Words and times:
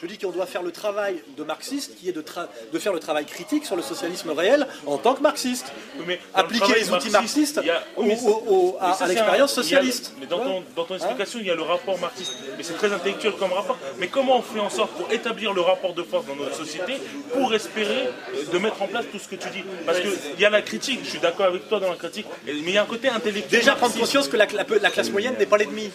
Je 0.00 0.06
dis 0.06 0.18
qu'on 0.18 0.30
doit 0.30 0.46
faire 0.46 0.62
le 0.62 0.72
travail 0.72 1.22
de 1.36 1.44
marxiste, 1.44 1.96
qui 1.96 2.08
est 2.08 2.12
de, 2.12 2.24
de, 2.72 2.78
faire 2.78 2.92
le 2.92 3.00
travail 3.00 3.26
critique 3.26 3.66
sur 3.66 3.76
le 3.76 3.82
socialisme 3.82 4.30
réel 4.30 4.66
en 4.86 4.98
tant 4.98 5.14
que 5.14 5.22
marxiste. 5.22 5.72
Mais 6.06 6.20
Appliquer 6.34 6.74
les 6.74 6.90
outils 6.90 7.10
marxistes 7.10 7.58
à, 7.58 9.06
l'expérience 9.06 9.52
socialiste. 9.52 10.14
mais 10.20 10.26
dans 10.26 10.38
ton, 10.38 10.62
dans 10.76 10.84
ton 10.84 10.94
explication, 10.96 11.38
il 11.40 11.46
y 11.46 11.50
a 11.50 11.54
le 11.54 11.62
rapport 11.62 11.98
marxiste. 11.98 12.36
Mais 12.56 12.62
c'est 12.62 12.74
très 12.74 12.92
intellectuel 12.92 13.32
comme 13.38 13.52
rapport. 13.52 13.78
Mais 13.98 14.08
comment 14.08 14.38
on 14.38 14.42
fait 14.42 14.60
en 14.60 14.70
sorte 14.70 14.92
pour 14.92 15.10
établir 15.12 15.52
le 15.52 15.60
rapport 15.60 15.94
de 15.94 16.02
force 16.02 16.26
dans 16.26 16.36
notre 16.36 16.56
société 16.56 16.94
pour 17.32 17.52
espérer 17.54 18.10
de 18.52 18.58
mettre 18.58 18.82
en 18.82 18.86
place 18.86 19.04
tout 19.10 19.18
ce 19.18 19.28
que 19.28 19.36
tu 19.36 19.48
dis? 19.50 19.64
Parce 19.86 20.00
qu'il 20.00 20.10
y 20.38 20.44
a 20.44 20.50
la 20.50 20.62
critique, 20.62 21.00
je 21.04 21.10
suis 21.10 21.18
d'accord 21.18 21.46
avec 21.46 21.68
toi 21.68 21.80
dans 21.80 21.90
la 21.90 21.96
critique, 21.96 22.26
mais 22.46 22.52
il 22.52 22.70
y 22.70 22.78
a 22.78 22.82
un 22.82 22.86
côté 22.86 23.08
intellectuel. 23.08 23.60
Déjà 23.60 23.74
prendre 23.74 23.94
conscience 23.94 24.28
que 24.28 24.36
la, 24.36 24.46
la, 24.46 24.90
classe 24.90 25.10
moyenne 25.10 25.34
n'est 25.38 25.46
pas 25.46 25.58
l'ennemi 25.58 25.90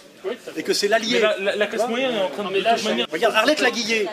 et 0.55 0.64
que 0.64 0.73
c'est 0.73 0.88
l'allié. 0.88 1.21
La, 1.39 1.68
classe 1.68 1.88
moyenne 1.88 2.16
est 2.16 2.21
en 2.21 2.30
train 2.30 2.43
de. 2.43 2.55
de 2.57 2.84
manière... 2.84 3.07
Regarde, 3.12 3.36
Arlette 3.36 3.62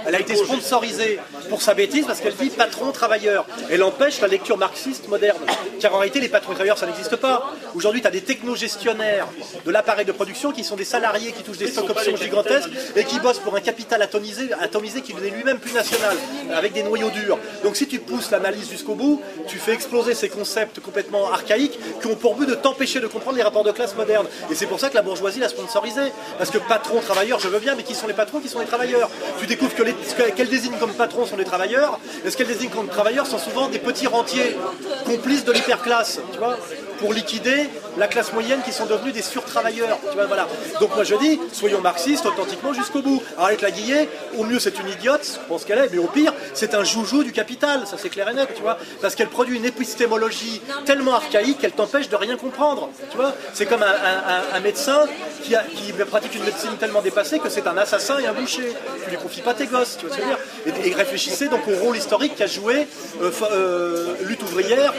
Elle 0.07 0.14
a 0.14 0.20
été 0.20 0.36
sponsorisée 0.36 1.18
pour 1.49 1.62
sa 1.62 1.75
bêtise 1.75 2.07
parce 2.07 2.21
qu'elle 2.21 2.35
dit 2.35 2.50
patron-travailleur. 2.50 3.46
Elle 3.71 3.82
empêche 3.82 4.21
la 4.21 4.29
lecture 4.29 4.58
marxiste 4.58 5.08
moderne. 5.08 5.39
Car 5.80 5.94
en 5.94 5.99
réalité, 5.99 6.21
les 6.21 6.29
patrons-travailleurs, 6.29 6.79
ça 6.79 6.86
n'existe 6.86 7.17
pas. 7.17 7.53
Aujourd'hui, 7.75 8.00
tu 8.00 8.07
as 8.07 8.11
des 8.11 8.21
technogestionnaires 8.21 9.29
de 9.64 9.71
l'appareil 9.71 10.04
de 10.04 10.13
production 10.13 10.53
qui 10.53 10.64
sont 10.64 10.77
des 10.77 10.85
salariés 10.85 11.32
qui 11.32 11.43
touchent 11.43 11.58
des 11.58 11.68
stocks 11.68 11.90
options 11.90 12.16
gigantesques 12.16 12.71
et 12.96 13.04
qui 13.04 13.18
bossent 13.21 13.39
pour 13.39 13.54
un 13.57 13.61
capital 13.61 14.03
atomisé, 14.03 14.50
atomisé 14.61 15.03
qui 15.03 15.14
n'est 15.14 15.30
lui-même 15.30 15.58
plus 15.58 15.72
national, 15.72 16.16
avec 16.54 16.72
des 16.72 16.82
noyaux 16.82 17.11
durs. 17.11 17.39
Donc 17.64 17.77
si 17.77 17.86
tu 17.86 17.99
pousses 17.99 18.30
l'analyse 18.30 18.71
jusqu'au 18.71 18.94
bout, 18.94 19.21
tu 19.46 19.58
fais 19.58 19.72
exploser 19.72 20.14
ces 20.14 20.29
concepts 20.29 20.80
complètement 20.80 21.30
archaïques 21.30 21.79
qui 22.00 22.07
ont 22.07 22.16
pour 22.16 22.35
but 22.35 22.49
de 22.49 22.54
t'empêcher 22.54 23.00
de 23.00 23.07
comprendre 23.07 23.36
les 23.36 23.43
rapports 23.43 23.64
de 23.64 23.72
classe 23.72 23.94
modernes. 23.94 24.27
Et 24.50 24.54
c'est 24.54 24.66
pour 24.66 24.80
ça 24.80 24.89
que 24.91 24.94
la 24.94 25.02
bourgeoisie 25.02 25.41
l'a 25.41 25.49
sponsorisé. 25.49 26.00
Parce 26.39 26.50
que 26.50 26.58
patron, 26.58 27.00
travailleur, 27.00 27.39
je 27.41 27.49
veux 27.49 27.58
bien, 27.58 27.75
mais 27.75 27.82
qui 27.82 27.94
sont 27.94 28.07
les 28.07 28.14
patrons, 28.14 28.41
qui 28.41 28.49
sont 28.49 28.61
les 28.61 28.66
travailleurs? 28.66 29.11
Tu 29.41 29.46
découvres 29.54 29.74
que 29.74 29.82
les, 29.82 29.94
qu'elle 30.36 30.48
désigne 30.48 30.74
comme 30.79 30.92
patrons 30.92 31.26
sont 31.26 31.36
les 31.36 31.44
travailleurs, 31.44 31.98
et 32.24 32.30
ce 32.30 32.36
qu'elle 32.36 32.47
désigne 32.47 32.70
comme 32.70 32.88
travailleurs 32.88 33.27
sont 33.27 33.38
souvent 33.38 33.68
des 33.68 33.78
petits 33.78 34.06
rentiers, 34.06 34.56
complices 35.04 35.44
de 35.44 35.52
l'hyperclasse, 35.52 36.20
tu 36.32 36.38
vois 36.38 36.56
pour 36.98 37.12
liquider 37.12 37.68
la 37.96 38.08
classe 38.08 38.32
moyenne 38.32 38.60
qui 38.64 38.72
sont 38.72 38.86
devenus 38.86 39.12
des 39.12 39.22
surtravailleurs. 39.22 39.98
Tu 40.10 40.14
vois, 40.14 40.26
voilà. 40.26 40.48
Donc 40.80 40.94
moi 40.94 41.04
je 41.04 41.14
dis, 41.16 41.40
soyons 41.52 41.80
marxistes 41.80 42.26
authentiquement 42.26 42.72
jusqu'au 42.72 43.02
bout. 43.02 43.22
Arlette 43.38 43.62
Laguillet, 43.62 44.08
au 44.38 44.44
mieux 44.44 44.58
c'est 44.58 44.78
une 44.78 44.88
idiote, 44.88 45.38
je 45.40 45.48
pense 45.48 45.64
qu'elle 45.64 45.78
est, 45.78 45.88
mais 45.92 45.98
au 45.98 46.06
pire 46.06 46.32
c'est 46.54 46.74
un 46.74 46.84
joujou 46.84 47.24
du 47.24 47.32
capital, 47.32 47.86
ça 47.86 47.96
c'est 47.98 48.08
clair 48.08 48.28
et 48.28 48.34
net, 48.34 48.48
tu 48.54 48.62
vois, 48.62 48.78
parce 49.00 49.14
qu'elle 49.14 49.28
produit 49.28 49.56
une 49.56 49.64
épistémologie 49.64 50.60
tellement 50.84 51.14
archaïque 51.14 51.58
qu'elle 51.58 51.72
t'empêche 51.72 52.08
de 52.08 52.16
rien 52.16 52.36
comprendre. 52.36 52.90
Tu 53.10 53.16
vois, 53.16 53.34
c'est 53.52 53.66
comme 53.66 53.82
un, 53.82 54.60
médecin 54.60 55.06
qui, 55.42 55.54
qui, 55.74 55.92
pratique 55.92 56.34
une 56.34 56.44
médecine 56.44 56.77
tellement 56.78 57.02
dépassée 57.02 57.38
que 57.38 57.48
c'est 57.48 57.66
un 57.66 57.77
assassin 57.77 58.18
et 58.18 58.27
un 58.27 58.32
boucher. 58.32 58.72
Tu 59.04 59.10
lui 59.10 59.16
confies 59.16 59.40
pas 59.40 59.54
tes 59.54 59.66
gosses, 59.66 59.96
tu 59.98 60.06
vois 60.06 60.14
ce 60.14 60.20
que 60.20 60.22
je 60.22 60.28
veux 60.28 60.34
dire 60.34 60.84
et, 60.84 60.94
réfléchissez 60.94 61.48
donc 61.48 61.66
au 61.68 61.77
rôle 61.77 61.96
historique 61.96 62.36
qu'a 62.36 62.46
joué 62.46 62.86
euh, 63.20 63.30
euh, 63.50 64.14
lutte 64.24 64.42
ouvrière 64.42 64.92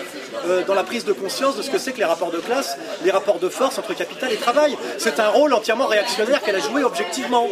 euh, 0.48 0.64
dans 0.66 0.74
la 0.74 0.84
prise 0.84 1.06
de 1.06 1.14
conscience 1.14 1.56
de 1.58 1.62
ce 1.62 1.70
que 1.70 1.78
c'est 1.78 1.92
que 1.92 2.00
les 2.00 2.06
rapports 2.06 2.32
de 2.32 2.40
classe, 2.40 2.78
les 3.04 3.12
rapports 3.12 3.40
de 3.40 3.50
force 3.50 3.78
entre 3.78 3.94
capital 3.94 4.32
et 4.32 4.38
travail. 4.38 4.78
C'est 4.98 5.20
un 5.20 5.30
rôle 5.30 5.54
entièrement 5.54 5.88
réactionnaire 5.88 6.42
qu'elle 6.42 6.56
a 6.56 6.60
joué 6.60 6.84
objectivement. 6.84 7.48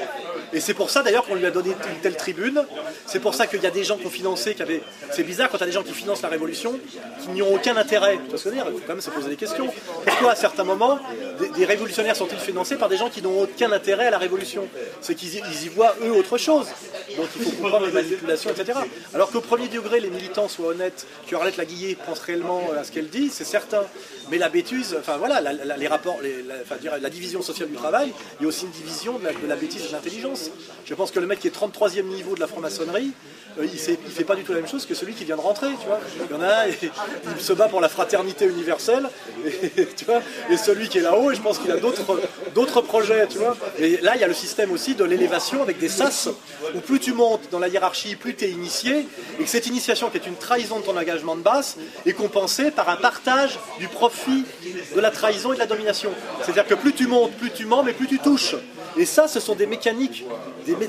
Et 0.53 0.59
c'est 0.59 0.73
pour 0.73 0.89
ça 0.89 1.01
d'ailleurs 1.01 1.25
qu'on 1.25 1.35
lui 1.35 1.45
a 1.45 1.51
donné 1.51 1.69
une 1.69 1.99
telle 2.01 2.15
tribune. 2.17 2.63
C'est 3.05 3.19
pour 3.19 3.33
ça 3.33 3.47
qu'il 3.47 3.61
y 3.61 3.67
a 3.67 3.71
des 3.71 3.83
gens 3.83 3.97
qui 3.97 4.05
ont 4.05 4.11
financé, 4.11 4.53
qui 4.53 4.61
avaient. 4.61 4.81
C'est 5.11 5.23
bizarre 5.23 5.49
quand 5.49 5.57
il 5.57 5.61
y 5.61 5.63
a 5.63 5.67
des 5.67 5.71
gens 5.71 5.83
qui 5.83 5.93
financent 5.93 6.21
la 6.21 6.29
révolution, 6.29 6.77
qui 7.21 7.29
n'y 7.29 7.41
ont 7.41 7.53
aucun 7.53 7.77
intérêt. 7.77 8.19
Tu 8.29 8.49
vois 8.49 8.53
Il 8.53 8.59
faut 8.59 8.79
quand 8.85 8.93
même 8.93 9.01
se 9.01 9.09
poser 9.09 9.29
des 9.29 9.37
questions. 9.37 9.67
Pourquoi 10.05 10.31
à 10.31 10.35
certains 10.35 10.63
moments, 10.63 10.99
des, 11.49 11.65
révolutionnaires 11.65 12.15
sont-ils 12.15 12.39
financés 12.39 12.75
par 12.75 12.89
des 12.89 12.97
gens 12.97 13.09
qui 13.09 13.21
n'ont 13.21 13.41
aucun 13.41 13.71
intérêt 13.71 14.07
à 14.07 14.11
la 14.11 14.17
révolution? 14.17 14.67
C'est 15.01 15.15
qu'ils 15.15 15.35
y, 15.35 15.69
voient 15.69 15.95
eux 16.03 16.11
autre 16.11 16.37
chose. 16.37 16.67
Donc 17.17 17.27
il 17.35 17.43
faut 17.43 17.51
comprendre 17.51 17.85
les 17.85 17.91
manipulations, 17.91 18.49
etc. 18.51 18.79
Alors 19.13 19.31
qu'au 19.31 19.41
premier 19.41 19.67
degré, 19.67 19.99
les 19.99 20.09
militants 20.09 20.47
soient 20.47 20.67
honnêtes, 20.67 21.05
que 21.27 21.35
Arlette 21.35 21.57
Laguillet 21.57 21.97
pense 22.05 22.19
réellement 22.19 22.61
à 22.77 22.83
ce 22.83 22.91
qu'elle 22.91 23.09
dit, 23.09 23.29
c'est 23.29 23.45
certain. 23.45 23.83
Mais 24.29 24.37
la 24.37 24.49
bêtise, 24.49 24.95
enfin 24.99 25.17
voilà, 25.17 25.41
les 25.77 25.87
rapports, 25.87 26.19
la, 26.83 26.97
la, 26.97 27.09
division 27.09 27.41
sociale 27.41 27.69
du 27.69 27.75
travail, 27.75 28.13
il 28.39 28.43
y 28.43 28.45
a 28.45 28.49
aussi 28.49 28.65
une 28.65 28.71
division 28.71 29.19
de 29.19 29.25
la, 29.25 29.31
la 29.47 29.55
bêtise 29.55 29.85
et 29.85 29.87
de 29.87 29.93
l'intelligence. 29.93 30.51
Je 30.85 30.93
pense 30.93 31.11
que 31.11 31.19
le 31.19 31.27
mec 31.27 31.39
qui 31.39 31.47
est 31.47 31.55
33e 31.55 32.03
niveau 32.03 32.35
de 32.35 32.39
la 32.39 32.47
franc-maçonnerie, 32.47 33.11
il 33.57 33.63
ne 33.63 34.09
fait 34.09 34.23
pas 34.23 34.35
du 34.35 34.43
tout 34.43 34.53
la 34.53 34.59
même 34.59 34.67
chose 34.67 34.85
que 34.85 34.93
celui 34.93 35.13
qui 35.13 35.25
vient 35.25 35.35
de 35.35 35.41
rentrer, 35.41 35.67
tu 35.79 35.87
vois. 35.87 35.99
Il 36.29 36.35
y 36.35 36.39
en 36.39 36.43
a 36.43 36.67
il 36.67 37.41
se 37.41 37.53
bat 37.53 37.67
pour 37.67 37.81
la 37.81 37.89
fraternité 37.89 38.45
universelle, 38.45 39.09
et, 39.77 39.87
tu 39.87 40.05
vois, 40.05 40.21
et 40.49 40.57
celui 40.57 40.89
qui 40.89 40.99
est 40.99 41.01
là-haut, 41.01 41.31
et 41.31 41.35
je 41.35 41.41
pense 41.41 41.59
qu'il 41.59 41.71
a 41.71 41.77
d'autres 41.77 42.81
projets, 42.81 43.27
tu 43.27 43.37
vois. 43.37 43.57
Et 43.79 43.97
là, 43.97 44.13
il 44.15 44.21
y 44.21 44.23
a 44.23 44.27
le 44.27 44.33
système 44.33 44.71
aussi 44.71 44.95
de 44.95 45.03
l'élévation 45.03 45.61
avec 45.61 45.79
des 45.79 45.89
sas, 45.89 46.29
où 46.75 46.79
plus 46.79 46.99
tu 46.99 47.13
montes 47.13 47.49
dans 47.51 47.59
la 47.59 47.67
hiérarchie, 47.67 48.15
plus 48.15 48.35
tu 48.35 48.45
es 48.45 48.51
initié, 48.51 49.07
et 49.39 49.43
que 49.43 49.49
cette 49.49 49.67
initiation, 49.67 50.09
qui 50.09 50.17
est 50.17 50.27
une 50.27 50.35
trahison 50.35 50.79
de 50.79 50.85
ton 50.85 50.97
engagement 50.97 51.35
de 51.35 51.41
base, 51.41 51.77
est 52.05 52.13
compensée 52.13 52.71
par 52.71 52.89
un 52.89 52.97
partage 52.97 53.59
du 53.79 53.87
profit 53.87 54.45
de 54.95 54.99
la 54.99 55.11
trahison 55.11 55.51
et 55.51 55.55
de 55.55 55.59
la 55.59 55.67
domination. 55.67 56.11
C'est-à-dire 56.41 56.67
que 56.67 56.75
plus 56.75 56.93
tu 56.93 57.07
montes, 57.07 57.33
plus 57.33 57.51
tu 57.51 57.65
mens, 57.65 57.83
mais 57.83 57.93
plus 57.93 58.07
tu 58.07 58.19
touches. 58.19 58.55
Et 58.97 59.05
ça, 59.05 59.27
ce 59.27 59.39
sont 59.39 59.55
des 59.55 59.65
mécaniques, 59.65 60.25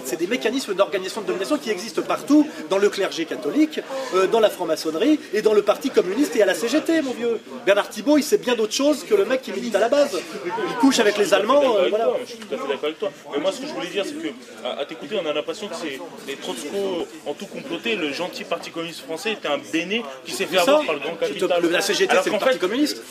c'est 0.05 0.19
des 0.19 0.27
mécanismes 0.27 0.75
d'organisation 0.75 1.21
de 1.21 1.27
domination 1.27 1.59
qui 1.59 1.71
existent 1.71 2.03
partout, 2.03 2.47
dans 2.69 2.79
le 2.79 2.89
clergé 2.89 3.25
catholique, 3.25 3.81
euh, 4.15 4.27
dans 4.27 4.41
la 4.41 4.51
franc-maçonnerie 4.51 5.21
et 5.33 5.43
dans 5.43 5.55
le 5.55 5.63
Parti 5.63 5.91
communiste 5.91 6.37
et 6.37 6.43
à 6.43 6.47
la 6.47 6.55
CGT, 6.55 7.03
mon 7.03 7.13
vieux. 7.13 7.41
Bernard 7.65 7.89
Thibault, 7.89 8.19
il 8.19 8.25
sait 8.25 8.39
bien 8.39 8.55
d'autres 8.55 8.73
choses 8.73 9.05
que 9.05 9.15
le 9.15 9.25
mec 9.25 9.43
qui 9.43 9.53
milite 9.53 9.75
à 9.75 9.81
la 9.81 9.89
base. 9.89 10.19
Il 10.45 10.75
couche 10.77 10.99
avec 10.99 11.17
les 11.19 11.33
Allemands. 11.33 11.77
Euh, 11.77 11.89
je 12.25 12.29
suis 12.29 12.39
tout 12.39 12.55
à 12.55 12.59
fait 12.59 12.69
d'accord 12.69 12.85
avec 12.85 12.99
toi. 12.99 13.11
Mais 13.33 13.41
moi, 13.41 13.53
ce 13.53 13.61
que 13.61 13.67
je 13.67 13.73
voulais 13.73 13.89
dire, 13.89 14.05
c'est 14.05 14.15
que 14.15 14.29
à, 14.65 14.85
t'écouter, 14.85 15.19
on 15.23 15.29
a 15.29 15.33
l'impression 15.33 15.69
que 15.69 15.75
c'est 15.77 15.99
les 16.27 16.37
Trotsko 16.37 17.07
ont 17.27 17.35
tout 17.35 17.47
comploté. 17.47 17.97
Le 17.97 18.13
gentil 18.13 18.45
Parti 18.45 18.71
communiste 18.71 19.01
français 19.01 19.33
était 19.33 19.49
un 19.49 19.59
béné 19.73 20.03
qui 20.25 20.33
s'est 20.33 20.47
fait 20.47 20.59
avoir 20.59 20.85
par 20.85 20.95
le 20.95 21.01
grand 21.01 21.15
capital. 21.15 21.63
la 21.71 21.81
CGT, 21.81 22.15
c'est 22.23 22.31
le 22.31 22.39
Parti 22.39 22.59
communiste 22.59 23.03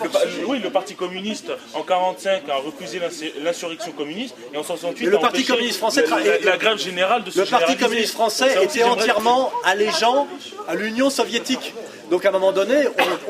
Oui, 0.47 0.59
le 0.59 0.69
Parti 0.69 0.95
communiste 0.95 1.51
en 1.73 1.83
45 1.83 2.49
a 2.49 2.55
refusé 2.57 2.99
l'insurrection 3.43 3.91
communiste 3.91 4.35
et 4.53 4.57
en 4.83 4.91
68 4.91 5.05
le 5.05 5.19
Parti 5.19 5.45
communiste 5.45 5.77
français 5.77 6.05
la, 6.43 6.57
grève 6.57 6.77
générale 6.77 7.23
de 7.23 7.31
Le 7.35 7.45
Parti 7.45 7.77
communiste 7.77 8.13
français 8.13 8.63
était 8.63 8.83
entièrement 8.83 9.51
allégeant 9.63 10.27
à 10.67 10.75
l'Union 10.75 11.09
soviétique. 11.09 11.73
Donc 12.09 12.25
à 12.25 12.29
un 12.29 12.31
moment 12.31 12.51
donné, 12.51 12.75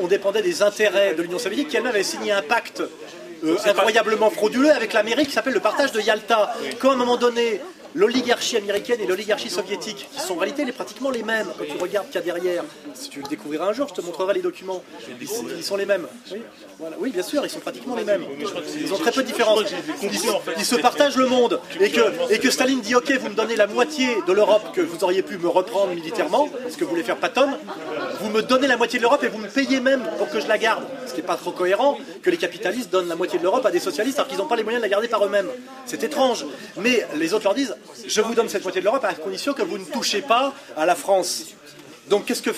on, 0.00 0.06
dépendait 0.06 0.42
des 0.42 0.62
intérêts 0.62 1.14
de 1.14 1.22
l'Union 1.22 1.38
soviétique 1.38 1.68
qui 1.68 1.76
elle-même 1.76 1.92
avait 1.92 2.02
signé 2.02 2.32
un 2.32 2.42
pacte 2.42 2.82
euh, 3.44 3.56
incroyablement 3.64 4.30
frauduleux 4.30 4.70
avec 4.72 4.92
l'Amérique 4.92 5.28
qui 5.28 5.34
s'appelle 5.34 5.54
le 5.54 5.60
partage 5.60 5.92
de 5.92 6.00
Yalta. 6.00 6.54
Quand 6.78 6.90
à 6.90 6.94
un 6.94 6.96
moment 6.96 7.16
donné, 7.16 7.60
l'oligarchie 7.94 8.56
américaine 8.56 9.00
et 9.00 9.06
l'oligarchie 9.06 9.50
soviétique, 9.50 10.08
qui 10.12 10.20
sont 10.20 10.34
en 10.34 10.38
réalité 10.38 10.64
les, 10.64 10.72
pratiquement 10.72 11.10
les 11.10 11.22
mêmes 11.22 11.46
quand 11.58 11.64
tu 11.64 11.80
regardes 11.80 12.06
qu'il 12.06 12.16
y 12.16 12.18
a 12.18 12.34
derrière. 12.34 12.64
Si 12.94 13.08
tu 13.08 13.20
le 13.20 13.28
découvriras 13.28 13.66
un 13.66 13.72
jour, 13.72 13.88
je 13.88 13.94
te 13.94 14.00
montrerai 14.00 14.34
les 14.34 14.42
documents. 14.42 14.82
Ils, 15.20 15.62
sont 15.62 15.76
les 15.76 15.86
mêmes. 15.86 16.06
Oui, 16.98 17.10
bien 17.10 17.22
sûr, 17.22 17.44
ils 17.44 17.50
sont 17.50 17.60
pratiquement 17.60 17.96
les 17.96 18.04
mêmes. 18.04 18.24
Ils 18.80 18.92
ont 18.92 18.98
très 18.98 19.12
peu 19.12 19.22
de 19.22 19.26
différence. 19.26 19.62
Ils, 20.02 20.64
se 20.64 20.76
partagent 20.76 21.16
le 21.16 21.26
monde. 21.26 21.60
Et 21.80 21.90
que, 21.90 22.32
et 22.32 22.38
que 22.38 22.50
Staline 22.50 22.80
dit 22.80 22.94
Ok, 22.94 23.10
vous 23.12 23.28
me 23.28 23.34
donnez 23.34 23.56
la 23.56 23.66
moitié 23.66 24.08
de 24.26 24.32
l'Europe 24.32 24.74
que 24.74 24.80
vous 24.80 25.04
auriez 25.04 25.22
pu 25.22 25.38
me 25.38 25.48
reprendre 25.48 25.92
militairement, 25.94 26.48
ce 26.68 26.76
que 26.76 26.84
vous 26.84 26.90
voulez 26.90 27.02
faire 27.02 27.16
Patton, 27.16 27.50
vous 28.20 28.30
me 28.30 28.42
donnez 28.42 28.66
la 28.66 28.76
moitié 28.76 28.98
de 28.98 29.02
l'Europe 29.02 29.22
et 29.24 29.28
vous 29.28 29.38
me 29.38 29.48
payez 29.48 29.80
même 29.80 30.02
pour 30.18 30.28
que 30.28 30.40
je 30.40 30.46
la 30.46 30.58
garde. 30.58 30.84
Ce 31.06 31.12
qui 31.12 31.20
n'est 31.20 31.26
pas 31.26 31.36
trop 31.36 31.52
cohérent 31.52 31.98
que 32.22 32.30
les 32.30 32.36
capitalistes 32.36 32.90
donnent 32.90 33.08
la 33.08 33.16
moitié 33.16 33.38
de 33.38 33.44
l'Europe 33.44 33.64
à 33.66 33.70
des 33.70 33.80
socialistes 33.80 34.18
alors 34.18 34.28
qu'ils 34.28 34.38
n'ont 34.38 34.46
pas 34.46 34.56
les 34.56 34.62
moyens 34.62 34.80
de 34.80 34.86
la 34.86 34.90
garder 34.90 35.08
par 35.08 35.24
eux-mêmes. 35.24 35.48
C'est 35.86 36.02
étrange. 36.02 36.46
Mais 36.76 37.06
les 37.16 37.34
autres 37.34 37.44
leur 37.44 37.54
disent 37.54 37.74
je 38.06 38.20
vous 38.20 38.34
donne 38.34 38.48
cette 38.48 38.62
moitié 38.62 38.80
de 38.80 38.86
l'Europe 38.86 39.04
à 39.04 39.14
condition 39.14 39.52
que 39.52 39.62
vous 39.62 39.78
ne 39.78 39.84
touchez 39.84 40.22
pas 40.22 40.52
à 40.76 40.86
la 40.86 40.94
France. 40.94 41.54
Donc 42.08 42.26
qu'est-ce 42.26 42.42
que 42.42 42.52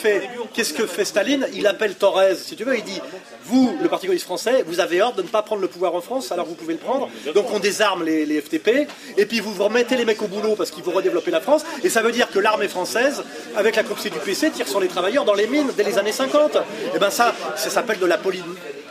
fait, 0.87 1.05
Staline? 1.05 1.47
Il 1.53 1.67
appelle 1.67 1.95
Thorez, 1.95 2.35
si 2.37 2.57
tu 2.57 2.65
veux, 2.65 2.77
il 2.77 2.83
dit 2.83 3.01
vous, 3.45 3.77
le 3.81 3.89
Parti 3.89 4.07
communiste 4.07 4.25
français, 4.25 4.65
vous 4.67 4.81
avez 4.81 5.03
ordre 5.03 5.19
de 5.19 5.23
ne 5.23 5.29
pas 5.29 5.43
prendre 5.43 5.61
le 5.61 5.69
pouvoir 5.69 5.95
en 5.95 6.01
France, 6.01 6.33
alors 6.33 6.47
vous 6.47 6.55
pouvez 6.55 6.73
le 6.73 6.81
prendre. 6.81 7.11
Donc 7.35 7.53
on 7.53 7.59
désarme 7.59 8.05
les, 8.05 8.41
FTP, 8.41 8.89
et 9.17 9.27
puis 9.27 9.41
vous 9.41 9.53
remettez 9.63 9.97
les 9.97 10.07
mecs 10.07 10.23
au 10.23 10.29
boulot 10.29 10.55
parce 10.57 10.71
qu'il 10.71 10.83
faut 10.83 10.93
redévelopper 10.93 11.31
la 11.31 11.41
France. 11.41 11.63
Et 11.83 11.91
ça 11.91 12.01
veut 12.01 12.11
dire 12.11 12.31
que 12.31 12.39
l'armée 12.39 12.69
française, 12.69 13.23
avec 13.55 13.77
la 13.77 13.83
complicité 13.83 14.19
du 14.19 14.25
PC, 14.25 14.51
tire 14.51 14.67
sur 14.67 14.81
les 14.81 14.89
travailleurs 14.89 15.27
dans 15.27 15.35
les 15.35 15.47
mines 15.47 15.71
dès 15.77 15.85
les 15.85 15.99
années 15.99 16.13
50. 16.13 16.57
Et 16.57 16.59
eh 16.95 16.99
bien 16.99 17.11
ça, 17.11 17.35
ça 17.55 17.71
s'appelle 17.71 17.99
de 17.99 18.07
la 18.07 18.19
politique 18.19 18.45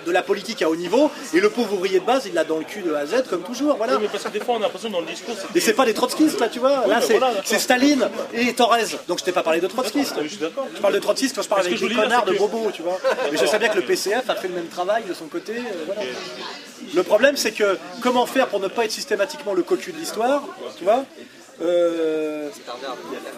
de 0.06 0.12
la 0.12 0.22
politique 0.22 0.62
à 0.62 0.70
haut 0.70 0.76
niveau, 0.76 1.12
et 1.34 1.40
le 1.40 1.50
pauvre 1.50 1.74
ouvrier 1.74 2.00
de 2.00 2.06
base, 2.06 2.24
il 2.26 2.34
l'a 2.34 2.44
dans 2.44 2.58
le 2.58 2.64
cul 2.66 2.82
de 2.82 2.94
A 2.94 3.00
à 3.00 3.06
Z, 3.06 3.24
comme 3.30 3.44
toujours. 3.44 3.76
Voilà. 3.78 4.00
mais 4.00 4.08
parce 4.08 4.24
que 4.24 4.30
des 4.30 4.40
fois, 4.40 4.56
on 4.56 4.58
a 4.58 4.62
l'impression 4.62 4.90
dans 4.90 5.02
le 5.02 5.06
discours. 5.08 5.36
C'est 5.60 5.74
pas 5.74 5.86
des 5.86 5.94
trotskistes, 5.94 6.40
là, 6.40 6.50
tu 6.50 6.60
vois. 6.60 6.86
là, 6.88 7.00
c'est 7.44 7.60
Staline 7.60 8.10
et 8.34 8.54
Thorez. 8.54 8.86
Donc 9.08 9.20
je 9.20 9.24
t'ai 9.24 9.32
pas 9.32 9.44
parlé 9.44 9.60
de 9.60 9.68
trotskistes. 9.68 10.16
Je, 10.24 10.30
je 10.76 10.82
parle 10.82 10.94
de 10.94 11.00
trotskistes 11.00 11.36
quand 11.36 11.42
je 11.42 11.50
parle 11.50 11.62
avec 11.62 11.80
des 11.80 11.96
connards 11.96 12.26
de 12.26 12.34
bobos, 12.34 12.72
tu 12.74 12.82
vois. 12.82 13.00
Mais 13.32 13.38
je 13.38 13.46
sais 13.46 13.60
bien 13.60 13.70
que 13.70 13.78
le 13.78 13.84
PCF 13.84 14.30
a 14.30 14.36
fait 14.36 14.48
le 14.48 14.56
même 14.56 14.68
travail 14.68 15.04
de 15.08 15.14
son 15.14 15.26
côté. 15.26 15.54
Euh, 15.58 16.04
le 16.94 17.04
problème, 17.04 17.38
c'est 17.38 17.52
que 17.52 17.78
comment 18.02 18.26
faire 18.26 18.48
pour 18.48 18.60
ne 18.60 18.68
pas 18.68 18.86
être 18.86 18.92
systématiquement 18.92 19.54
le 19.54 19.64
cocu 19.64 19.92
de 19.92 19.98
l'histoire, 19.98 20.44
tu 20.78 20.84
vois? 20.84 21.06
Euh, 21.64 22.50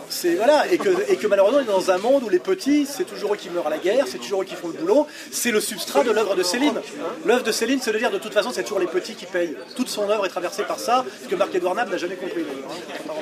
c'est 0.09 0.35
voilà 0.35 0.71
et 0.71 0.77
que, 0.77 0.89
et 1.11 1.17
que 1.17 1.27
malheureusement 1.27 1.59
on 1.59 1.63
est 1.63 1.65
dans 1.65 1.91
un 1.91 1.97
monde 1.97 2.23
où 2.23 2.29
les 2.29 2.39
petits 2.39 2.85
c'est 2.85 3.03
toujours 3.03 3.33
eux 3.33 3.37
qui 3.37 3.49
meurent 3.49 3.67
à 3.67 3.69
la 3.69 3.77
guerre 3.77 4.05
c'est 4.07 4.17
toujours 4.17 4.41
eux 4.41 4.45
qui 4.45 4.55
font 4.55 4.67
le 4.67 4.73
boulot. 4.73 5.07
C'est 5.31 5.51
le 5.51 5.59
substrat 5.61 6.03
de 6.03 6.11
l'œuvre 6.11 6.35
de 6.35 6.43
Céline. 6.43 6.81
L'œuvre 7.25 7.43
de 7.43 7.51
Céline 7.51 7.79
c'est 7.81 7.91
de 7.91 7.97
dire 7.97 8.11
de 8.11 8.17
toute 8.17 8.33
façon 8.33 8.51
c'est 8.51 8.63
toujours 8.63 8.79
les 8.79 8.87
petits 8.87 9.15
qui 9.15 9.25
payent. 9.25 9.55
Toute 9.75 9.89
son 9.89 10.09
œuvre 10.09 10.25
est 10.25 10.29
traversée 10.29 10.63
par 10.63 10.79
ça 10.79 11.05
ce 11.23 11.27
que 11.27 11.35
Marc-Edouard 11.35 11.75
Nab 11.75 11.89
n'a 11.89 11.97
jamais 11.97 12.15
compris 12.15 12.41
hein, 12.41 13.13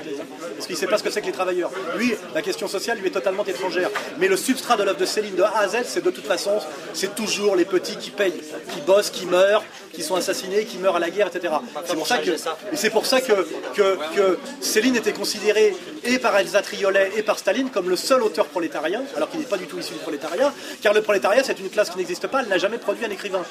parce 0.56 0.68
qu'il 0.68 0.78
sait 0.78 0.88
pas 0.88 0.98
ce 0.98 1.04
que 1.04 1.10
c'est 1.10 1.22
que 1.22 1.28
les 1.28 1.32
travailleurs. 1.32 1.72
Lui 1.98 2.14
la 2.34 2.42
question 2.42 2.68
sociale 2.68 3.00
lui 3.00 3.08
est 3.08 3.12
totalement 3.12 3.46
étrangère. 3.46 3.90
Mais 4.20 4.28
le 4.28 4.38
substrat 4.38 4.78
de 4.78 4.84
l'œuvre 4.84 5.00
de 5.00 5.06
Céline 5.06 5.36
de 5.36 5.44
A 5.44 5.58
à 5.58 5.68
Z 5.68 5.78
c'est 5.86 6.04
de 6.04 6.12
toute 6.12 6.26
façon 6.26 6.60
c'est 6.94 7.14
toujours 7.16 7.56
les 7.56 7.66
petits 7.66 7.98
qui 7.98 8.12
payent 8.12 8.42
qui 8.74 8.82
bossent 8.82 9.10
qui 9.10 9.26
meurent 9.26 9.64
qui 9.94 10.04
sont 10.04 10.16
assassinés 10.16 10.66
qui 10.66 10.78
meurent 10.78 10.96
à 10.96 11.00
la 11.00 11.10
guerre 11.10 11.28
etc 11.28 11.54
c'est 11.86 11.96
pour 11.96 12.08
ça 12.08 12.18
que 12.18 12.32
et 12.32 12.76
c'est 12.76 12.90
pour 12.90 13.06
ça 13.06 13.22
que, 13.22 13.34
que, 13.76 13.98
que 14.16 14.40
Céline 14.62 14.96
était 14.96 15.14
considérée 15.14 15.76
et 16.06 16.20
par 16.20 16.38
Elsa 16.38 16.62
Triolet 16.62 17.12
et 17.16 17.24
par 17.24 17.40
Staline 17.40 17.70
comme 17.70 17.90
le 17.90 17.96
seul 17.96 18.22
auteur 18.24 18.48
prolétarien, 18.48 19.02
alors 19.16 19.30
qu'il 19.30 19.40
n'est 19.40 19.46
pas 19.46 19.58
du 19.58 19.68
tout 19.68 19.80
issu 19.80 19.94
du 19.94 20.00
prolétariat, 20.00 20.52
car 20.82 20.94
le 20.94 21.02
prolétariat 21.02 21.44
c'est 21.44 21.60
une 21.60 21.70
classe 21.70 21.90
qui 21.90 21.98
n'existe 21.98 22.28
pas, 22.28 22.42
elle 22.42 22.50
n'a 22.50 22.58
jamais 22.58 22.78
produit 22.78 23.06
un 23.06 23.10
écrivain. 23.10 23.44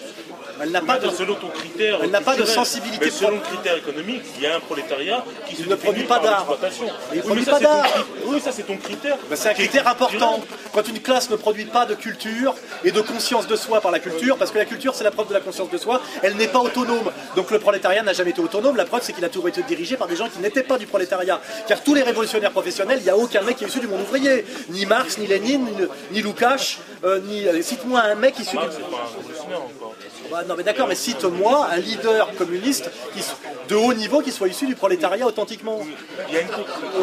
Elle 0.60 0.70
n'a 0.70 0.80
pas 0.80 0.98
de, 0.98 1.08
selon 1.10 1.34
ton 1.34 1.48
critère, 1.48 2.00
elle 2.02 2.10
n'a 2.10 2.20
pas 2.20 2.36
de 2.36 2.44
sensibilité 2.44 3.06
mais 3.06 3.10
selon 3.10 3.36
le 3.36 3.40
critère 3.40 3.76
économique, 3.76 4.22
il 4.36 4.42
y 4.42 4.46
a 4.46 4.56
un 4.56 4.60
prolétariat 4.60 5.24
qui 5.46 5.56
se 5.56 5.68
ne 5.68 5.74
produit 5.74 6.04
pas 6.04 6.18
d'art. 6.18 6.46
Il 7.12 7.18
Oui, 7.18 7.20
produit 7.20 7.44
pas 7.44 7.58
d'art. 7.60 7.86
Oui, 8.26 8.40
ça 8.40 8.52
c'est 8.52 8.64
ton 8.64 8.76
critère. 8.76 9.16
Ben, 9.28 9.36
c'est 9.36 9.48
un 9.48 9.54
critère 9.54 9.88
important. 9.88 10.40
Quand 10.72 10.86
une 10.88 11.00
classe 11.00 11.30
ne 11.30 11.36
produit 11.36 11.64
pas 11.64 11.86
de 11.86 11.94
culture 11.94 12.54
et 12.84 12.90
de 12.92 13.00
conscience 13.00 13.46
de 13.46 13.56
soi 13.56 13.80
par 13.80 13.90
la 13.90 13.98
culture, 13.98 14.36
parce 14.36 14.50
que 14.50 14.58
la 14.58 14.64
culture 14.64 14.94
c'est 14.94 15.04
la 15.04 15.10
preuve 15.10 15.28
de 15.28 15.34
la 15.34 15.40
conscience 15.40 15.70
de 15.70 15.78
soi, 15.78 16.00
elle 16.22 16.31
n'est 16.34 16.48
pas 16.48 16.60
autonome. 16.60 17.10
Donc 17.36 17.50
le 17.50 17.58
prolétariat 17.58 18.02
n'a 18.02 18.12
jamais 18.12 18.30
été 18.30 18.40
autonome. 18.40 18.76
La 18.76 18.84
preuve 18.84 19.02
c'est 19.02 19.12
qu'il 19.12 19.24
a 19.24 19.28
toujours 19.28 19.48
été 19.48 19.62
dirigé 19.62 19.96
par 19.96 20.06
des 20.08 20.16
gens 20.16 20.28
qui 20.28 20.38
n'étaient 20.40 20.62
pas 20.62 20.78
du 20.78 20.86
prolétariat. 20.86 21.40
Car 21.68 21.82
tous 21.82 21.94
les 21.94 22.02
révolutionnaires 22.02 22.50
professionnels, 22.52 22.98
il 23.00 23.04
n'y 23.04 23.10
a 23.10 23.16
aucun 23.16 23.42
mec 23.42 23.56
qui 23.56 23.64
est 23.64 23.68
issu 23.68 23.80
du 23.80 23.86
monde 23.88 24.02
ouvrier. 24.02 24.44
Ni 24.70 24.86
Marx, 24.86 25.18
ni 25.18 25.26
Lénine, 25.26 25.64
ni, 25.64 25.86
ni 26.12 26.22
Lukács, 26.22 26.78
euh, 27.04 27.20
ni. 27.20 27.46
euh, 27.46 27.62
Cite-moi 27.62 28.00
un 28.00 28.14
mec 28.14 28.38
issu 28.38 28.56
du. 28.56 28.56
Pas 28.56 28.66
un. 28.66 29.91
Bah, 30.32 30.42
non 30.48 30.54
mais 30.56 30.62
d'accord, 30.62 30.88
mais 30.88 30.94
cite-moi 30.94 31.68
un 31.70 31.76
leader 31.76 32.34
communiste 32.36 32.90
qui, 33.14 33.20
de 33.68 33.74
haut 33.76 33.92
niveau 33.92 34.20
qui 34.22 34.32
soit 34.32 34.48
issu 34.48 34.66
du 34.66 34.74
prolétariat 34.74 35.26
authentiquement. 35.26 35.80
Il 36.28 36.34
y 36.34 36.38
a 36.38 36.40
une 36.40 36.48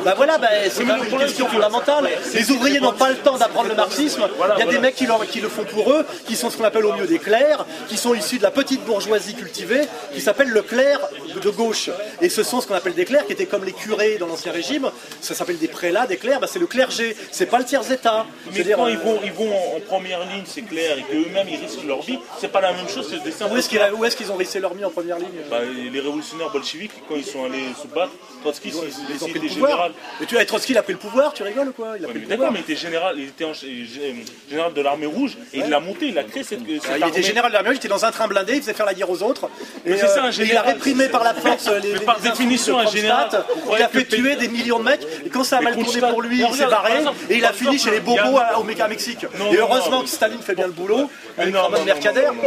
Bah 0.03 0.13
voilà, 0.17 0.37
bah, 0.39 0.47
c'est 0.71 0.83
quand 0.83 0.97
même 0.97 1.07
une 1.07 1.17
question 1.19 1.47
fondamentale. 1.47 2.09
Les 2.33 2.49
ouvriers 2.51 2.79
n'ont 2.79 2.93
pas 2.93 3.09
le 3.09 3.17
temps 3.17 3.37
d'apprendre 3.37 3.69
le 3.69 3.75
marxisme. 3.75 4.27
Il 4.57 4.59
y 4.59 4.67
a 4.67 4.71
des 4.71 4.79
mecs 4.79 4.95
qui, 4.95 5.05
leur- 5.05 5.25
qui 5.27 5.41
le 5.41 5.47
font 5.49 5.63
pour 5.63 5.91
eux, 5.91 6.05
qui 6.25 6.35
sont 6.35 6.49
ce 6.49 6.57
qu'on 6.57 6.63
appelle 6.63 6.85
au 6.85 6.93
mieux 6.93 7.05
des 7.07 7.19
clercs, 7.19 7.65
qui 7.87 7.97
sont 7.97 8.13
issus 8.15 8.37
de 8.39 8.43
la 8.43 8.51
petite 8.51 8.83
bourgeoisie 8.85 9.35
cultivée, 9.35 9.81
qui 10.13 10.21
s'appelle 10.21 10.49
le 10.49 10.61
clerc 10.63 10.99
de 11.41 11.49
gauche. 11.51 11.89
Et 12.21 12.29
ce 12.29 12.41
sont 12.43 12.61
ce 12.61 12.67
qu'on 12.67 12.75
appelle 12.75 12.95
des 12.95 13.05
clercs, 13.05 13.27
qui 13.27 13.33
étaient 13.33 13.45
comme 13.45 13.63
les 13.63 13.73
curés 13.73 14.17
dans 14.17 14.25
l'Ancien 14.27 14.51
Régime. 14.51 14.89
Ça 15.21 15.35
s'appelle 15.35 15.59
des 15.59 15.67
prélats, 15.67 16.07
des 16.07 16.17
clercs. 16.17 16.39
Bah, 16.39 16.47
c'est 16.51 16.59
le 16.59 16.67
clergé. 16.67 17.15
C'est 17.31 17.45
pas 17.45 17.59
le 17.59 17.65
tiers-état. 17.65 18.25
Mais 18.53 18.63
quand 18.63 18.85
euh, 18.87 18.91
ils 18.91 18.97
vont, 18.97 19.19
ils 19.23 19.31
vont 19.33 19.51
en, 19.55 19.77
en 19.77 19.79
première 19.81 20.21
ligne, 20.21 20.43
c'est 20.45 20.61
clair, 20.63 20.97
et 20.97 21.03
qu'eux-mêmes 21.03 21.47
ils 21.49 21.57
risquent 21.59 21.85
leur 21.85 22.01
vie, 22.01 22.17
c'est 22.39 22.47
pas 22.51 22.61
la 22.61 22.73
même 22.73 22.87
chose, 22.89 23.07
Où 23.51 24.05
est-ce 24.05 24.15
qu'ils 24.15 24.31
ont 24.31 24.35
rissé 24.35 24.59
leur 24.59 24.73
mis 24.75 24.83
en 24.85 24.89
première 24.89 25.17
ligne 25.17 25.27
Bah, 25.49 25.57
les 25.63 25.99
révolutionnaires 25.99 26.49
bolcheviques, 26.51 26.91
quand 27.07 27.15
ils 27.15 27.25
sont 27.25 27.45
allés 27.45 27.65
se 27.81 27.87
battre, 27.87 28.11
Trotsky, 28.41 28.69
Ils 28.69 29.15
ils 29.15 29.23
ont 29.23 29.27
pris 29.27 29.39
le 29.39 29.47
pouvoir. 29.47 29.69
général. 29.71 29.91
Et 30.21 30.25
tu 30.25 30.37
as 30.37 30.45
Trotsky, 30.45 30.71
il 30.73 30.77
a 30.77 30.83
pris 30.83 30.93
le 30.93 30.99
pouvoir, 30.99 31.33
tu 31.33 31.43
rigoles 31.43 31.69
ou 31.69 31.73
quoi? 31.73 31.95
Il 31.97 32.05
a 32.05 32.07
Ouais, 32.07 32.13
pris 32.13 32.19
mais 32.21 32.25
le 32.25 32.29
D'accord, 32.37 32.51
mais 32.53 32.59
il 32.59 32.71
était 32.71 32.75
général, 32.81 33.15
il 33.17 33.25
était 33.27 33.43
en- 33.45 33.49
euh, 33.51 34.13
général 34.49 34.73
de 34.73 34.81
l'armée 34.81 35.05
rouge 35.05 35.37
et 35.53 35.59
il 35.59 35.69
l'a 35.69 35.79
monté, 35.79 36.07
il 36.07 36.17
a 36.17 36.23
créé 36.23 36.43
cette, 36.43 36.59
cette 36.59 36.81
Ah, 36.91 36.97
il 36.97 37.03
armée. 37.03 37.11
était 37.17 37.23
général 37.27 37.51
de 37.51 37.55
l'armée, 37.55 37.69
il 37.71 37.75
était 37.77 37.87
dans 37.87 38.05
un 38.05 38.11
train 38.11 38.27
blindé, 38.27 38.53
il 38.55 38.61
faisait 38.61 38.73
faire 38.73 38.85
la 38.85 38.93
guerre 38.93 39.09
aux 39.09 39.21
autres. 39.23 39.49
Et, 39.85 39.91
Mais 39.91 39.97
c'est 39.97 40.07
ça, 40.07 40.23
un 40.23 40.27
euh, 40.27 40.31
et 40.31 40.35
il 40.35 40.41
a 40.41 40.45
général. 40.45 40.67
réprimé 40.73 41.09
par 41.09 41.23
la 41.23 41.33
force 41.33 41.67
euh, 41.67 41.79
les, 41.79 41.93
Mais 41.93 41.99
par 41.99 42.19
définition, 42.19 42.79
un 42.79 42.87
général, 42.87 43.29
Il 43.77 43.83
a 43.83 43.87
fait 43.89 44.05
tuer 44.05 44.35
des 44.35 44.47
millions 44.47 44.79
de 44.79 44.83
mecs. 44.85 45.05
Et 45.25 45.29
quand 45.29 45.43
ça 45.43 45.57
a 45.57 45.59
Mais 45.59 45.71
mal 45.75 45.83
tourné 45.83 45.99
pour 45.99 46.21
lui, 46.21 46.41
Mais 46.41 46.47
il 46.49 46.55
s'est 46.55 46.65
barré. 46.67 46.93
Et 47.29 47.37
il 47.37 47.45
a 47.45 47.53
fini 47.53 47.77
chez 47.77 47.91
les 47.91 47.99
bobos 47.99 48.39
au 48.57 48.63
Mexique. 48.63 49.25
Et 49.51 49.57
heureusement 49.57 50.01
que 50.01 50.07
Staline 50.09 50.41
fait 50.41 50.55
bien 50.55 50.67
le 50.67 50.73
boulot. 50.73 51.09
Non, 51.47 51.69
Mercader. 51.85 52.21
non. 52.23 52.43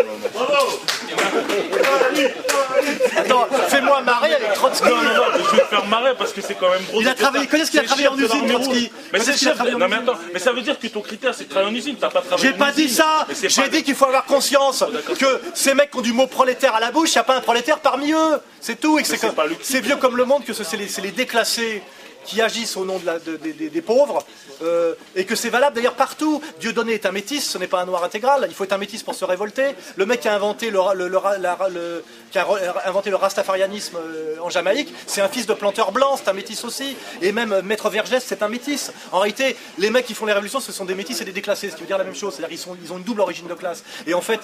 Attends, 3.17 3.47
fais-moi 3.69 4.01
marrer 4.03 4.35
avec 4.35 4.55
Trotsky. 4.55 4.89
Non, 4.89 4.97
non, 4.97 5.03
non, 5.03 5.45
je 5.51 5.57
vais 5.57 5.63
te 5.63 5.67
faire 5.67 5.87
marrer 5.87 6.15
parce 6.17 6.33
que 6.33 6.41
c'est 6.41 6.55
quand 6.55 6.71
même 6.71 6.83
gros. 6.91 7.01
Il 7.01 7.09
a 7.09 7.15
travaillé- 7.15 7.45
détails. 7.45 7.61
qu'est-ce 7.61 7.71
qu'il 7.71 7.81
a 7.81 7.85
travaillé 7.85 8.09
en 8.09 8.17
usine, 8.19 8.47
Trotsky. 8.49 8.93
Mais 9.13 9.21
c'est 9.21 9.37
chef 9.37 9.59
Non, 9.79 9.89
mais 9.89 9.97
attends, 9.97 10.15
mais 10.33 10.39
ça 10.39 10.53
veut 10.53 10.63
dire 10.63 10.79
que 10.79 10.87
ton 10.89 11.01
critère 11.01 11.35
c'est 11.35 11.45
de 11.45 11.49
travailler 11.51 11.73
en 11.73 11.75
usine, 11.77 11.97
t'as 12.01 12.11
pas 12.11 12.21
travaillé 12.23 12.49
J'ai 12.51 12.55
pas 12.57 12.73
dit 12.73 12.89
ça 12.89 13.27
J'ai 13.43 13.69
dit 13.69 13.83
qu'il 13.83 13.95
faut 13.95 14.07
avoir 14.07 14.25
conscience 14.25 14.85
que 15.19 15.41
ces 15.55 15.75
mecs 15.75 15.91
qui 15.91 15.99
ont 15.99 16.03
du 16.03 16.13
mot 16.13 16.27
prolétaire 16.27 16.75
à 16.75 16.81
la 16.81 16.91
bouche, 16.91 17.11
il 17.11 17.17
n'y 17.17 17.21
a 17.21 17.25
pas 17.25 17.37
un 17.37 17.41
prolétaire 17.41 17.79
parmi 17.81 18.13
eux. 18.13 18.41
C'est 18.61 18.81
tout. 18.81 18.99
Et 18.99 19.03
que 19.03 19.09
c'est 19.09 19.17
c'est 19.17 19.27
comme- 19.29 19.37
pas 19.37 19.47
le- 19.47 19.57
c'est 19.63 19.81
vieux 19.81 19.97
comme 19.97 20.17
le 20.17 20.25
monde 20.25 20.45
que 20.45 20.53
ce- 20.53 20.65
c'est 20.65 20.77
les 21.03 21.11
déclassés 21.11 21.83
qui 22.25 22.41
agissent 22.41 22.77
au 22.77 22.85
nom 22.85 22.99
de 22.99 23.37
des- 23.69 23.83
pauvres 23.83 24.25
euh, 24.63 24.95
et 25.17 25.25
que 25.25 25.35
c'est 25.35 25.51
valable 25.51 25.75
d'ailleurs 25.77 25.95
partout. 25.95 26.41
Dieudonné 26.61 26.93
est 26.95 27.07
un 27.07 27.13
métis, 27.13 27.49
ce 27.51 27.59
n'est 27.59 27.67
pas 27.67 27.81
un 27.81 27.87
noir 27.87 28.05
intégral. 28.05 28.47
Il 28.49 28.55
faut 28.55 28.65
être 28.65 28.73
un 28.73 28.79
métis 28.79 29.03
pour 29.03 29.15
se 29.15 29.25
révolter. 29.25 29.75
Le 29.97 30.07
mec 30.07 30.21
qui 30.21 30.29
a 30.29 30.35
inventé 30.35 30.71
le, 30.71 32.05
qui 32.31 32.39
a 32.39 32.47
inventé 32.87 33.11
le 33.11 33.17
rastafarianisme 33.17 33.97
euh, 33.97 34.37
en 34.41 34.51
Jamaïque, 34.51 34.93
c'est 35.07 35.21
un 35.21 35.29
fils 35.29 35.47
de 35.47 35.55
planteur 35.55 35.93
blanc, 35.93 36.17
c'est 36.17 36.29
un 36.29 36.33
métis 36.33 36.65
aussi. 36.65 36.97
Et 37.21 37.33
même 37.33 37.53
euh, 37.53 37.63
Maître 37.63 37.91
Vergès, 37.91 38.23
c'est 38.25 38.43
un 38.43 38.49
métis. 38.49 38.93
En 39.11 39.19
réalité, 39.19 39.57
les 39.79 39.91
mecs 39.91 40.07
qui 40.07 40.15
font 40.15 40.27
les 40.27 40.33
révolutions, 40.33 40.61
ce 40.61 40.73
sont 40.73 40.85
des 40.85 40.95
métis 40.95 41.21
et 41.21 41.25
des 41.25 41.33
déclassés, 41.33 41.71
ce 41.71 41.75
qui 41.75 41.81
veut 41.83 41.87
dire 41.87 41.99
la 41.99 42.05
même 42.05 42.15
chose. 42.15 42.35
C'est-à-dire 42.37 42.59
sont- 42.59 42.77
ils 42.83 42.93
ont 42.93 42.99
une 42.99 43.05
double 43.05 43.21
origine 43.21 43.47
de 43.49 43.55
classe. 43.55 43.83
Et 44.07 44.15
en 44.15 44.21
fait, 44.21 44.41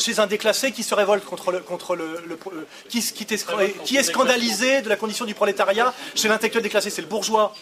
chez 0.00 0.18
un 0.20 0.26
déclassé 0.26 0.72
qui 0.72 0.82
se 0.82 0.94
révolte 0.94 1.24
contre 1.24 1.52
le, 1.52 1.60
contre 1.60 1.94
le, 1.96 2.06
qui 2.88 2.98
est 2.98 4.02
scandalisé 4.02 4.82
de 4.82 4.88
la 4.88 4.96
condition 4.96 5.24
du 5.24 5.34
prolétariat, 5.34 5.92
chez 6.14 6.28
l'intellectuel 6.28 6.55
déclassé, 6.62 6.90
c'est 6.90 7.02
le 7.02 7.08
bourgeois. 7.08 7.54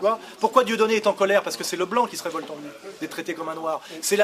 Tu 0.00 0.06
vois 0.06 0.18
Pourquoi 0.38 0.64
Dieudonné 0.64 0.96
est 0.96 1.06
en 1.06 1.12
colère 1.12 1.42
Parce 1.42 1.58
que 1.58 1.64
c'est 1.64 1.76
le 1.76 1.84
blanc 1.84 2.06
qui 2.06 2.16
se 2.16 2.22
révolte 2.22 2.48
en 2.50 2.54
lui, 2.54 2.70
d'être 3.02 3.10
traité 3.10 3.34
comme 3.34 3.50
un 3.50 3.54
noir. 3.54 3.82
C'est 4.00 4.16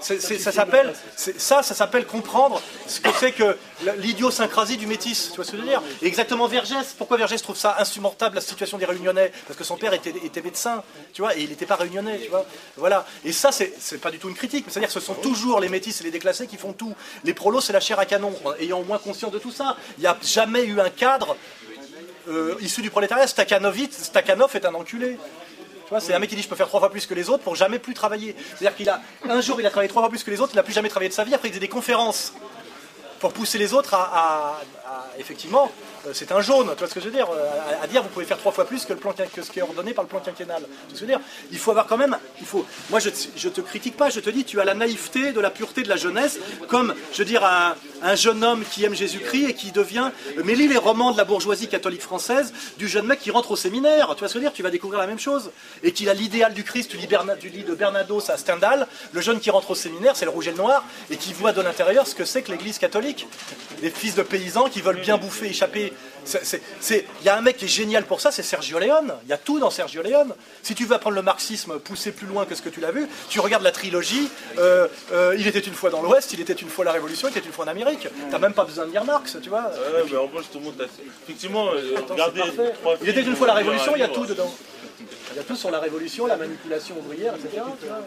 ça 0.00 0.52
s'appelle 0.52 0.94
ça, 1.14 1.62
ça 1.62 1.74
s'appelle 1.74 2.06
comprendre 2.06 2.62
ce 2.86 3.00
que 3.00 3.10
c'est 3.18 3.32
que 3.32 3.58
l'idiosyncrasie 3.98 4.78
du 4.78 4.86
métis. 4.86 5.28
Tu 5.30 5.36
vois 5.36 5.44
ce 5.44 5.50
que 5.50 5.58
je 5.58 5.62
veux 5.62 5.68
dire 5.68 5.82
exactement 6.00 6.46
Vergès. 6.46 6.94
Pourquoi 6.96 7.18
Vergès 7.18 7.42
trouve 7.42 7.56
ça 7.56 7.76
insupportable 7.78 8.36
la 8.36 8.40
situation 8.40 8.78
des 8.78 8.86
Réunionnais 8.86 9.30
Parce 9.46 9.58
que 9.58 9.64
son 9.64 9.76
père 9.76 9.92
était, 9.92 10.42
médecin, 10.42 10.82
tu 11.12 11.20
vois, 11.20 11.36
et 11.36 11.42
il 11.42 11.50
n'était 11.50 11.66
pas 11.66 11.76
réunionnais, 11.76 12.18
tu 12.18 12.30
vois. 12.30 12.46
Voilà. 12.78 13.04
Et 13.22 13.32
ça, 13.32 13.52
c'est 13.52 14.00
pas 14.00 14.10
du 14.10 14.18
tout 14.18 14.30
une 14.30 14.34
critique. 14.34 14.64
C'est-à-dire 14.68 14.88
que 14.88 14.94
ce 14.94 15.00
sont 15.00 15.14
toujours 15.14 15.60
les 15.60 15.68
métis 15.68 16.00
et 16.00 16.04
les 16.04 16.10
déclassés 16.10 16.46
qui 16.46 16.56
font 16.56 16.72
tout. 16.72 16.94
Les 17.24 17.34
prolos, 17.34 17.60
c'est 17.60 17.74
la 17.74 17.80
chair 17.80 17.98
à 17.98 18.06
canon. 18.06 18.32
Ayant 18.58 18.80
au 18.80 18.84
moins 18.84 18.96
conscience 18.96 19.32
de 19.32 19.38
tout 19.38 19.52
ça, 19.52 19.76
il 19.98 20.00
n'y 20.00 20.06
a 20.06 20.16
jamais 20.22 20.64
eu 20.64 20.80
un 20.80 20.88
cadre 20.88 21.36
euh, 22.30 22.54
issu 22.60 22.80
du 22.82 22.90
prolétariat, 22.90 23.26
Stakhanovitch- 23.26 23.92
Stakhanov 24.04 24.54
est 24.56 24.64
un 24.64 24.74
enculé. 24.74 25.18
C'est 25.98 26.14
un 26.14 26.20
mec 26.20 26.30
qui 26.30 26.36
dit 26.36 26.42
je 26.42 26.48
peux 26.48 26.54
faire 26.54 26.68
trois 26.68 26.78
fois 26.78 26.90
plus 26.90 27.04
que 27.04 27.14
les 27.14 27.28
autres 27.28 27.42
pour 27.42 27.56
jamais 27.56 27.80
plus 27.80 27.94
travailler. 27.94 28.36
C'est-à-dire 28.56 28.76
qu'il 28.76 28.88
a 28.88 29.00
un 29.28 29.40
jour 29.40 29.60
il 29.60 29.66
a 29.66 29.70
travaillé 29.70 29.88
trois 29.88 30.02
fois 30.02 30.08
plus 30.08 30.22
que 30.22 30.30
les 30.30 30.40
autres, 30.40 30.52
il 30.52 30.56
n'a 30.56 30.62
plus 30.62 30.72
jamais 30.72 30.88
travaillé 30.88 31.08
de 31.08 31.14
sa 31.14 31.24
vie. 31.24 31.34
Après 31.34 31.48
il 31.48 31.50
faisait 31.50 31.60
des 31.60 31.66
conférences 31.68 32.32
pour 33.18 33.32
pousser 33.32 33.58
les 33.58 33.74
autres 33.74 33.94
à, 33.94 34.60
effectivement, 35.18 35.70
c'est 36.12 36.32
un 36.32 36.40
jaune, 36.40 36.68
tu 36.72 36.78
vois 36.78 36.88
ce 36.88 36.94
que 36.94 37.00
je 37.00 37.06
veux 37.06 37.10
dire, 37.10 37.28
euh, 37.30 37.82
à, 37.82 37.86
dire 37.86 38.02
vous 38.02 38.08
pouvez 38.08 38.24
faire 38.24 38.38
trois 38.38 38.52
fois 38.52 38.64
plus 38.66 38.84
que, 38.84 38.92
le 38.92 38.98
plan, 38.98 39.12
que 39.12 39.42
ce 39.42 39.50
qui 39.50 39.58
est 39.58 39.62
ordonné 39.62 39.92
par 39.94 40.04
le 40.04 40.08
plan 40.08 40.20
quinquennal. 40.20 40.62
Tu 40.62 40.66
vois 40.66 40.78
ce 40.88 40.92
que 40.92 40.98
je 40.98 41.00
veux 41.00 41.06
dire? 41.06 41.20
Il 41.52 41.58
faut 41.58 41.70
avoir 41.70 41.86
quand 41.86 41.96
même, 41.96 42.16
il 42.40 42.46
faut, 42.46 42.64
moi 42.90 43.00
je, 43.00 43.10
je 43.36 43.48
te 43.48 43.60
critique 43.60 43.96
pas, 43.96 44.10
je 44.10 44.20
te 44.20 44.30
dis 44.30 44.44
tu 44.44 44.60
as 44.60 44.64
la 44.64 44.74
naïveté 44.74 45.32
de 45.32 45.40
la 45.40 45.50
pureté 45.50 45.82
de 45.82 45.88
la 45.88 45.96
jeunesse, 45.96 46.38
comme 46.68 46.94
je 47.12 47.18
veux 47.18 47.24
dire 47.24 47.44
un, 47.44 47.74
un 48.02 48.14
jeune 48.14 48.42
homme 48.44 48.64
qui 48.70 48.84
aime 48.84 48.94
Jésus-Christ 48.94 49.50
et 49.50 49.54
qui 49.54 49.72
devient, 49.72 50.10
mais 50.44 50.54
lis 50.54 50.68
les 50.68 50.78
romans 50.78 51.12
de 51.12 51.16
la 51.18 51.24
bourgeoisie 51.24 51.68
catholique 51.68 52.02
française, 52.02 52.52
du 52.78 52.88
jeune 52.88 53.06
mec 53.06 53.20
qui 53.20 53.30
rentre 53.30 53.50
au 53.50 53.56
séminaire, 53.56 54.08
tu 54.14 54.20
vois 54.20 54.28
ce 54.28 54.34
que 54.34 54.38
je 54.40 54.44
veux 54.44 54.50
dire? 54.50 54.52
Tu 54.52 54.62
vas 54.62 54.70
découvrir 54.70 55.00
la 55.00 55.06
même 55.06 55.18
chose, 55.18 55.50
et 55.82 55.92
qu'il 55.92 56.08
a 56.08 56.14
l'idéal 56.14 56.54
du 56.54 56.64
Christ, 56.64 56.90
tu 56.90 56.96
lis, 56.96 57.06
Berna- 57.06 57.36
tu 57.36 57.48
lis 57.48 57.64
de 57.64 57.74
Bernados 57.74 58.30
à 58.30 58.36
Stendhal, 58.36 58.86
le 59.12 59.20
jeune 59.20 59.40
qui 59.40 59.50
rentre 59.50 59.70
au 59.72 59.74
séminaire, 59.74 60.16
c'est 60.16 60.24
le 60.24 60.30
rouge 60.30 60.48
et 60.48 60.52
le 60.52 60.56
noir, 60.56 60.84
et 61.10 61.16
qui 61.16 61.32
voit 61.32 61.52
de 61.52 61.60
l'intérieur 61.60 62.06
ce 62.06 62.14
que 62.14 62.24
c'est 62.24 62.42
que 62.42 62.50
l'église 62.50 62.78
catholique. 62.78 63.26
Des 63.82 63.90
fils 63.90 64.14
de 64.14 64.22
paysans 64.22 64.68
qui 64.68 64.80
veulent 64.80 65.00
bien 65.00 65.16
bouffer, 65.18 65.46
échapper. 65.48 65.89
Il 66.26 67.24
y 67.24 67.28
a 67.28 67.36
un 67.36 67.40
mec 67.40 67.56
qui 67.56 67.64
est 67.64 67.68
génial 67.68 68.04
pour 68.04 68.20
ça, 68.20 68.30
c'est 68.30 68.42
Sergio 68.42 68.78
Leone. 68.78 69.14
Il 69.24 69.28
y 69.30 69.32
a 69.32 69.38
tout 69.38 69.58
dans 69.58 69.70
Sergio 69.70 70.02
Leone. 70.02 70.34
Si 70.62 70.74
tu 70.74 70.84
veux 70.84 70.94
apprendre 70.94 71.16
le 71.16 71.22
marxisme, 71.22 71.78
pousser 71.78 72.12
plus 72.12 72.26
loin 72.26 72.44
que 72.44 72.54
ce 72.54 72.62
que 72.62 72.68
tu 72.68 72.80
l'as 72.80 72.90
vu, 72.92 73.06
tu 73.28 73.40
regardes 73.40 73.62
la 73.62 73.72
trilogie. 73.72 74.28
euh, 74.58 74.86
euh, 75.12 75.34
il 75.38 75.46
était 75.46 75.58
une 75.60 75.74
fois 75.74 75.90
dans 75.90 76.02
l'Ouest, 76.02 76.32
il 76.32 76.40
était 76.40 76.52
une 76.52 76.68
fois 76.68 76.84
la 76.84 76.92
Révolution, 76.92 77.28
il 77.28 77.36
était 77.36 77.46
une 77.46 77.52
fois 77.52 77.64
en 77.64 77.68
Amérique. 77.68 78.08
T'as 78.30 78.38
même 78.38 78.54
pas 78.54 78.64
besoin 78.64 78.86
de 78.86 78.90
lire 78.90 79.04
Marx, 79.04 79.36
tu 79.42 79.48
vois. 79.48 79.62
Ouais, 79.62 80.04
mais 80.10 80.16
en 80.16 80.26
gros, 80.26 80.42
je 80.42 80.48
te 80.48 80.62
montre. 80.62 80.76
Effectivement, 81.24 81.68
euh, 81.72 81.96
Attends, 81.96 82.14
regardez. 82.14 82.40
c'est 82.46 82.56
parfait. 82.56 82.72
trois 82.80 82.94
Il 83.02 83.08
était 83.08 83.22
une 83.22 83.36
fois 83.36 83.46
la 83.46 83.54
Révolution, 83.54 83.92
il 83.94 84.00
y 84.00 84.04
a 84.04 84.08
tout 84.08 84.26
dedans. 84.26 84.52
Il 85.32 85.36
y 85.36 85.40
a 85.40 85.42
tout 85.42 85.56
sur 85.56 85.70
la 85.70 85.78
Révolution, 85.80 86.26
la 86.26 86.36
manipulation 86.36 86.96
ouvrière, 86.98 87.34
etc. 87.34 87.62
tu 87.80 87.86
vois. 87.86 87.98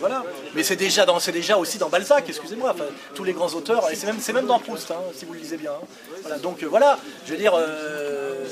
Voilà. 0.00 0.22
Mais 0.54 0.62
c'est 0.62 0.76
déjà, 0.76 1.06
dans- 1.06 1.18
c'est 1.20 1.32
déjà 1.32 1.56
aussi 1.56 1.78
dans 1.78 1.88
Balzac, 1.88 2.24
excusez-moi. 2.28 2.72
Enfin, 2.74 2.84
tous 3.14 3.24
les 3.24 3.32
grands 3.32 3.52
auteurs, 3.54 3.90
et 3.90 3.94
c'est 3.96 4.06
même, 4.06 4.18
c'est 4.20 4.32
même 4.32 4.46
dans 4.46 4.58
Proust, 4.58 4.90
hein, 4.90 4.96
si 5.16 5.24
vous 5.24 5.32
le 5.32 5.38
lisez 5.40 5.56
bien. 5.56 5.72
hein. 5.72 5.86
Voilà. 6.22 6.38
Donc 6.38 6.62
euh, 6.62 6.66
voilà, 6.66 6.98
je 7.26 7.32
veux 7.32 7.38
dire, 7.38 7.52
euh, 7.56 8.44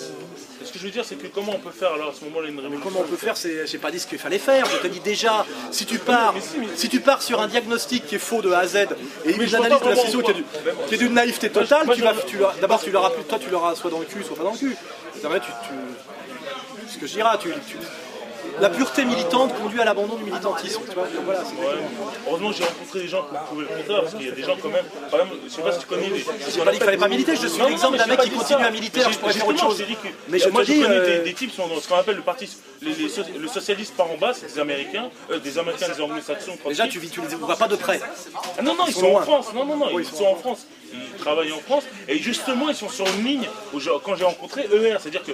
Ce 0.62 0.72
que 0.72 0.78
je 0.78 0.84
veux 0.84 0.90
dire, 0.90 1.04
c'est 1.06 1.16
que 1.16 1.26
comment 1.26 1.52
on 1.54 1.58
peut 1.58 1.70
faire 1.70 1.92
alors 1.94 2.10
à 2.10 2.12
ce 2.12 2.22
moment-là 2.26 2.48
une 2.48 2.56
révolution 2.60 2.84
comment 2.84 3.00
on 3.00 3.08
peut 3.08 3.16
faire, 3.16 3.34
c'est, 3.36 3.66
j'ai 3.66 3.78
pas 3.78 3.90
dit 3.90 3.98
ce 3.98 4.06
qu'il 4.06 4.18
fallait 4.18 4.38
faire. 4.38 4.66
Je 4.66 4.76
te 4.76 4.86
dis 4.88 5.00
déjà, 5.00 5.46
si 5.72 5.86
tu 5.86 5.98
pars, 5.98 6.34
si 6.76 6.88
tu 6.90 7.00
pars 7.00 7.22
sur 7.22 7.40
un 7.40 7.48
diagnostic 7.48 8.06
qui 8.06 8.16
est 8.16 8.18
faux 8.18 8.42
de 8.42 8.52
A 8.52 8.58
à 8.60 8.66
Z 8.66 8.76
et 9.24 9.32
une 9.32 9.54
analyse 9.54 9.80
de 9.80 9.88
la 9.88 9.96
situation 9.96 10.20
on 10.20 10.86
qui 10.86 10.94
est, 10.94 10.98
d'une 10.98 11.14
naïveté 11.14 11.50
totale, 11.50 11.88
tu 11.94 12.02
vas, 12.02 12.12
tu 12.26 12.36
d'abord 12.60 12.80
tu 12.82 12.90
l'auras 12.90 13.10
plus, 13.10 13.24
toi 13.24 13.38
tu 13.38 13.48
l'auras 13.50 13.74
soit 13.74 13.90
dans 13.90 14.00
le 14.00 14.04
cul, 14.04 14.22
soit 14.22 14.36
pas 14.36 14.44
dans 14.44 14.52
le 14.52 14.58
cul. 14.58 14.76
Vrai, 15.22 15.40
tu, 15.40 15.46
tu- 15.46 15.74
ce 16.90 16.98
que 16.98 17.06
dirais, 17.14 17.38
tu, 17.40 17.48
tu- 17.68 17.76
la 18.60 18.70
pureté 18.70 19.04
militante 19.04 19.54
conduit 19.60 19.80
à 19.80 19.84
l'abandon 19.84 20.16
du 20.16 20.24
militantisme. 20.24 20.80
tu 20.88 20.94
vois. 20.94 21.04
Donc 21.04 21.24
voilà, 21.24 21.40
c'est- 21.44 21.50
Ouais. 21.60 21.78
Heureusement, 22.28 22.52
j'ai 22.52 22.64
rencontré 22.64 23.00
des 23.00 23.08
gens 23.08 23.22
qui 23.22 23.34
pouvaient 23.48 23.62
le 23.70 23.76
contraire, 23.78 24.02
parce 24.02 24.14
qu'il 24.14 24.26
y 24.26 24.28
a 24.30 24.32
des 24.32 24.42
gens 24.42 24.56
quand 24.62 24.68
même. 24.68 24.84
Par 25.10 25.20
exemple, 25.20 25.36
je 25.46 25.50
sais 25.52 25.62
pas 25.62 25.72
si 25.72 25.78
tu 25.80 25.86
connais 25.86 26.08
les. 26.08 26.18
J'ai 26.18 26.60
pas 26.60 26.70
dit 26.72 26.76
qu'il 26.78 26.84
fallait 26.84 26.96
pas 26.96 27.08
militer, 27.08 27.36
je 27.36 27.46
suis 27.46 27.62
l'exemple 27.62 27.96
d'un 27.98 28.06
mec 28.06 28.20
qui 28.20 28.30
continue 28.30 28.64
à 28.64 28.70
militer, 28.70 29.00
alors 29.00 29.12
je 29.12 29.18
pourrais 29.18 29.32
faire 29.32 29.48
autre 29.48 29.60
chose. 29.60 29.82
Mais 30.28 30.38
je 30.38 30.48
moi, 30.48 30.64
dis, 30.64 30.76
je 30.76 30.82
connais 30.82 30.94
euh, 30.96 31.18
des, 31.18 31.24
des 31.24 31.34
types 31.34 31.50
qui 31.50 31.56
sont 31.56 31.66
dans 31.68 31.80
ce 31.80 31.88
qu'on 31.88 31.96
appelle 31.96 32.16
le 32.16 32.22
parti, 32.22 32.48
les, 32.82 32.92
les 32.92 33.08
so- 33.08 33.22
le 33.38 33.48
socialiste 33.48 33.94
par 33.96 34.10
en 34.10 34.16
bas, 34.16 34.32
c'est 34.34 34.52
des 34.54 34.60
Américains, 34.60 35.10
euh, 35.30 35.38
des 35.38 35.58
Américains, 35.58 35.88
des 35.88 36.00
Anglo-Saxons. 36.00 36.56
Déjà, 36.66 36.86
tu, 36.88 37.00
tu 37.00 37.20
les 37.20 37.34
vois 37.36 37.56
pas 37.56 37.68
de 37.68 37.76
près. 37.76 38.00
Ah 38.58 38.62
non, 38.62 38.74
non, 38.74 38.84
ils 38.86 38.92
sont 38.94 39.00
sont 39.00 39.14
en. 39.16 39.20
France. 39.22 39.46
Non, 39.54 39.64
non, 39.64 39.76
non, 39.76 39.98
ils 39.98 40.04
sont 40.04 40.24
en 40.26 40.36
France. 40.36 40.66
Ils 40.92 41.20
travaillent 41.20 41.52
en 41.52 41.58
France. 41.60 41.84
Et 42.08 42.18
justement, 42.18 42.68
ils 42.68 42.74
sont 42.74 42.88
sur 42.88 43.06
une 43.06 43.24
ligne, 43.24 43.48
où 43.72 43.78
je- 43.80 43.90
quand 44.04 44.16
j'ai 44.16 44.24
rencontré 44.24 44.62
ER, 44.72 44.96
c'est-à-dire 45.00 45.22
que. 45.22 45.32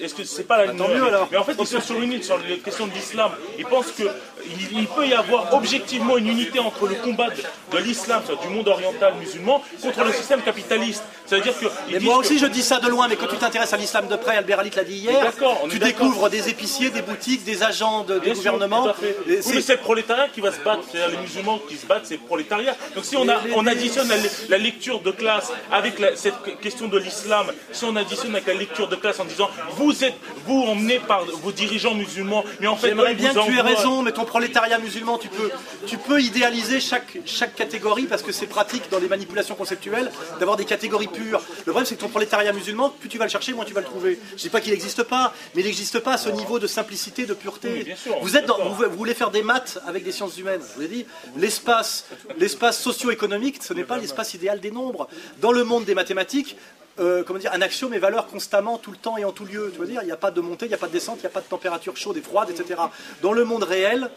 Est-ce 0.00 0.14
que 0.14 0.24
c'est 0.24 0.42
pas 0.44 0.58
la 0.58 0.66
ligne 0.66 0.78
tant 0.78 0.88
ER, 0.90 0.94
mieux, 0.96 1.06
alors. 1.06 1.28
Mais 1.30 1.38
en 1.38 1.44
fait, 1.44 1.56
ils 1.58 1.66
sont 1.66 1.80
sur 1.80 2.00
une 2.00 2.11
sur 2.20 2.38
les 2.38 2.58
questions 2.58 2.86
de 2.86 2.92
l'islam. 2.92 3.30
Ils 3.58 3.64
pensent 3.64 3.92
que 3.92 4.04
il, 4.46 4.78
il 4.80 4.86
peut 4.86 5.06
y 5.06 5.14
avoir 5.14 5.52
objectivement 5.54 6.16
une 6.16 6.28
unité 6.28 6.58
entre 6.58 6.86
le 6.86 6.94
combat 6.96 7.28
de, 7.30 7.76
de 7.76 7.82
l'islam, 7.82 8.22
du 8.42 8.48
monde 8.48 8.68
oriental 8.68 9.14
musulman, 9.20 9.62
contre 9.82 10.04
le 10.04 10.12
système 10.12 10.42
capitaliste. 10.42 11.02
C'est-à-dire 11.26 11.58
que. 11.58 11.66
Mais 11.90 11.98
moi 12.00 12.14
que- 12.14 12.20
aussi, 12.20 12.38
je 12.38 12.46
dis 12.46 12.62
ça 12.62 12.78
de 12.80 12.88
loin, 12.88 13.08
mais 13.08 13.16
quand 13.16 13.26
tu 13.28 13.36
t'intéresses 13.36 13.72
à 13.72 13.76
l'islam 13.76 14.06
de 14.08 14.16
près, 14.16 14.36
Albert 14.36 14.60
Halit 14.60 14.70
l'a 14.76 14.84
dit 14.84 14.94
hier, 14.96 15.32
tu 15.70 15.78
découvres 15.78 16.28
des 16.28 16.48
épiciers, 16.48 16.90
des 16.90 17.02
boutiques, 17.02 17.44
des 17.44 17.62
agents 17.62 18.04
de, 18.04 18.18
des 18.18 18.32
gouvernements. 18.34 18.84
Oui, 19.02 19.38
c'est- 19.42 19.54
mais 19.54 19.60
c'est 19.62 19.72
le 19.74 19.78
prolétariat 19.80 20.28
qui 20.28 20.40
va 20.40 20.52
se 20.52 20.60
battre, 20.60 20.82
c'est-à-dire 20.90 21.16
les 21.16 21.22
musulmans 21.22 21.58
qui 21.68 21.76
se 21.76 21.86
battent, 21.86 22.04
c'est 22.06 22.16
le 22.16 22.20
prolétariat. 22.26 22.76
Donc 22.94 23.04
si 23.04 23.16
on, 23.16 23.28
a, 23.28 23.40
additionne 23.66 24.08
la, 24.08 24.16
la 24.48 24.58
lecture 24.58 25.00
de 25.00 25.10
classe 25.10 25.52
avec 25.70 25.98
la- 25.98 26.16
cette 26.16 26.60
question 26.60 26.88
de 26.88 26.98
l'islam, 26.98 27.46
si 27.72 27.84
on 27.84 27.96
additionne 27.96 28.32
avec 28.34 28.46
la 28.46 28.54
lecture 28.54 28.88
de 28.88 28.96
classe 28.96 29.18
en 29.20 29.24
disant 29.24 29.48
vous 29.70 30.04
êtes 30.04 30.16
vous 30.46 30.62
emmenés 30.64 30.98
par 30.98 31.24
vos 31.24 31.52
dirigeants 31.52 31.94
musulmans, 31.94 32.44
mais 32.60 32.66
en 32.66 32.76
fait 32.76 32.88
J'aimerais 32.88 33.14
bien 33.14 33.32
que 33.32 33.40
tu 33.46 33.56
aies 33.56 33.60
raison, 33.62 34.02
mais 34.02 34.12
ton 34.12 34.24
prolétariat 34.32 34.78
musulman, 34.78 35.18
tu 35.18 35.28
peux, 35.28 35.50
tu 35.86 35.98
peux 35.98 36.18
idéaliser 36.22 36.80
chaque, 36.80 37.18
chaque 37.26 37.54
catégorie 37.54 38.06
parce 38.06 38.22
que 38.22 38.32
c'est 38.32 38.46
pratique 38.46 38.84
dans 38.90 38.98
les 38.98 39.06
manipulations 39.08 39.54
conceptuelles 39.54 40.10
d'avoir 40.40 40.56
des 40.56 40.64
catégories 40.64 41.08
pures. 41.08 41.42
Le 41.66 41.72
problème, 41.72 41.84
c'est 41.84 41.96
que 41.96 42.00
ton 42.00 42.08
prolétariat 42.08 42.50
musulman, 42.54 42.88
plus 42.88 43.10
tu 43.10 43.18
vas 43.18 43.26
le 43.26 43.30
chercher, 43.30 43.52
moins 43.52 43.66
tu 43.66 43.74
vas 43.74 43.82
le 43.82 43.86
trouver. 43.86 44.18
Je 44.38 44.40
dis 44.40 44.48
pas 44.48 44.62
qu'il 44.62 44.72
n'existe 44.72 45.02
pas, 45.02 45.34
mais 45.54 45.60
il 45.60 45.66
n'existe 45.66 45.98
pas 45.98 46.14
à 46.14 46.16
ce 46.16 46.30
niveau 46.30 46.58
de 46.58 46.66
simplicité, 46.66 47.26
de 47.26 47.34
pureté. 47.34 47.68
Oui, 47.72 47.84
bien 47.84 47.96
sûr, 47.96 48.16
vous, 48.22 48.34
êtes 48.38 48.46
dans- 48.46 48.56
d'accord. 48.56 48.72
vous, 48.74 48.84
vous 48.90 48.96
voulez 48.96 49.12
faire 49.12 49.30
des 49.30 49.42
maths 49.42 49.78
avec 49.86 50.02
des 50.02 50.12
sciences 50.12 50.38
humaines. 50.38 50.62
Je 50.72 50.76
vous 50.78 50.82
ai 50.86 50.88
dit, 50.88 51.06
l'espace 51.36 52.78
socio-économique, 52.80 53.62
ce 53.62 53.74
n'est 53.74 53.84
pas 53.84 53.98
l'espace 53.98 54.32
idéal 54.32 54.60
des 54.60 54.70
nombres. 54.70 55.08
Dans 55.42 55.52
le 55.52 55.62
monde 55.64 55.84
des 55.84 55.94
mathématiques, 55.94 56.56
euh, 56.98 57.22
comment 57.24 57.38
dire, 57.38 57.52
un 57.52 57.62
axiome 57.62 57.94
est 57.94 57.98
valeur 57.98 58.26
constamment, 58.26 58.78
tout 58.78 58.90
le 58.90 58.96
temps 58.96 59.16
et 59.16 59.24
en 59.24 59.32
tout 59.32 59.44
lieu. 59.44 59.70
Tu 59.72 59.80
veux 59.80 59.86
dire, 59.86 60.02
il 60.02 60.06
n'y 60.06 60.12
a 60.12 60.16
pas 60.16 60.30
de 60.30 60.40
montée, 60.40 60.66
il 60.66 60.68
n'y 60.68 60.74
a 60.74 60.78
pas 60.78 60.88
de 60.88 60.92
descente, 60.92 61.18
il 61.18 61.22
n'y 61.22 61.26
a 61.26 61.30
pas 61.30 61.40
de 61.40 61.46
température 61.46 61.96
chaude 61.96 62.16
et 62.16 62.22
froide, 62.22 62.50
etc. 62.50 62.80
Dans 63.22 63.32
le 63.32 63.44
monde 63.44 63.62
réel, 63.62 64.10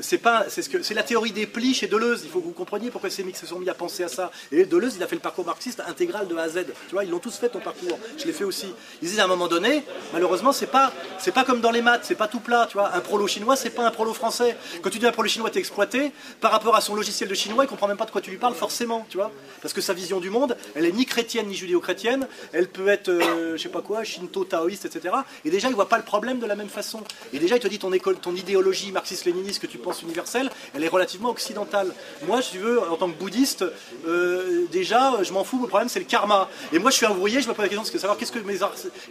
c'est 0.00 0.18
pas, 0.18 0.46
c'est 0.48 0.62
ce 0.62 0.68
que, 0.68 0.82
c'est 0.82 0.94
la 0.94 1.02
théorie 1.02 1.32
des 1.32 1.46
plis 1.46 1.74
chez 1.74 1.86
Deleuze. 1.86 2.22
Il 2.24 2.30
faut 2.30 2.40
que 2.40 2.44
vous 2.44 2.52
compreniez 2.52 2.90
pourquoi 2.90 3.10
ces 3.10 3.22
mecs 3.22 3.36
se 3.36 3.46
sont 3.46 3.58
mis 3.58 3.68
à 3.68 3.74
penser 3.74 4.04
à 4.04 4.08
ça. 4.08 4.30
Et 4.52 4.64
Deleuze, 4.64 4.96
il 4.96 5.02
a 5.02 5.06
fait 5.06 5.14
le 5.14 5.20
parcours 5.20 5.46
marxiste 5.46 5.82
intégral 5.86 6.28
de 6.28 6.36
A 6.36 6.42
à 6.42 6.48
Z. 6.48 6.64
Tu 6.88 6.94
vois, 6.94 7.04
ils 7.04 7.10
l'ont 7.10 7.18
tous 7.18 7.36
fait 7.36 7.48
ton 7.48 7.60
parcours. 7.60 7.98
Je 8.18 8.24
l'ai 8.24 8.32
fait 8.32 8.44
aussi. 8.44 8.72
Ils 9.02 9.08
disent 9.08 9.20
à 9.20 9.24
un 9.24 9.28
moment 9.28 9.48
donné, 9.48 9.84
malheureusement, 10.12 10.52
c'est 10.52 10.66
pas, 10.66 10.92
c'est 11.18 11.32
pas 11.32 11.44
comme 11.44 11.60
dans 11.60 11.70
les 11.70 11.82
maths, 11.82 12.02
c'est 12.04 12.14
pas 12.14 12.28
tout 12.28 12.40
plat. 12.40 12.66
Tu 12.68 12.74
vois, 12.74 12.94
un 12.94 13.00
prolo 13.00 13.26
chinois, 13.26 13.56
c'est 13.56 13.70
pas 13.70 13.86
un 13.86 13.90
prolo 13.90 14.12
français. 14.14 14.56
Quand 14.82 14.90
tu 14.90 14.98
dis 14.98 15.06
un 15.06 15.12
prolo 15.12 15.28
chinois, 15.28 15.50
t'es 15.50 15.60
exploité. 15.60 16.12
Par 16.40 16.50
rapport 16.50 16.74
à 16.76 16.80
son 16.80 16.94
logiciel 16.94 17.28
de 17.28 17.34
chinois, 17.34 17.64
il 17.64 17.68
comprend 17.68 17.88
même 17.88 17.96
pas 17.96 18.06
de 18.06 18.10
quoi 18.10 18.20
tu 18.20 18.30
lui 18.30 18.38
parles 18.38 18.54
forcément. 18.54 19.06
Tu 19.08 19.16
vois, 19.16 19.30
parce 19.62 19.74
que 19.74 19.80
sa 19.80 19.92
vision 19.92 20.20
du 20.20 20.30
monde, 20.30 20.56
elle 20.74 20.86
est 20.86 20.92
ni 20.92 21.06
chrétienne 21.06 21.46
ni 21.46 21.54
judéo-chrétienne. 21.54 22.26
Elle 22.52 22.68
peut 22.68 22.88
être, 22.88 23.08
euh, 23.08 23.56
je 23.56 23.62
sais 23.62 23.68
pas 23.68 23.82
quoi, 23.82 24.04
shinto, 24.04 24.44
taoïste, 24.44 24.86
etc. 24.86 25.14
Et 25.44 25.50
déjà, 25.50 25.68
il 25.68 25.74
voit 25.74 25.88
pas 25.88 25.98
le 25.98 26.04
problème 26.04 26.38
de 26.38 26.46
la 26.46 26.56
même 26.56 26.68
façon. 26.68 27.02
Et 27.32 27.38
déjà, 27.38 27.56
il 27.56 27.60
te 27.60 27.68
dit 27.68 27.78
ton 27.78 27.92
école, 27.92 28.16
ton 28.16 28.34
idéologie 28.34 28.92
marxiste-léniniste 28.92 29.60
que 29.60 29.66
tu 29.66 29.78
universelle, 29.92 30.50
elle 30.74 30.84
est 30.84 30.88
relativement 30.88 31.30
occidentale. 31.30 31.92
Moi, 32.26 32.40
tu 32.42 32.58
veux, 32.58 32.80
en 32.88 32.96
tant 32.96 33.10
que 33.10 33.18
bouddhiste, 33.18 33.64
euh, 34.06 34.66
déjà, 34.72 35.22
je 35.22 35.32
m'en 35.32 35.44
fous. 35.44 35.60
Le 35.62 35.68
problème, 35.68 35.88
c'est 35.88 35.98
le 35.98 36.04
karma. 36.04 36.48
Et 36.72 36.78
moi, 36.78 36.90
je 36.90 36.96
suis 36.96 37.06
un 37.06 37.10
ouvrier. 37.10 37.40
Je 37.40 37.48
me 37.48 37.54
pose 37.54 37.64
la 37.64 37.68
question 37.68 37.82
de 37.82 37.98
savoir 37.98 38.16
qu'est-ce 38.16 38.32
que 38.32 38.38
mes 38.38 38.58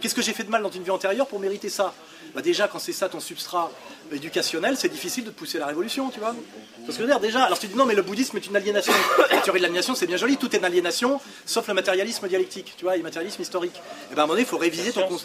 qu'est-ce 0.00 0.14
que 0.14 0.22
j'ai 0.22 0.32
fait 0.32 0.44
de 0.44 0.50
mal 0.50 0.62
dans 0.62 0.70
une 0.70 0.82
vie 0.82 0.90
antérieure 0.90 1.26
pour 1.26 1.40
mériter 1.40 1.68
ça? 1.68 1.94
Bah 2.34 2.42
déjà, 2.42 2.66
quand 2.66 2.80
c'est 2.80 2.92
ça 2.92 3.08
ton 3.08 3.20
substrat 3.20 3.70
éducationnel, 4.12 4.76
c'est 4.76 4.88
difficile 4.88 5.24
de 5.24 5.30
pousser 5.30 5.58
la 5.58 5.66
révolution, 5.66 6.10
tu 6.10 6.20
vois. 6.20 6.34
Parce 6.86 6.98
que 6.98 7.02
je 7.02 7.06
veux 7.06 7.06
dire, 7.06 7.20
déjà, 7.20 7.44
alors 7.44 7.58
tu 7.58 7.66
dis 7.66 7.74
non, 7.76 7.86
mais 7.86 7.94
le 7.94 8.02
bouddhisme 8.02 8.36
est 8.36 8.46
une 8.46 8.56
aliénation. 8.56 8.92
La 9.30 9.38
théorie 9.40 9.58
de 9.60 9.64
l'aliénation, 9.64 9.94
c'est 9.94 10.06
bien 10.06 10.16
joli, 10.16 10.36
tout 10.36 10.54
est 10.54 10.58
une 10.58 10.64
aliénation, 10.64 11.20
sauf 11.46 11.66
le 11.68 11.74
matérialisme 11.74 12.28
dialectique, 12.28 12.74
tu 12.76 12.84
vois, 12.84 12.94
et 12.94 12.98
le 12.98 13.04
matérialisme 13.04 13.40
historique. 13.42 13.74
Et 14.12 14.14
ben 14.14 14.20
à 14.20 14.24
un 14.24 14.26
moment 14.26 14.34
donné, 14.34 14.42
il 14.42 14.46
faut 14.48 14.58
réviser 14.58 14.92
ton, 14.92 15.06
con- 15.08 15.18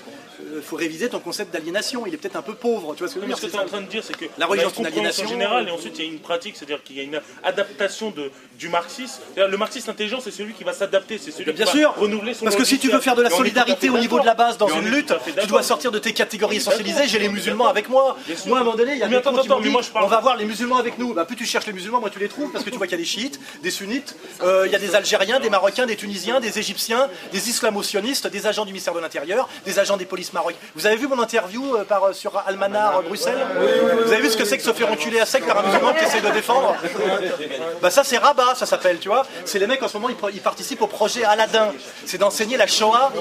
euh, 0.53 0.61
faut 0.61 0.77
réviser 0.77 1.09
ton 1.09 1.19
concept 1.19 1.51
d'aliénation. 1.53 2.05
Il 2.07 2.13
est 2.13 2.17
peut-être 2.17 2.37
un 2.37 2.41
peu 2.41 2.53
pauvre, 2.55 2.93
tu 2.95 2.99
vois 2.99 3.09
ce 3.09 3.15
que 3.15 3.19
je 3.19 3.25
veux 3.25 3.27
dire 3.27 3.37
ce 3.37 3.45
que 3.45 3.51
tu 3.51 3.57
es 3.57 3.59
en 3.59 3.65
train 3.65 3.81
de 3.81 3.87
dire, 3.87 4.03
c'est 4.05 4.15
que 4.17 4.25
La 4.37 4.45
religion, 4.45 4.69
une 4.69 4.75
c'est 4.75 4.81
une 4.81 4.87
aliénation. 4.87 5.27
générale 5.27 5.67
et 5.67 5.71
ensuite 5.71 5.97
il 5.99 6.05
y 6.05 6.07
a 6.07 6.11
une 6.11 6.19
pratique, 6.19 6.55
c'est-à-dire 6.55 6.81
qu'il 6.83 6.95
y 6.95 6.99
a 7.01 7.03
une 7.03 7.19
adaptation 7.43 8.11
de, 8.11 8.31
du 8.57 8.69
marxisme. 8.69 9.21
Le 9.35 9.57
marxisme 9.57 9.89
intelligent, 9.89 10.19
c'est 10.23 10.31
celui 10.31 10.53
qui 10.53 10.63
va 10.63 10.73
s'adapter, 10.73 11.17
c'est 11.17 11.31
celui 11.31 11.51
Bien 11.51 11.65
qui 11.65 11.71
sûr, 11.77 11.91
va 11.91 11.99
renouveler 11.99 12.33
son 12.33 12.45
parce 12.45 12.55
que 12.55 12.63
si 12.63 12.79
tu 12.79 12.89
veux 12.89 12.99
faire 12.99 13.15
de 13.15 13.21
la 13.21 13.29
est 13.29 13.35
solidarité 13.37 13.89
au 13.89 13.97
niveau 13.97 14.19
de 14.19 14.25
la 14.25 14.33
base 14.35 14.57
dans 14.57 14.67
une 14.69 14.87
est 14.87 14.89
lutte, 14.89 15.13
tu 15.41 15.47
dois 15.47 15.63
sortir 15.63 15.91
de 15.91 15.99
tes 15.99 16.13
catégories 16.13 16.57
essentialisées. 16.57 17.07
J'ai 17.07 17.19
les 17.19 17.29
musulmans 17.29 17.67
avec 17.67 17.89
moi. 17.89 18.15
Moment 18.71 18.77
donné, 18.83 18.93
il 18.93 18.99
y 18.99 19.03
a 19.03 19.05
Mais 19.05 19.11
des 19.11 19.17
attends, 19.17 19.31
cons 19.31 19.37
qui 19.41 19.45
attends, 19.47 19.55
m'ont 19.55 19.61
mais 19.61 19.67
dit, 19.67 19.71
moi, 19.73 19.81
je 19.81 19.89
parle- 19.89 20.05
on 20.05 20.07
va 20.07 20.19
voir 20.19 20.35
les 20.37 20.45
musulmans 20.45 20.77
avec 20.77 20.97
nous. 20.97 21.13
Bah, 21.13 21.25
plus 21.25 21.35
tu 21.35 21.45
cherches 21.45 21.65
les 21.67 21.73
musulmans, 21.73 21.99
moins 21.99 22.09
tu 22.09 22.19
les 22.19 22.27
trouves, 22.29 22.51
parce 22.51 22.63
que 22.63 22.69
tu 22.69 22.77
vois 22.77 22.87
qu'il 22.87 22.97
y 22.97 23.01
a 23.01 23.03
des 23.03 23.09
chiites, 23.09 23.39
des 23.61 23.71
sunnites, 23.71 24.15
euh, 24.43 24.63
il 24.65 24.71
y 24.71 24.75
a 24.75 24.79
des 24.79 24.95
Algériens, 24.95 25.39
des 25.39 25.49
Marocains, 25.49 25.85
des 25.85 25.95
Tunisiens, 25.95 26.39
des 26.39 26.57
Égyptiens, 26.59 27.09
des 27.31 27.49
islamo-sionistes, 27.49 28.27
des 28.27 28.47
agents 28.47 28.65
du 28.65 28.71
ministère 28.71 28.93
de 28.93 28.99
l'Intérieur, 28.99 29.47
des 29.65 29.79
agents 29.79 29.97
des 29.97 30.05
polices 30.05 30.33
marocaines. 30.33 30.59
Vous 30.75 30.85
avez 30.87 30.95
vu 30.95 31.07
mon 31.07 31.19
interview 31.19 31.75
euh, 31.75 31.83
par, 31.83 32.03
euh, 32.05 32.13
sur 32.13 32.31
Almanar 32.47 32.97
euh, 32.97 33.01
Bruxelles? 33.01 33.39
Vous 34.05 34.11
avez 34.13 34.21
vu 34.21 34.29
ce 34.29 34.37
que 34.37 34.45
c'est 34.45 34.57
que 34.57 34.63
se 34.63 34.73
faire 34.73 34.91
enculer 34.91 35.19
à 35.19 35.25
sec 35.25 35.45
par 35.45 35.59
un 35.59 35.63
musulman 35.63 35.93
qui 35.93 36.05
essaie 36.05 36.21
de 36.21 36.29
défendre? 36.31 36.75
Bah 37.81 37.89
ça 37.89 38.03
c'est 38.03 38.17
Rabat, 38.17 38.55
ça 38.55 38.65
s'appelle, 38.65 38.99
tu 38.99 39.09
vois. 39.09 39.25
C'est 39.45 39.59
les 39.59 39.67
mecs 39.67 39.81
en 39.83 39.87
ce 39.87 39.97
moment, 39.97 40.09
ils, 40.33 40.41
participent 40.41 40.81
au 40.81 40.87
projet 40.87 41.23
Aladdin. 41.23 41.71
C'est 42.05 42.17
d'enseigner 42.17 42.57
la 42.57 42.67
Shoah, 42.67 43.11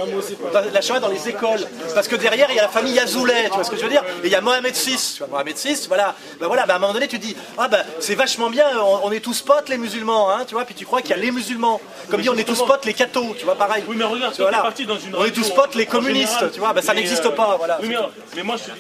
dans- 0.52 0.60
la 0.72 0.80
Shoah 0.80 1.00
dans 1.00 1.08
les 1.08 1.28
écoles. 1.28 1.66
Parce 1.94 2.08
que 2.08 2.16
derrière, 2.16 2.48
il 2.50 2.56
y 2.56 2.58
a 2.58 2.62
la 2.62 2.68
famille 2.68 2.94
Yazoulet, 2.94 3.44
tu 3.48 3.54
vois 3.54 3.64
ce 3.64 3.70
que 3.70 3.76
je 3.76 3.82
veux 3.82 3.88
dire? 3.90 4.02
Et 4.22 4.26
il 4.26 4.32
y 4.32 4.34
a 4.34 4.40
Mohamed 4.40 4.74
VI, 4.74 4.96
tu 5.16 5.24
vois, 5.24 5.37
VI, 5.44 5.86
voilà. 5.88 6.14
Bah 6.40 6.46
voilà, 6.46 6.66
bah 6.66 6.74
à 6.74 6.76
un 6.76 6.80
moment 6.80 6.92
donné, 6.92 7.08
tu 7.08 7.18
dis, 7.18 7.36
ah 7.56 7.68
bah 7.68 7.78
c'est 8.00 8.14
vachement 8.14 8.50
bien, 8.50 8.66
on, 8.80 9.06
on 9.06 9.12
est 9.12 9.20
tous 9.20 9.40
potes 9.42 9.68
les 9.68 9.78
musulmans, 9.78 10.30
hein, 10.30 10.44
tu 10.46 10.54
vois, 10.54 10.64
puis 10.64 10.74
tu 10.74 10.84
crois 10.84 11.00
qu'il 11.00 11.10
y 11.10 11.14
a 11.14 11.16
les 11.16 11.30
musulmans. 11.30 11.80
Comme 12.10 12.20
dit, 12.20 12.28
on 12.30 12.36
est 12.36 12.44
tous 12.44 12.62
potes 12.64 12.84
les 12.84 12.94
cathos, 12.94 13.34
tu 13.38 13.44
vois, 13.44 13.54
pareil. 13.56 13.84
Oui, 13.88 13.96
mais 13.96 14.04
regarde, 14.04 14.34
Tu 14.34 14.42
vois, 14.42 14.50
là. 14.50 14.72
dans 14.86 14.98
une 14.98 15.14
On 15.16 15.24
est 15.24 15.30
tous 15.30 15.50
potes 15.50 15.74
les 15.74 15.86
communistes, 15.86 16.32
général. 16.32 16.50
tu 16.52 16.60
vois, 16.60 16.72
bah 16.72 16.82
ça 16.82 16.94
n'existe 16.94 17.26
euh, 17.26 17.30
pas, 17.30 17.56
voilà. 17.56 17.78
Oui, 17.82 17.88
mais, 17.88 17.96
mais 18.36 18.42
moi, 18.42 18.56
je. 18.56 18.72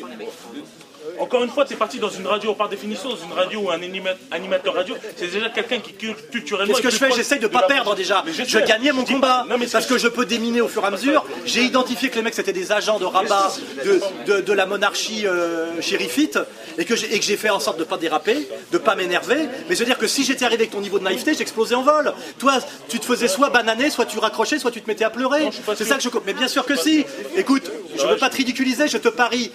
Encore 1.20 1.42
une 1.44 1.50
fois, 1.50 1.64
tu 1.64 1.74
es 1.74 1.76
parti 1.76 1.98
dans 1.98 2.08
une 2.10 2.26
radio, 2.26 2.54
par 2.54 2.68
définition, 2.68 3.08
dans 3.10 3.16
une 3.16 3.32
radio 3.32 3.60
ou 3.60 3.70
un 3.70 3.76
anima- 3.82 4.14
animateur 4.30 4.74
radio, 4.74 4.96
c'est 5.16 5.30
déjà 5.30 5.48
quelqu'un 5.50 5.80
qui 5.80 5.92
cul- 5.92 6.14
culturellement. 6.30 6.72
Qu'est-ce 6.74 6.82
que 6.82 6.90
je 6.90 6.96
fais 6.96 7.10
J'essaye 7.12 7.38
de 7.40 7.46
de 7.48 7.52
pas 7.52 7.62
perdre 7.62 7.94
déjà. 7.94 8.24
Je, 8.26 8.58
gagnais 8.58 8.92
mon 8.92 9.04
combat. 9.04 9.44
pas- 9.44 9.46
Non, 9.48 9.58
mais 9.58 9.66
parce 9.66 9.86
que 9.86 9.98
je 9.98 10.08
peux 10.08 10.24
déminer 10.26 10.60
au 10.60 10.68
fur 10.68 10.82
et 10.84 10.86
à 10.86 10.90
mesure. 10.90 11.24
J'ai 11.44 11.62
identifié 11.62 12.08
que 12.10 12.16
les 12.16 12.22
mecs 12.22 12.34
c'était 12.34 12.52
des 12.52 12.72
agents 12.72 12.98
de 12.98 13.04
rabat 13.04 13.52
de, 13.84 14.00
de, 14.26 14.40
de 14.42 14.52
la 14.52 14.66
monarchie 14.66 15.26
euh, 15.26 15.80
chérifite 15.80 16.38
et 16.76 16.84
que 16.84 16.94
j'ai 16.96 17.14
et 17.14 17.18
que 17.18 17.24
j'ai 17.24 17.36
fait 17.36 17.50
en 17.50 17.60
sorte 17.60 17.78
de 17.78 17.84
pas 17.84 17.96
déraper, 17.96 18.48
de 18.72 18.78
pas 18.78 18.94
m'énerver. 18.94 19.48
Mais 19.68 19.74
je 19.74 19.80
veux 19.80 19.86
dire 19.86 19.98
que 19.98 20.06
si 20.06 20.24
j'étais 20.24 20.44
arrivé 20.44 20.62
avec 20.64 20.72
ton 20.72 20.80
niveau 20.80 20.98
de 20.98 21.04
naïveté, 21.04 21.34
j'explosais 21.34 21.74
en 21.74 21.82
vol. 21.82 22.12
Toi, 22.38 22.58
tu 22.88 22.98
te 23.00 23.04
faisais 23.04 23.28
soit 23.28 23.50
bananer, 23.50 23.90
soit 23.90 24.06
tu 24.06 24.18
raccrochais, 24.18 24.58
soit 24.58 24.70
tu 24.70 24.80
te 24.82 24.88
mettais 24.88 25.04
à 25.04 25.10
pleurer. 25.10 25.48
C'est 25.74 25.84
ça 25.84 25.96
que 25.96 26.02
je. 26.02 26.08
Mais 26.26 26.34
bien 26.34 26.48
sûr 26.48 26.64
que 26.66 26.76
si. 26.76 27.04
Écoute, 27.36 27.70
je 27.96 28.06
veux 28.06 28.16
pas 28.16 28.30
te 28.30 28.36
ridiculiser, 28.36 28.88
je 28.88 28.98
te 28.98 29.08
parie. 29.08 29.50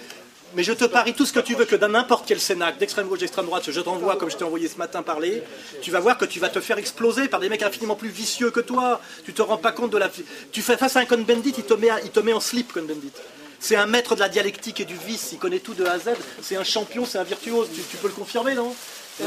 Mais 0.56 0.62
je 0.62 0.72
te 0.72 0.84
parie 0.84 1.14
tout 1.14 1.26
ce 1.26 1.32
que 1.32 1.40
tu 1.40 1.54
veux 1.54 1.64
que 1.64 1.76
dans 1.76 1.88
n'importe 1.88 2.24
quel 2.26 2.40
Sénat, 2.40 2.72
d'extrême 2.72 3.08
gauche, 3.08 3.18
d'extrême 3.20 3.46
droite, 3.46 3.64
je 3.70 3.80
t'envoie 3.80 4.16
comme 4.16 4.30
je 4.30 4.36
t'ai 4.36 4.44
envoyé 4.44 4.68
ce 4.68 4.76
matin 4.76 5.02
parler, 5.02 5.42
tu 5.82 5.90
vas 5.90 6.00
voir 6.00 6.16
que 6.18 6.24
tu 6.24 6.38
vas 6.40 6.48
te 6.48 6.60
faire 6.60 6.78
exploser 6.78 7.28
par 7.28 7.40
des 7.40 7.48
mecs 7.48 7.62
infiniment 7.62 7.96
plus 7.96 8.08
vicieux 8.10 8.50
que 8.50 8.60
toi. 8.60 9.00
Tu 9.24 9.32
te 9.32 9.42
rends 9.42 9.56
pas 9.58 9.72
compte 9.72 9.90
de 9.90 9.98
la. 9.98 10.10
Tu 10.52 10.62
fais 10.62 10.76
face 10.76 10.96
à 10.96 11.00
un 11.00 11.04
Cohn-Bendit, 11.06 11.54
il 11.58 11.64
te 11.64 11.74
met, 11.74 11.88
il 12.04 12.10
te 12.10 12.20
met 12.20 12.32
en 12.32 12.40
slip, 12.40 12.72
Cohn-Bendit. 12.72 13.12
C'est 13.60 13.76
un 13.76 13.86
maître 13.86 14.14
de 14.14 14.20
la 14.20 14.28
dialectique 14.28 14.80
et 14.80 14.84
du 14.84 14.96
vice, 14.96 15.30
il 15.32 15.38
connaît 15.38 15.58
tout 15.60 15.74
de 15.74 15.84
A 15.86 15.92
à 15.92 15.98
Z. 15.98 16.10
C'est 16.42 16.56
un 16.56 16.64
champion, 16.64 17.06
c'est 17.06 17.18
un 17.18 17.24
virtuose. 17.24 17.68
Tu, 17.74 17.80
tu 17.90 17.96
peux 17.96 18.08
le 18.08 18.12
confirmer, 18.12 18.54
non? 18.54 18.74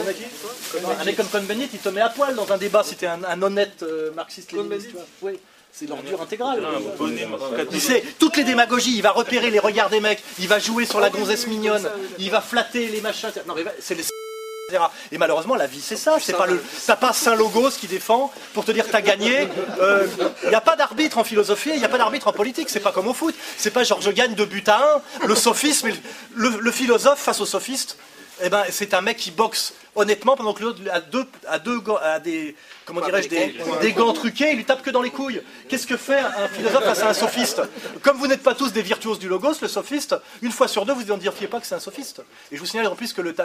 Mec- 0.06 0.18
Un 1.00 1.04
mec 1.06 1.16
comme 1.18 1.28
Cohn-Bendit, 1.28 1.70
il 1.74 1.80
te 1.80 1.90
met 1.90 2.02
à 2.02 2.10
poil 2.10 2.36
dans 2.36 2.52
un 2.52 2.58
débat 2.58 2.84
si 2.84 2.96
t'es 2.96 3.08
un, 3.08 3.24
un 3.24 3.42
honnête 3.42 3.84
euh, 3.84 4.12
marxiste-léniniste. 4.12 4.90
Oui, 5.22 5.34
c'est 5.72 5.88
l'ordure 5.88 6.22
intégrale. 6.22 6.64
Il 7.72 7.82
sait 7.82 8.04
toutes 8.20 8.38
les 8.38 8.44
démagogies, 8.44 8.96
il 8.96 9.02
va 9.02 9.12
repérer 9.12 9.52
les 9.52 9.60
regards 9.60 9.90
des 9.90 10.00
mecs, 10.00 10.24
il 10.40 10.48
va 10.48 10.60
jouer 10.60 10.86
sur 10.86 11.00
la 11.00 11.10
gonzesse 11.10 11.48
mignonne, 11.48 11.90
il 12.20 12.32
va 12.32 12.42
flatter 12.42 12.88
les 12.88 13.02
machins. 13.02 13.32
Non 13.48 13.54
mais 13.56 13.66
c'est 13.80 13.96
les. 13.96 14.04
Et 15.14 15.18
malheureusement, 15.18 15.56
la 15.56 15.66
vie, 15.66 15.80
c'est 15.80 15.96
ça. 15.96 16.18
C'est 16.20 16.36
pas 16.36 16.46
le, 16.46 16.62
t'as 16.86 16.98
pas 16.98 17.14
Saint 17.14 17.36
Logos 17.36 17.72
qui 17.80 17.88
défend 17.88 18.34
pour 18.54 18.66
te 18.66 18.72
dire 18.72 18.86
t'as 18.92 19.02
gagné. 19.02 19.48
Il 20.44 20.50
n'y 20.50 20.56
a 20.56 20.62
pas 20.62 20.76
d'arbitre 20.76 21.18
en 21.18 21.24
philosophie, 21.24 21.72
il 21.74 21.80
n'y 21.80 21.86
a 21.86 21.90
pas 21.90 21.98
d'arbitre 21.98 22.28
en 22.28 22.34
politique. 22.34 22.70
C'est 22.70 22.82
pas 22.82 22.92
comme 22.92 23.08
au 23.08 23.14
foot. 23.14 23.34
C'est 23.58 23.72
pas 23.72 23.86
genre 23.86 24.02
je 24.02 24.12
gagne 24.12 24.36
de 24.36 24.44
but 24.44 24.68
à 24.68 24.78
un. 24.78 25.26
Le 25.26 25.36
sophisme, 25.36 25.90
le, 26.36 26.50
le 26.60 26.72
philosophe 26.72 27.20
face 27.20 27.40
au 27.40 27.46
sophiste, 27.46 27.98
eh 28.42 28.50
ben, 28.50 28.64
c'est 28.70 28.94
un 28.94 29.02
mec 29.02 29.18
qui 29.18 29.32
boxe 29.32 29.74
honnêtement, 29.98 30.36
pendant 30.38 30.54
que 30.54 30.64
l'autre 30.64 30.80
a 30.92 31.02
deux, 31.02 31.26
a 31.48 31.60
deux, 31.60 31.80
a 32.02 32.20
des, 32.20 32.56
comment 32.86 33.02
dirais-je, 33.02 33.28
des, 33.28 33.56
des 33.82 33.92
gants 33.94 34.14
truqués, 34.14 34.52
il 34.52 34.56
lui 34.58 34.64
tape 34.66 34.82
que 34.84 34.90
dans 34.92 35.02
les 35.02 35.10
couilles. 35.10 35.42
Qu'est-ce 35.68 35.86
que 35.88 35.98
fait 35.98 36.20
un 36.20 36.48
philosophe 36.48 36.84
face 36.86 37.00
à 37.02 37.10
un 37.10 37.14
sophiste 37.14 37.62
Comme 38.04 38.18
vous 38.18 38.28
n'êtes 38.28 38.44
pas 38.44 38.56
tous 38.56 38.72
des 38.72 38.82
virtuoses 38.82 39.20
du 39.20 39.28
logos, 39.28 39.56
le 39.62 39.68
sophiste, 39.68 40.16
une 40.42 40.52
fois 40.52 40.68
sur 40.68 40.86
deux, 40.86 40.94
vous 40.94 41.02
n'identifiez 41.02 41.48
pas 41.48 41.60
que 41.60 41.68
c'est 41.68 41.76
un 41.76 41.80
sophiste. 41.80 42.22
Et 42.52 42.56
je 42.56 42.60
vous 42.62 42.66
signale 42.68 42.88
en 42.88 42.96
plus 42.96 43.12
que, 43.12 43.22
le, 43.22 43.36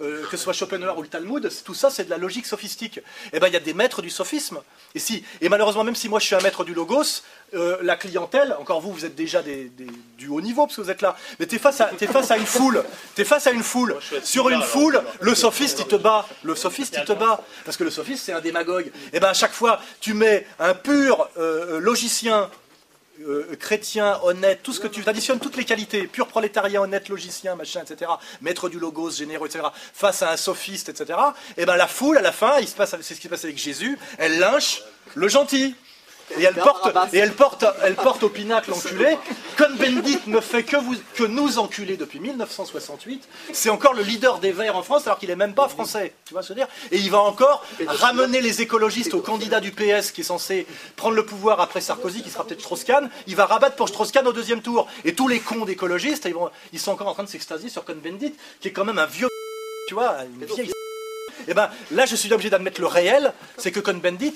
euh, 0.00 0.22
que 0.30 0.36
ce 0.36 0.44
soit 0.44 0.52
Schopenhauer 0.52 0.96
ou 0.98 1.02
le 1.02 1.08
Talmud, 1.08 1.50
tout 1.64 1.74
ça, 1.74 1.90
c'est 1.90 2.04
de 2.04 2.10
la 2.10 2.18
logique 2.18 2.46
sophistique. 2.46 3.00
Et 3.32 3.40
ben, 3.40 3.48
il 3.48 3.54
y 3.54 3.56
a 3.56 3.60
des 3.60 3.74
maîtres 3.74 4.02
du 4.02 4.10
sophisme. 4.10 4.58
Et 4.94 4.98
si, 4.98 5.24
et 5.40 5.48
malheureusement, 5.48 5.84
même 5.84 5.96
si 5.96 6.08
moi 6.08 6.20
je 6.20 6.26
suis 6.26 6.34
un 6.34 6.40
maître 6.40 6.64
du 6.64 6.74
logos, 6.74 7.22
euh, 7.54 7.78
la 7.82 7.96
clientèle, 7.96 8.54
encore 8.60 8.80
vous, 8.80 8.92
vous 8.92 9.04
êtes 9.06 9.14
déjà 9.14 9.42
des, 9.42 9.64
des- 9.70 9.86
du 10.18 10.28
haut 10.28 10.40
niveau 10.42 10.66
parce 10.66 10.76
que 10.76 10.82
vous 10.82 10.90
êtes 10.90 11.00
là, 11.00 11.16
mais 11.40 11.46
t'es 11.46 11.58
face 11.58 11.80
à, 11.80 11.86
t'es 11.86 12.06
face 12.06 12.30
à 12.30 12.36
une 12.36 12.44
foule, 12.46 12.84
t'es 13.14 13.24
face 13.24 13.46
à 13.46 13.52
une 13.52 13.62
foule. 13.62 13.96
Sur 14.22 14.50
une 14.50 14.62
foule, 14.62 15.02
le 15.20 15.34
sophiste 15.34 15.77
il 15.78 15.86
te 15.86 15.96
bat, 15.96 16.26
le 16.42 16.54
sophiste 16.54 16.96
il 16.98 17.04
te 17.04 17.12
bat, 17.12 17.40
parce 17.64 17.76
que 17.76 17.84
le 17.84 17.90
sophiste 17.90 18.24
c'est 18.26 18.32
un 18.32 18.40
démagogue. 18.40 18.90
Et 19.12 19.20
ben 19.20 19.28
à 19.28 19.34
chaque 19.34 19.52
fois, 19.52 19.80
tu 20.00 20.14
mets 20.14 20.46
un 20.58 20.74
pur 20.74 21.28
euh, 21.36 21.80
logicien. 21.80 22.50
euh, 23.26 23.56
chrétien, 23.58 24.20
honnête, 24.22 24.60
tout 24.62 24.72
ce 24.72 24.80
que 24.80 24.86
tu 24.86 25.02
additionnes 25.06 25.40
toutes 25.40 25.56
les 25.56 25.64
qualités, 25.64 26.06
pur 26.06 26.28
prolétarien, 26.28 26.82
honnête, 26.82 27.08
logicien, 27.08 27.56
machin, 27.56 27.82
etc., 27.82 28.10
maître 28.40 28.68
du 28.68 28.78
logos, 28.78 29.10
généreux, 29.10 29.48
etc., 29.48 29.64
face 29.92 30.22
à 30.22 30.30
un 30.30 30.36
sophiste, 30.36 30.88
etc., 30.88 31.18
et 31.56 31.66
ben 31.66 31.76
la 31.76 31.88
foule, 31.88 32.18
à 32.18 32.22
la 32.22 32.32
fin, 32.32 32.58
il 32.60 32.68
se 32.68 32.74
passe, 32.74 32.94
c'est 33.00 33.14
ce 33.14 33.20
qui 33.20 33.26
se 33.26 33.28
passe 33.28 33.44
avec 33.44 33.58
Jésus, 33.58 33.98
elle 34.18 34.38
lynche 34.38 34.82
le 35.14 35.28
gentil. 35.28 35.74
Et 36.36 36.42
elle 36.42 36.54
porte, 36.54 36.88
et 37.12 37.18
elle 37.18 37.32
porte, 37.32 37.64
elle 37.82 37.94
porte 37.94 38.22
au 38.22 38.28
pinacle 38.28 38.70
l'enculé. 38.70 39.16
Cohn-Bendit 39.56 40.18
ne 40.26 40.40
fait 40.40 40.62
que, 40.62 40.76
vous, 40.76 40.94
que 41.14 41.24
nous 41.24 41.58
enculer 41.58 41.96
depuis 41.96 42.20
1968. 42.20 43.26
C'est 43.52 43.70
encore 43.70 43.94
le 43.94 44.02
leader 44.02 44.38
des 44.38 44.52
Verts 44.52 44.76
en 44.76 44.82
France, 44.82 45.06
alors 45.06 45.18
qu'il 45.18 45.30
est 45.30 45.36
même 45.36 45.54
pas 45.54 45.68
français. 45.68 46.12
Tu 46.26 46.34
vois 46.34 46.42
ce 46.42 46.48
que 46.48 46.54
je 46.54 46.60
veux 46.60 46.66
dire? 46.66 46.74
Et 46.92 46.98
il 46.98 47.10
va 47.10 47.18
encore 47.20 47.64
ramener 47.86 48.40
les 48.40 48.60
écologistes 48.62 49.14
au 49.14 49.20
candidat 49.20 49.60
du 49.60 49.72
PS 49.72 50.10
qui 50.12 50.20
est 50.20 50.24
censé 50.24 50.66
prendre 50.96 51.14
le 51.16 51.24
pouvoir 51.24 51.60
après 51.60 51.80
Sarkozy, 51.80 52.22
qui 52.22 52.30
sera 52.30 52.44
peut-être 52.44 52.60
Strauss-Kahn. 52.60 53.08
Il 53.26 53.34
va 53.36 53.46
rabattre 53.46 53.76
pour 53.76 53.88
Strauss-Kahn 53.88 54.26
au 54.26 54.32
deuxième 54.32 54.60
tour. 54.62 54.86
Et 55.04 55.14
tous 55.14 55.28
les 55.28 55.40
cons 55.40 55.64
d'écologistes, 55.64 56.24
ils, 56.26 56.34
vont- 56.34 56.50
ils 56.72 56.78
sont 56.78 56.92
encore 56.92 57.08
en 57.08 57.14
train 57.14 57.24
de 57.24 57.28
s'extasier 57.28 57.68
sur 57.70 57.84
Cohn-Bendit, 57.84 58.34
qui 58.60 58.68
est 58.68 58.72
quand 58.72 58.84
même 58.84 58.98
un 58.98 59.06
vieux. 59.06 59.28
Tu 59.88 59.94
vois, 59.94 60.16
une 60.24 60.44
vieille 60.44 60.70
et 61.48 61.54
ben 61.54 61.70
là, 61.92 62.04
je 62.04 62.14
suis 62.14 62.30
obligé 62.34 62.50
d'admettre 62.50 62.78
le 62.80 62.86
réel, 62.86 63.32
c'est 63.56 63.72
que 63.72 63.80
Cohn-Bendit, 63.80 64.34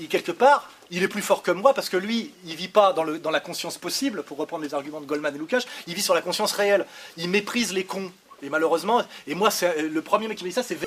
il, 0.00 0.08
quelque 0.08 0.32
part, 0.32 0.70
il 0.90 1.02
est 1.02 1.08
plus 1.08 1.22
fort 1.22 1.42
que 1.42 1.50
moi 1.50 1.74
parce 1.74 1.88
que 1.88 1.96
lui, 1.96 2.32
il 2.46 2.56
vit 2.56 2.68
pas 2.68 2.92
dans, 2.92 3.04
le, 3.04 3.18
dans 3.18 3.30
la 3.30 3.40
conscience 3.40 3.78
possible, 3.78 4.22
pour 4.22 4.38
reprendre 4.38 4.64
les 4.64 4.74
arguments 4.74 5.00
de 5.00 5.06
Goldman 5.06 5.34
et 5.34 5.38
Lukács, 5.38 5.66
il 5.86 5.94
vit 5.94 6.02
sur 6.02 6.14
la 6.14 6.22
conscience 6.22 6.52
réelle. 6.52 6.86
Il 7.16 7.28
méprise 7.28 7.72
les 7.72 7.84
cons. 7.84 8.12
Et 8.42 8.50
malheureusement, 8.50 9.02
et 9.26 9.34
moi, 9.34 9.50
c'est 9.50 9.82
le 9.82 10.02
premier 10.02 10.28
mec 10.28 10.38
qui 10.38 10.44
m'a 10.44 10.48
dit 10.50 10.54
ça, 10.54 10.62
c'est 10.62 10.78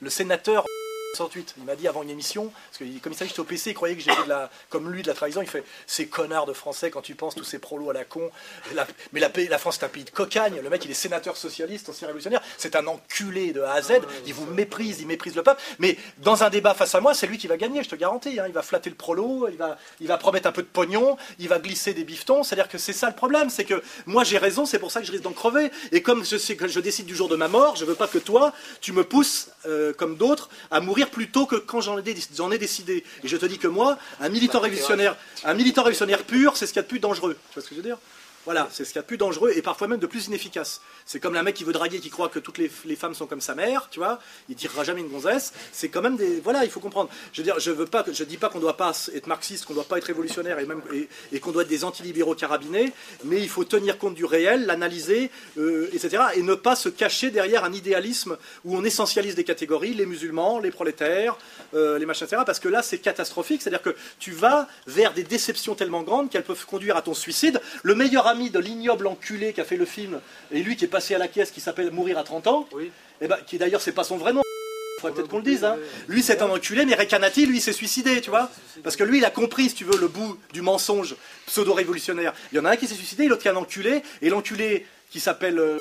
le 0.00 0.10
sénateur 0.10 0.64
68. 1.14 1.54
Il 1.58 1.64
m'a 1.64 1.76
dit 1.76 1.88
avant 1.88 2.02
une 2.02 2.10
émission, 2.10 2.50
parce 2.70 2.78
que 2.78 2.98
comme 3.00 3.12
il 3.12 3.16
s'agit 3.16 3.34
au 3.38 3.44
PC, 3.44 3.70
il 3.70 3.74
croyait 3.74 3.94
que 3.96 4.02
j'étais 4.02 4.22
de 4.24 4.28
la, 4.28 4.50
comme 4.70 4.90
lui 4.90 5.02
de 5.02 5.08
la 5.08 5.14
trahison. 5.14 5.42
Il 5.42 5.48
fait 5.48 5.64
ces 5.86 6.06
connards 6.06 6.46
de 6.46 6.52
Français 6.52 6.90
quand 6.90 7.02
tu 7.02 7.14
penses 7.14 7.34
tous 7.34 7.44
ces 7.44 7.58
prolos 7.58 7.90
à 7.90 7.92
la 7.92 8.04
con. 8.04 8.30
La- 8.74 8.86
mais 9.12 9.20
la, 9.20 9.58
France 9.58 9.76
c'est 9.80 9.86
un 9.86 9.88
pays 9.88 10.04
de 10.04 10.10
cocagne. 10.10 10.60
Le 10.62 10.68
mec 10.70 10.84
il 10.84 10.90
est 10.90 10.94
sénateur 10.94 11.36
socialiste, 11.36 11.88
ancien 11.88 12.06
révolutionnaire. 12.06 12.42
C'est 12.58 12.76
un 12.76 12.86
enculé 12.86 13.52
de 13.52 13.60
A 13.62 13.72
à 13.74 13.82
Z. 13.82 13.92
Il 14.26 14.34
vous 14.34 14.46
méprise, 14.46 15.00
il 15.00 15.06
méprise 15.06 15.34
le 15.34 15.42
peuple. 15.42 15.60
Mais 15.78 15.96
dans 16.18 16.42
un 16.44 16.50
débat 16.50 16.74
face 16.74 16.94
à 16.94 17.00
moi, 17.00 17.14
c'est 17.14 17.26
lui 17.26 17.38
qui 17.38 17.46
va 17.46 17.56
gagner, 17.56 17.82
je 17.82 17.88
te 17.88 17.96
garantis. 17.96 18.38
hein. 18.40 18.44
Il 18.46 18.52
va 18.52 18.62
flatter 18.62 18.90
le 18.90 18.96
prolo, 18.96 19.48
il 19.50 19.56
va, 19.56 19.78
il 20.00 20.06
va 20.08 20.16
promettre 20.18 20.48
un 20.48 20.52
peu 20.52 20.62
de 20.62 20.68
pognon, 20.68 21.16
il 21.38 21.48
va 21.48 21.58
glisser 21.58 21.94
des 21.94 22.04
bifetons. 22.04 22.42
C'est-à-dire 22.42 22.68
que 22.68 22.78
c'est 22.78 22.92
ça 22.92 23.08
le 23.08 23.14
problème, 23.14 23.50
c'est 23.50 23.64
que 23.64 23.82
moi 24.06 24.24
j'ai 24.24 24.38
raison, 24.38 24.66
c'est 24.66 24.78
pour 24.78 24.90
ça 24.90 25.00
que 25.00 25.06
je 25.06 25.12
risque 25.12 25.24
d'en 25.24 25.32
crever. 25.32 25.70
Et 25.92 26.02
comme 26.02 26.24
je 26.24 26.36
sais 26.36 26.56
que 26.56 26.68
je 26.68 26.80
décide 26.80 27.06
du 27.06 27.14
jour 27.16 27.28
de 27.28 27.36
ma 27.36 27.48
mort, 27.48 27.76
je 27.76 27.84
veux 27.84 27.94
pas 27.94 28.08
que 28.08 28.18
toi, 28.18 28.52
tu 28.80 28.92
me 28.92 29.04
pousses, 29.04 29.48
euh, 29.66 29.92
comme 29.92 30.16
d'autres, 30.16 30.48
à 30.70 30.80
mourir 30.80 31.03
plus 31.08 31.30
tôt 31.30 31.46
que 31.46 31.56
quand 31.56 31.80
j'en 31.80 31.98
ai, 31.98 32.02
dé- 32.02 32.16
j'en 32.36 32.50
ai 32.50 32.58
décidé. 32.58 33.04
Et 33.22 33.28
je 33.28 33.36
te 33.36 33.46
dis 33.46 33.58
que 33.58 33.68
moi, 33.68 33.98
un 34.20 34.28
militant 34.28 34.60
révolutionnaire, 34.60 35.16
un 35.44 35.54
militant 35.54 35.82
révolutionnaire 35.82 36.22
pur, 36.22 36.56
c'est 36.56 36.66
ce 36.66 36.72
qu'il 36.72 36.78
y 36.78 36.80
a 36.80 36.82
de 36.84 36.88
plus 36.88 37.00
dangereux. 37.00 37.36
Tu 37.50 37.54
vois 37.54 37.62
ce 37.62 37.68
que 37.68 37.74
je 37.74 37.80
veux 37.80 37.86
dire? 37.86 37.98
Voilà, 38.44 38.68
c'est 38.70 38.84
ce 38.84 38.90
qu'il 38.90 38.96
y 38.96 38.98
a 38.98 39.02
de 39.02 39.06
plus 39.06 39.16
dangereux 39.16 39.52
et 39.54 39.62
parfois 39.62 39.88
même 39.88 39.98
de 39.98 40.06
plus 40.06 40.26
inefficace. 40.26 40.80
C'est 41.06 41.20
comme 41.20 41.36
un 41.36 41.42
mec 41.42 41.54
qui 41.54 41.64
veut 41.64 41.72
draguer, 41.72 42.00
qui 42.00 42.10
croit 42.10 42.28
que 42.28 42.38
toutes 42.38 42.58
les, 42.58 42.68
femmes 42.96 43.14
sont 43.14 43.26
comme 43.26 43.40
sa 43.40 43.54
mère, 43.54 43.88
tu 43.90 43.98
vois, 43.98 44.20
il 44.48 44.56
tirera 44.56 44.84
jamais 44.84 45.00
une 45.00 45.08
gonzesse. 45.08 45.52
C'est 45.72 45.88
quand 45.88 46.02
même 46.02 46.16
des. 46.16 46.40
Voilà, 46.40 46.64
il 46.64 46.70
faut 46.70 46.80
comprendre. 46.80 47.10
Je 47.32 47.40
veux 47.40 47.44
dire, 47.44 47.58
je 47.58 47.70
veux 47.70 47.86
pas, 47.86 48.04
je 48.10 48.24
dis 48.24 48.36
pas 48.36 48.48
qu'on 48.48 48.60
doit 48.60 48.76
pas 48.76 48.92
être 49.14 49.26
marxiste, 49.26 49.64
qu'on 49.64 49.74
doit 49.74 49.84
pas 49.84 49.98
être 49.98 50.04
révolutionnaire 50.04 50.58
et 50.58 50.66
même 50.66 50.82
et 51.32 51.40
qu'on 51.40 51.52
doit 51.52 51.62
être 51.62 51.68
des 51.68 51.84
antilibéraux 51.84 52.34
carabinés, 52.34 52.92
mais 53.24 53.40
il 53.40 53.48
faut 53.48 53.64
tenir 53.64 53.98
compte 53.98 54.14
du 54.14 54.24
réel, 54.24 54.66
l'analyser, 54.66 55.30
euh, 55.58 55.88
etc. 55.92 56.22
Et 56.34 56.42
ne 56.42 56.54
pas 56.54 56.76
se 56.76 56.88
cacher 56.88 57.30
derrière 57.30 57.64
un 57.64 57.72
idéalisme 57.72 58.36
où 58.64 58.76
on 58.76 58.84
essentialise 58.84 59.34
des 59.34 59.44
catégories, 59.44 59.94
les 59.94 60.06
musulmans, 60.06 60.58
les 60.58 60.70
prolétaires, 60.70 61.36
euh, 61.74 61.98
les 61.98 62.06
machins, 62.06 62.26
etc. 62.26 62.42
Parce 62.44 62.60
que 62.60 62.68
là, 62.68 62.82
c'est 62.82 62.98
catastrophique. 62.98 63.62
C'est-à-dire 63.62 63.82
que 63.82 63.94
tu 64.18 64.32
vas 64.32 64.68
vers 64.86 65.12
des 65.12 65.24
déceptions 65.24 65.74
tellement 65.74 66.02
grandes 66.02 66.30
qu'elles 66.30 66.44
peuvent 66.44 66.66
conduire 66.66 66.96
à 66.96 67.02
ton 67.02 67.14
suicide. 67.14 67.60
Le 67.82 67.94
meilleur 67.94 68.26
de 68.34 68.58
l'ignoble 68.58 69.06
enculé 69.06 69.52
qui 69.52 69.60
a 69.60 69.64
fait 69.64 69.76
le 69.76 69.84
film, 69.84 70.20
et 70.52 70.62
lui 70.62 70.76
qui 70.76 70.84
est 70.84 70.88
passé 70.88 71.14
à 71.14 71.18
la 71.18 71.28
caisse, 71.28 71.50
qui 71.50 71.60
s'appelle 71.60 71.90
Mourir 71.90 72.18
à 72.18 72.24
30 72.24 72.46
ans, 72.46 72.68
Oui. 72.72 72.90
et 73.20 73.28
ben, 73.28 73.38
qui 73.46 73.58
d'ailleurs, 73.58 73.80
c'est 73.80 73.92
pas 73.92 74.04
son 74.04 74.16
vrai 74.16 74.32
nom. 74.32 74.42
Faudrait 75.00 75.14
peut-être 75.16 75.28
qu'on 75.28 75.38
le 75.38 75.42
dise. 75.44 75.64
Hein. 75.64 75.76
Lui, 76.08 76.22
c'est 76.22 76.40
un 76.42 76.48
enculé, 76.48 76.84
mais 76.86 76.94
Rekanati, 76.94 77.46
lui, 77.46 77.60
s'est 77.60 77.72
suicidé, 77.72 78.20
tu 78.20 78.30
vois. 78.30 78.50
Parce 78.82 78.96
que 78.96 79.04
lui, 79.04 79.18
il 79.18 79.24
a 79.24 79.30
compris, 79.30 79.68
si 79.68 79.74
tu 79.74 79.84
veux, 79.84 79.98
le 79.98 80.08
bout 80.08 80.38
du 80.52 80.62
mensonge 80.62 81.14
pseudo-révolutionnaire. 81.46 82.32
Il 82.52 82.56
y 82.56 82.58
en 82.58 82.64
a 82.64 82.70
un 82.70 82.76
qui 82.76 82.86
s'est 82.86 82.94
suicidé, 82.94 83.26
l'autre 83.26 83.42
qui 83.42 83.48
est 83.48 83.50
un 83.50 83.56
enculé, 83.56 84.02
et 84.22 84.30
l'enculé 84.30 84.86
qui 85.10 85.20
s'appelle. 85.20 85.58
euh, 85.58 85.76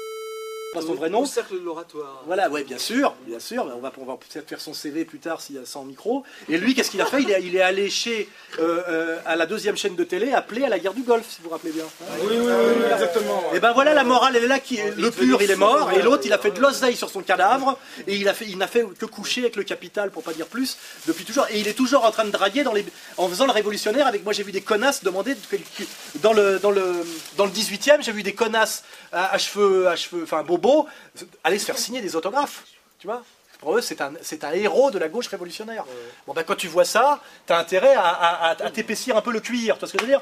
pas 0.73 0.81
son 0.81 0.93
vrai 0.93 1.09
nom. 1.09 1.21
Au 1.21 1.25
cercle 1.25 1.55
de 1.55 1.59
l'oratoire. 1.59 2.23
Voilà, 2.25 2.49
ouais, 2.49 2.63
bien 2.63 2.77
sûr, 2.77 3.15
bien 3.25 3.39
sûr. 3.39 3.65
On 3.75 3.79
va, 3.79 3.91
on 3.97 4.05
va 4.05 4.17
peut-être 4.17 4.47
faire 4.47 4.59
son 4.59 4.73
CV 4.73 5.05
plus 5.05 5.19
tard 5.19 5.41
s'il 5.41 5.55
y 5.55 5.59
a 5.59 5.65
sans 5.65 5.83
micro. 5.83 6.23
Et 6.49 6.57
lui, 6.57 6.73
qu'est-ce 6.73 6.91
qu'il 6.91 7.01
a 7.01 7.05
fait? 7.05 7.21
Il 7.21 7.31
est, 7.31 7.43
il 7.43 7.55
est 7.55 7.61
allé 7.61 7.89
chez, 7.89 8.29
euh, 8.59 8.81
euh, 8.87 9.19
à 9.25 9.35
la 9.35 9.45
deuxième 9.45 9.77
chaîne 9.77 9.95
de 9.95 10.03
télé, 10.03 10.33
appelé 10.33 10.63
à 10.63 10.69
la 10.69 10.79
guerre 10.79 10.93
du 10.93 11.03
Golfe, 11.03 11.29
si 11.29 11.37
vous 11.37 11.45
vous 11.45 11.49
rappelez 11.51 11.71
bien. 11.71 11.85
Oui, 12.21 12.35
oui, 12.37 12.37
oui, 12.39 12.83
exactement. 12.91 13.43
Et 13.53 13.59
ben 13.59 13.71
voilà, 13.73 13.93
la 13.93 14.03
morale, 14.03 14.35
elle 14.35 14.45
est 14.45 14.47
là. 14.47 14.59
Qui, 14.59 14.79
le 14.97 15.11
pur, 15.11 15.41
il 15.41 15.51
est 15.51 15.55
mort, 15.55 15.91
et 15.91 16.01
l'autre, 16.01 16.23
il 16.25 16.33
a 16.33 16.37
fait 16.37 16.51
de 16.51 16.59
l'oseille 16.59 16.95
sur 16.95 17.09
son 17.09 17.21
cadavre, 17.21 17.77
et 18.07 18.15
il 18.15 18.27
a 18.29 18.33
fait, 18.33 18.45
il 18.47 18.57
n'a 18.57 18.67
fait 18.67 18.85
que 18.97 19.05
coucher 19.05 19.41
avec 19.41 19.55
le 19.55 19.63
capital, 19.63 20.09
pour 20.09 20.23
pas 20.23 20.33
dire 20.33 20.47
plus, 20.47 20.77
depuis 21.07 21.25
toujours. 21.25 21.45
Et 21.51 21.59
il 21.59 21.67
est 21.67 21.73
toujours 21.73 22.05
en 22.05 22.11
train 22.11 22.25
de 22.25 22.31
draguer 22.31 22.63
dans 22.63 22.73
les, 22.73 22.85
en 23.17 23.27
faisant 23.27 23.45
le 23.45 23.51
révolutionnaire. 23.51 24.07
Avec 24.07 24.23
moi, 24.23 24.33
j'ai 24.33 24.43
vu 24.43 24.51
des 24.51 24.61
connasses 24.61 25.03
demander 25.03 25.35
dans 26.21 26.33
le 26.33 26.59
dans 26.59 26.71
le 26.71 27.05
dans 27.37 27.45
le 27.45 27.51
18e, 27.51 28.01
j'ai 28.01 28.11
vu 28.11 28.23
des 28.23 28.33
connasses 28.33 28.83
à, 29.11 29.33
à 29.33 29.37
cheveux, 29.37 29.87
à 29.87 29.95
cheveux, 29.95 30.23
enfin 30.23 30.43
bobo, 30.63 30.87
aller 31.43 31.59
se 31.59 31.65
faire 31.65 31.77
signer 31.77 32.01
des 32.01 32.15
autographes. 32.15 32.63
Tu 32.99 33.07
vois 33.07 33.23
pour 33.63 33.77
eux, 33.77 33.81
c'est 33.81 34.01
un, 34.01 34.11
c'est 34.21 34.43
un 34.43 34.51
héros 34.51 34.91
de 34.91 34.99
la 34.99 35.07
gauche 35.07 35.27
révolutionnaire. 35.27 35.85
Bon, 36.27 36.33
ben, 36.33 36.43
quand 36.43 36.55
tu 36.55 36.67
vois 36.67 36.83
ça, 36.85 37.21
tu 37.47 37.53
as 37.53 37.57
intérêt 37.57 37.93
à, 37.95 38.01
à, 38.07 38.49
à- 38.51 38.65
à 38.65 38.69
t'épaissir 38.69 39.15
un 39.15 39.21
peu 39.21 39.31
le 39.31 39.39
cuir. 39.39 39.75
Tu 39.75 39.79
vois 39.79 39.87
ce 39.87 39.93
que 39.93 39.99
je 39.99 40.03
veux 40.03 40.09
dire? 40.09 40.21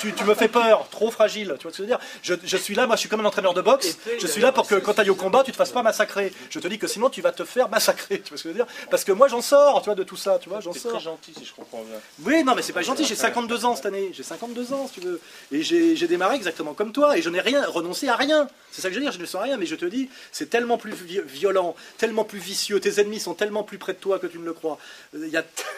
Tu, 0.00 0.14
tu 0.14 0.24
me 0.24 0.34
fais 0.34 0.48
peur, 0.48 0.86
trop 0.90 1.10
fragile. 1.10 1.54
Tu 1.58 1.62
vois 1.64 1.72
ce 1.72 1.78
que 1.78 1.82
je 1.82 1.82
veux 1.82 1.86
dire? 1.88 1.98
Je, 2.22 2.34
je 2.44 2.56
suis 2.56 2.74
là, 2.74 2.86
moi 2.86 2.96
je 2.96 3.00
suis 3.00 3.08
comme 3.08 3.20
un 3.20 3.24
entraîneur 3.24 3.54
de 3.54 3.62
boxe. 3.62 3.96
Je 4.20 4.26
suis 4.26 4.40
là 4.40 4.52
pour 4.52 4.66
que 4.68 4.74
quand 4.76 4.94
tu 4.94 5.00
ailles 5.00 5.10
au 5.10 5.14
combat, 5.14 5.42
tu 5.44 5.50
te 5.52 5.56
fasses 5.56 5.72
pas 5.72 5.82
massacrer. 5.82 6.32
Je 6.50 6.58
te 6.60 6.68
dis 6.68 6.78
que 6.78 6.86
sinon 6.86 7.08
tu 7.10 7.22
vas 7.22 7.32
te 7.32 7.44
faire 7.44 7.68
massacrer. 7.68 8.20
Tu 8.20 8.28
vois 8.28 8.38
ce 8.38 8.42
que 8.44 8.48
je 8.50 8.54
veux 8.54 8.64
dire? 8.64 8.66
Parce 8.90 9.04
que 9.04 9.12
moi 9.12 9.28
j'en 9.28 9.40
sors, 9.40 9.80
tu 9.80 9.86
vois, 9.86 9.94
de 9.94 10.04
tout 10.04 10.16
ça. 10.16 10.38
Tu 10.40 10.48
vois, 10.48 10.60
j'en 10.60 10.72
C'est 10.72 10.80
sors. 10.80 10.92
très 10.92 11.00
gentil 11.00 11.32
si 11.36 11.44
je 11.44 11.52
comprends 11.54 11.82
bien. 11.82 11.98
Oui, 12.24 12.44
non, 12.44 12.54
mais 12.54 12.62
c'est 12.62 12.72
pas 12.74 12.82
gentil, 12.82 13.04
j'ai 13.04 13.14
52 13.16 13.64
ans 13.64 13.74
cette 13.74 13.86
année. 13.86 14.10
J'ai 14.12 14.22
52 14.22 14.72
ans, 14.74 14.86
si 14.86 15.00
tu 15.00 15.06
veux. 15.06 15.20
Et 15.52 15.62
j'ai 15.62 16.06
démarré 16.08 16.36
exactement 16.36 16.74
comme 16.74 16.92
toi, 16.92 17.16
et 17.16 17.22
je 17.22 17.30
n'ai 17.30 17.40
rien 17.40 17.64
renoncé 17.66 18.08
à 18.08 18.16
rien. 18.16 18.46
C'est 18.70 18.82
ça 18.82 18.88
que 18.88 18.94
je 18.94 18.98
veux 19.00 19.04
dire, 19.04 19.12
je 19.12 19.18
ne 19.18 19.26
sens 19.26 19.42
rien, 19.42 19.56
mais 19.56 19.66
je 19.66 19.74
te 19.74 19.86
dis, 19.86 20.08
c'est 20.30 20.50
tellement 20.50 20.76
plus 20.78 20.92
vi- 20.92 21.22
violent, 21.22 21.74
tellement 21.96 22.24
plus 22.24 22.38
vicieux, 22.38 22.57
tes 22.80 23.00
ennemis 23.00 23.20
sont 23.20 23.34
tellement 23.34 23.62
plus 23.62 23.78
près 23.78 23.92
de 23.92 23.98
toi 23.98 24.18
que 24.18 24.26
tu 24.26 24.38
ne 24.38 24.44
le 24.44 24.52
crois. 24.52 24.78
Euh, 25.14 25.28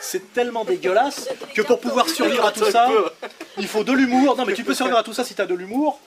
C'est 0.01 0.33
tellement 0.33 0.65
dégueulasse 0.65 1.29
que 1.55 1.63
pour 1.63 1.81
pouvoir 1.81 2.09
survivre 2.09 2.45
à 2.47 2.53
tout 2.53 2.65
ça, 2.71 2.89
il 3.59 3.69
faut 3.69 3.85
de 3.85 3.93
l'humour. 3.93 4.37
Non, 4.37 4.45
mais 4.45 4.55
tu 4.55 4.65
peux 4.65 4.75
survivre 4.75 4.99
à 4.99 5.03
tout 5.03 5.13
ça 5.13 5.25
si 5.25 5.35
tu 5.35 5.43
as 5.43 5.47
de 5.47 5.55
l'humour. 5.55 6.01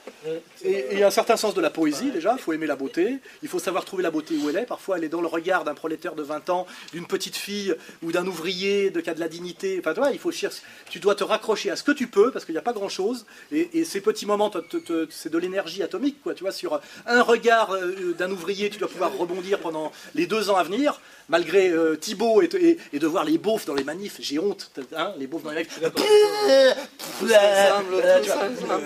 Et, 0.64 0.96
et 0.96 1.04
un 1.04 1.10
certain 1.10 1.36
sens 1.36 1.54
de 1.54 1.60
la 1.60 1.70
poésie 1.70 2.10
déjà, 2.10 2.34
il 2.36 2.40
faut 2.40 2.52
aimer 2.52 2.66
la 2.66 2.76
beauté, 2.76 3.18
il 3.42 3.48
faut 3.48 3.58
savoir 3.58 3.84
trouver 3.84 4.02
la 4.02 4.10
beauté 4.10 4.34
où 4.36 4.48
elle 4.48 4.56
est, 4.56 4.66
parfois 4.66 4.96
elle 4.96 5.04
est 5.04 5.08
dans 5.10 5.20
le 5.20 5.26
regard 5.26 5.64
d'un 5.64 5.74
prolétaire 5.74 6.14
de 6.14 6.22
20 6.22 6.48
ans, 6.48 6.66
d'une 6.92 7.06
petite 7.06 7.36
fille 7.36 7.74
ou 8.02 8.10
d'un 8.10 8.26
ouvrier 8.26 8.90
de 8.90 9.00
qui 9.00 9.10
a 9.10 9.14
de 9.14 9.20
la 9.20 9.28
dignité, 9.28 9.76
enfin 9.78 9.92
toi, 9.92 10.10
il 10.12 10.18
faut 10.18 10.32
chercher, 10.32 10.62
tu 10.88 10.98
dois 10.98 11.14
te 11.14 11.24
raccrocher 11.24 11.70
à 11.70 11.76
ce 11.76 11.82
que 11.82 11.92
tu 11.92 12.06
peux 12.06 12.30
parce 12.30 12.46
qu'il 12.46 12.54
n'y 12.54 12.58
a 12.58 12.62
pas 12.62 12.72
grand 12.72 12.88
chose 12.88 13.26
et, 13.52 13.78
et 13.80 13.84
ces 13.84 14.00
petits 14.00 14.26
moments, 14.26 14.50
c'est 15.10 15.30
de 15.30 15.38
l'énergie 15.38 15.82
atomique 15.82 16.22
quoi, 16.22 16.34
tu 16.34 16.42
vois, 16.44 16.52
sur 16.52 16.80
un 17.06 17.22
regard 17.22 17.74
euh, 17.74 18.14
d'un 18.18 18.30
ouvrier, 18.30 18.70
tu 18.70 18.78
dois 18.78 18.88
pouvoir 18.88 19.14
rebondir 19.16 19.58
pendant 19.58 19.92
les 20.14 20.26
deux 20.26 20.48
ans 20.48 20.56
à 20.56 20.62
venir, 20.64 20.92
malgré 21.28 21.70
euh, 21.70 21.96
Thibaut 21.96 22.42
et, 22.42 22.48
et- 22.56 22.78
et 22.92 22.98
de 22.98 23.06
voir 23.06 23.24
les 23.24 23.38
beaufs 23.38 23.66
dans 23.66 23.74
les 23.74 23.84
manifs, 23.84 24.16
j'ai 24.20 24.38
honte, 24.38 24.70
hein, 24.96 25.12
les 25.18 25.26
beaufs 25.26 25.42
dans 25.42 25.50
les 25.50 25.56
manifs. 25.56 25.78
Euh. 26.50 26.72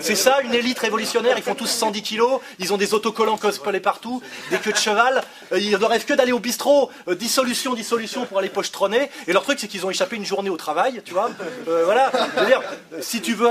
C'est 0.01 0.15
ça 0.15 0.41
une 0.41 0.53
élite 0.53 0.79
révolutionnaire, 0.79 1.35
ils 1.37 1.43
font 1.43 1.55
tous 1.55 1.67
110 1.69 2.01
kilos, 2.01 2.39
ils 2.59 2.73
ont 2.73 2.77
des 2.77 2.93
autocollants 2.93 3.37
cospelés 3.37 3.79
partout, 3.79 4.21
des 4.51 4.57
queues 4.57 4.71
de 4.71 4.77
cheval, 4.77 5.21
euh, 5.51 5.59
ils 5.59 5.71
ne 5.71 5.85
rêvent 5.85 6.05
que 6.05 6.13
d'aller 6.13 6.31
au 6.31 6.39
bistrot, 6.39 6.89
euh, 7.07 7.15
dissolution, 7.15 7.73
dissolution 7.73 8.25
pour 8.25 8.39
aller 8.39 8.49
pochetronner, 8.49 9.09
et 9.27 9.33
leur 9.33 9.43
truc 9.43 9.59
c'est 9.59 9.67
qu'ils 9.67 9.85
ont 9.85 9.89
échappé 9.89 10.15
une 10.15 10.25
journée 10.25 10.49
au 10.49 10.57
travail, 10.57 11.01
tu 11.05 11.13
vois. 11.13 11.29
Euh, 11.67 11.83
voilà, 11.85 12.11
je 12.35 12.39
veux 12.41 12.45
dire, 12.47 12.61
si 13.01 13.21
tu 13.21 13.33
veux, 13.33 13.49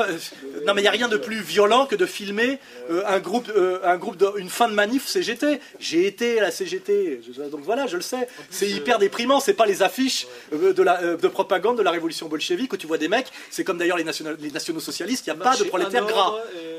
non 0.67 0.75
mais 0.75 0.81
il 0.81 0.85
n'y 0.85 0.89
a 0.89 0.93
rien 0.93 1.09
de 1.09 1.17
plus 1.17 1.41
violent 1.41 1.87
que 1.87 1.97
de 1.97 2.07
filmer 2.07 2.59
un 3.07 3.19
groupe, 3.19 3.51
un 3.85 3.97
groupe 3.97 4.17
de, 4.17 4.29
une 4.39 4.49
fin 4.51 4.69
de 4.69 4.75
manif 4.75 5.07
CGT. 5.07 5.61
J'ai 5.79 6.07
été 6.07 6.39
à 6.39 6.43
la 6.43 6.51
CGT, 6.51 7.21
donc 7.51 7.61
voilà, 7.63 7.87
je 7.87 7.97
le 7.97 8.03
sais. 8.03 8.29
sais. 8.51 8.69
C'est 8.69 8.78
hyper 8.79 8.99
déprimant. 8.99 9.41
C'est 9.41 9.55
pas 9.55 9.67
les 9.67 9.83
affiches 9.83 10.27
euh, 10.53 10.73
de, 10.73 10.83
la, 10.83 11.03
euh, 11.03 11.17
de 11.17 11.29
propagande 11.29 11.79
de 11.79 11.83
la 11.83 11.91
révolution 11.91 12.27
bolchevique 12.29 12.73
où 12.73 12.77
tu 12.77 12.87
vois 12.87 12.99
des 12.99 13.09
mecs. 13.09 13.29
C'est 13.51 13.65
comme 13.65 13.79
d'ailleurs 13.79 13.97
les, 13.99 14.05
national- 14.05 14.37
les 14.41 14.51
nationaux 14.51 14.81
socialistes. 14.81 15.27
Il 15.27 15.33
n'y 15.35 15.41
a 15.41 15.45
pas 15.45 15.57
de 15.57 15.65
prolétaires 15.65 16.07
gras. 16.07 16.35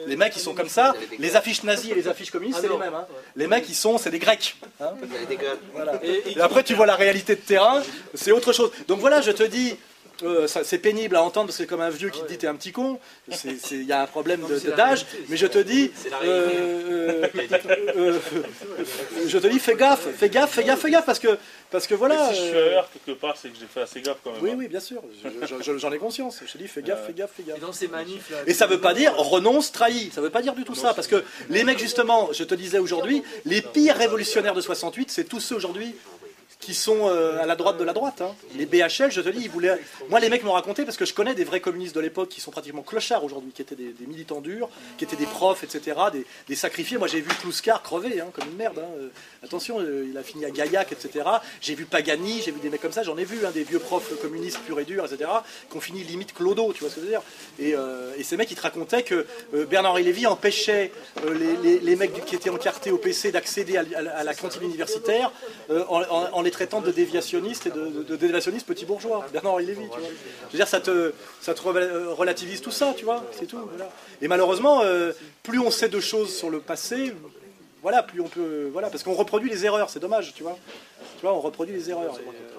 Les 0.07 0.15
mecs, 0.15 0.33
ils 0.35 0.41
sont 0.41 0.53
comme 0.55 0.69
ça. 0.69 0.95
Les 1.19 1.35
affiches 1.35 1.63
nazies 1.63 1.91
et 1.91 1.95
les 1.95 2.07
affiches 2.07 2.31
communistes, 2.31 2.59
c'est 2.61 2.67
les 2.69 2.77
mêmes. 2.77 2.93
hein. 2.95 3.05
Les 3.35 3.47
mecs, 3.47 3.69
ils 3.69 3.75
sont, 3.75 3.97
c'est 3.97 4.09
des 4.09 4.19
Grecs. 4.19 4.55
hein. 4.81 4.91
Voilà. 5.73 5.93
Et 6.03 6.39
après, 6.41 6.63
tu 6.63 6.73
vois 6.73 6.85
la 6.85 6.95
réalité 6.95 7.35
de 7.35 7.41
terrain, 7.41 7.81
c'est 8.13 8.31
autre 8.31 8.51
chose. 8.53 8.71
Donc 8.87 8.99
voilà, 8.99 9.21
je 9.21 9.31
te 9.31 9.43
dis, 9.43 9.75
euh, 10.23 10.47
c'est 10.47 10.79
pénible 10.79 11.15
à 11.15 11.23
entendre 11.23 11.47
parce 11.47 11.57
que 11.57 11.63
c'est 11.63 11.67
comme 11.69 11.79
un 11.81 11.89
vieux 11.89 12.09
qui 12.09 12.21
te 12.21 12.27
dit 12.27 12.37
t'es 12.37 12.47
un 12.47 12.55
petit 12.55 12.71
con. 12.71 12.99
Il 13.71 13.83
y 13.83 13.91
a 13.93 14.01
un 14.01 14.07
problème 14.07 14.41
d'âge, 14.75 15.05
mais 15.29 15.37
je 15.37 15.47
te 15.47 15.59
dis, 15.59 15.91
euh, 16.23 17.25
euh, 17.33 17.47
euh, 17.97 18.19
je 19.27 19.37
te 19.37 19.47
dis, 19.47 19.59
fais 19.59 19.75
gaffe, 19.75 20.07
fais 20.17 20.29
gaffe, 20.29 20.51
fais 20.51 20.63
gaffe, 20.63 20.79
fais 20.81 20.91
gaffe, 20.91 21.05
parce 21.05 21.19
que, 21.19 21.37
parce 21.71 21.87
que 21.87 21.95
voilà. 21.95 22.29
si 22.29 22.35
je 22.35 22.41
suis 22.45 22.55
euh, 22.55 22.67
ailleurs 22.69 22.89
quelque 22.91 23.17
part, 23.19 23.35
c'est 23.37 23.49
que 23.49 23.57
j'ai 23.59 23.65
fait 23.67 23.81
assez 23.81 24.01
gaffe 24.01 24.17
quand 24.23 24.31
même. 24.31 24.39
oui, 24.43 24.51
hein. 24.51 24.55
oui, 24.57 24.67
bien 24.67 24.79
sûr, 24.79 25.01
je- 25.23 25.45
je- 25.47 25.63
je- 25.63 25.77
j'en 25.77 25.91
ai 25.91 25.97
conscience. 25.97 26.39
Je 26.45 26.51
te 26.51 26.57
dis, 26.57 26.67
fais 26.67 26.81
gaffe, 26.81 27.05
fais 27.05 27.13
gaffe, 27.13 27.31
fais 27.35 27.43
gaffe. 27.43 27.57
Et 27.57 27.61
dans 27.61 27.73
ces 27.73 27.87
manifs 27.87 28.29
là. 28.29 28.37
Et 28.47 28.53
ça 28.53 28.67
veut 28.67 28.79
pas 28.81 28.93
dire 28.93 29.15
renonce, 29.15 29.71
trahi. 29.71 30.11
Ça 30.13 30.21
veut 30.21 30.29
pas 30.29 30.41
dire 30.41 30.53
du 30.55 30.63
tout 30.63 30.75
ça. 30.75 30.93
Parce 30.93 31.07
que 31.07 31.23
les 31.49 31.63
mecs, 31.63 31.79
justement, 31.79 32.29
je 32.33 32.43
te 32.43 32.55
disais 32.55 32.79
aujourd'hui, 32.79 33.23
les 33.45 33.61
pires 33.61 33.95
révolutionnaires 33.97 34.53
de 34.53 34.61
68, 34.61 35.11
c'est 35.11 35.23
tous 35.25 35.39
ceux 35.39 35.55
aujourd'hui 35.55 35.95
qui 36.59 36.73
sont 36.73 37.07
euh, 37.07 37.41
à 37.41 37.45
la 37.45 37.55
droite 37.55 37.77
de 37.77 37.85
la 37.85 37.93
droite. 37.93 38.21
hein. 38.21 38.35
Les 38.55 38.65
BHL, 38.65 39.11
je 39.11 39.21
te 39.21 39.29
dis, 39.29 39.43
ils 39.43 39.49
voulaient. 39.49 39.79
Moi, 40.09 40.19
les 40.19 40.29
mecs 40.29 40.43
m'ont 40.43 40.51
raconté, 40.51 40.83
parce 40.83 40.97
que 40.97 41.05
je 41.05 41.13
connais 41.13 41.33
des 41.33 41.45
vrais 41.45 41.61
communistes 41.61 41.95
de 41.95 42.01
l'époque 42.01 42.27
qui 42.27 42.41
sont 42.41 42.51
pratiquement 42.51 42.81
clochards 42.81 43.23
aujourd'hui, 43.23 43.51
qui 43.53 43.61
étaient 43.61 43.75
des, 43.75 43.93
militants 44.05 44.41
durs, 44.41 44.69
qui 44.97 45.05
étaient 45.05 45.15
des 45.15 45.25
profs, 45.25 45.63
etc., 45.63 45.97
des, 46.47 46.55
sacrifiés. 46.55 46.97
Moi, 46.97 47.07
j'ai 47.07 47.21
vu 47.21 47.29
Plouskar 47.41 47.81
crever, 47.81 48.19
hein, 48.19 48.27
comme 48.33 48.45
une 48.49 48.57
merde. 48.57 48.79
hein. 48.79 48.89
Euh, 48.99 49.07
Attention, 49.41 49.79
euh, 49.79 50.05
il 50.09 50.17
a 50.17 50.23
fini 50.23 50.43
à 50.43 50.49
Gaillac, 50.51 50.91
etc. 50.91 51.25
J'ai 51.61 51.75
vu 51.75 51.85
Pagani, 51.85 52.41
j'ai 52.43 52.51
vu 52.51 52.59
des 52.59 52.69
mecs 52.69 52.81
comme 52.81 52.91
ça, 52.91 53.03
j'en 53.03 53.17
ai 53.17 53.23
vu, 53.23 53.39
des 53.53 53.63
vieux 53.63 53.79
profs 53.79 54.19
communistes 54.21 54.59
purs 54.59 54.81
et 54.81 54.85
durs, 54.85 55.05
etc., 55.05 55.29
qui 55.71 55.77
ont 55.77 55.81
fini 55.81 56.03
limite 56.03 56.33
clodo, 56.33 56.73
tu 56.73 56.81
vois 56.81 56.89
ce 56.89 56.95
que 56.95 57.01
je 57.01 57.05
veux 57.05 57.11
dire 57.11 57.21
et, 57.59 58.23
ces 58.23 58.35
mecs, 58.37 58.51
ils 58.51 58.55
te 58.55 58.61
racontaient 58.61 59.03
que 59.03 59.25
Bernard-Henri 59.53 60.03
Lévy 60.03 60.27
empêchait 60.27 60.91
les, 61.25 61.95
mecs 61.95 62.25
qui 62.25 62.35
étaient 62.35 62.49
encartés 62.49 62.91
au 62.91 62.97
PC 62.97 63.31
d'accéder 63.31 63.77
à, 63.77 63.83
la- 64.23 64.33
cantine 64.33 64.63
universitaire 64.63 65.31
en 65.69 66.41
les 66.41 66.48
traitant 66.51 66.81
de 66.81 66.91
déviationnistes 66.91 67.67
et 67.67 67.71
de, 67.71 67.87
de- 67.87 68.03
de 68.03 68.15
déviationnistes 68.15 68.65
petits 68.67 68.85
bourgeois. 68.85 69.25
Bernard-Henri 69.33 69.65
Lévy, 69.65 69.83
tu 69.83 69.99
vois. 69.99 70.09
Je 70.47 70.51
veux 70.53 70.57
dire, 70.57 70.67
ça 70.67 70.79
te, 70.79 71.13
ça 71.41 71.53
euh, 71.53 72.13
relativise 72.13 72.61
tout 72.61 72.71
ça, 72.71 72.93
tu 72.95 73.05
vois, 73.05 73.23
c'est 73.31 73.45
tout. 73.45 73.59
Et 74.21 74.27
malheureusement, 74.27 74.81
euh, 74.83 75.11
plus 75.43 75.59
on 75.59 75.71
sait 75.71 75.89
de 75.89 75.99
choses 75.99 76.35
sur 76.35 76.49
le 76.49 76.59
passé, 76.59 77.13
voilà, 77.81 78.03
plus 78.03 78.21
on 78.21 78.27
peut, 78.27 78.69
voilà, 78.71 78.89
parce 78.89 79.03
qu'on 79.03 79.13
reproduit 79.13 79.49
les 79.49 79.65
erreurs, 79.65 79.89
c'est 79.89 79.99
dommage, 79.99 80.33
tu 80.33 80.43
vois. 80.43 80.57
Tu 81.17 81.21
vois, 81.21 81.33
on 81.33 81.39
reproduit 81.39 81.73
les 81.75 81.89
erreurs. 81.89 82.15
Euh, 82.15 82.58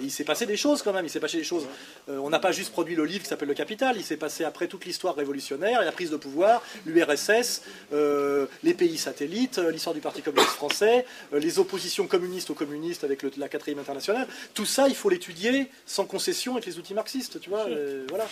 il 0.00 0.10
s'est 0.10 0.24
passé 0.24 0.46
des 0.46 0.56
choses 0.56 0.82
quand 0.82 0.92
même, 0.92 1.04
il 1.04 1.10
s'est 1.10 1.20
passé 1.20 1.36
des 1.38 1.44
choses. 1.44 1.66
Euh, 2.08 2.18
on 2.18 2.30
n'a 2.30 2.38
pas 2.38 2.52
juste 2.52 2.72
produit 2.72 2.94
le 2.94 3.04
livre 3.04 3.22
qui 3.22 3.28
s'appelle 3.28 3.48
Le 3.48 3.54
Capital, 3.54 3.96
il 3.96 4.04
s'est 4.04 4.16
passé 4.16 4.44
après 4.44 4.66
toute 4.68 4.84
l'histoire 4.84 5.14
révolutionnaire, 5.14 5.82
la 5.84 5.92
prise 5.92 6.10
de 6.10 6.16
pouvoir, 6.16 6.62
l'URSS, 6.86 7.62
euh, 7.92 8.46
les 8.62 8.74
pays 8.74 8.98
satellites, 8.98 9.58
euh, 9.58 9.70
l'histoire 9.70 9.94
du 9.94 10.00
Parti 10.00 10.22
communiste 10.22 10.52
français, 10.52 11.04
euh, 11.32 11.38
les 11.38 11.58
oppositions 11.58 12.06
communistes 12.06 12.50
aux 12.50 12.54
communistes 12.54 13.04
avec 13.04 13.22
le- 13.22 13.30
la 13.36 13.48
quatrième 13.48 13.78
internationale. 13.78 14.26
Tout 14.54 14.66
ça, 14.66 14.88
il 14.88 14.94
faut 14.94 15.08
l'étudier 15.10 15.68
sans 15.86 16.04
concession 16.04 16.52
avec 16.54 16.66
les 16.66 16.78
outils 16.78 16.94
marxistes, 16.94 17.40
tu 17.40 17.50
vois. 17.50 17.66
voilà. 18.08 18.26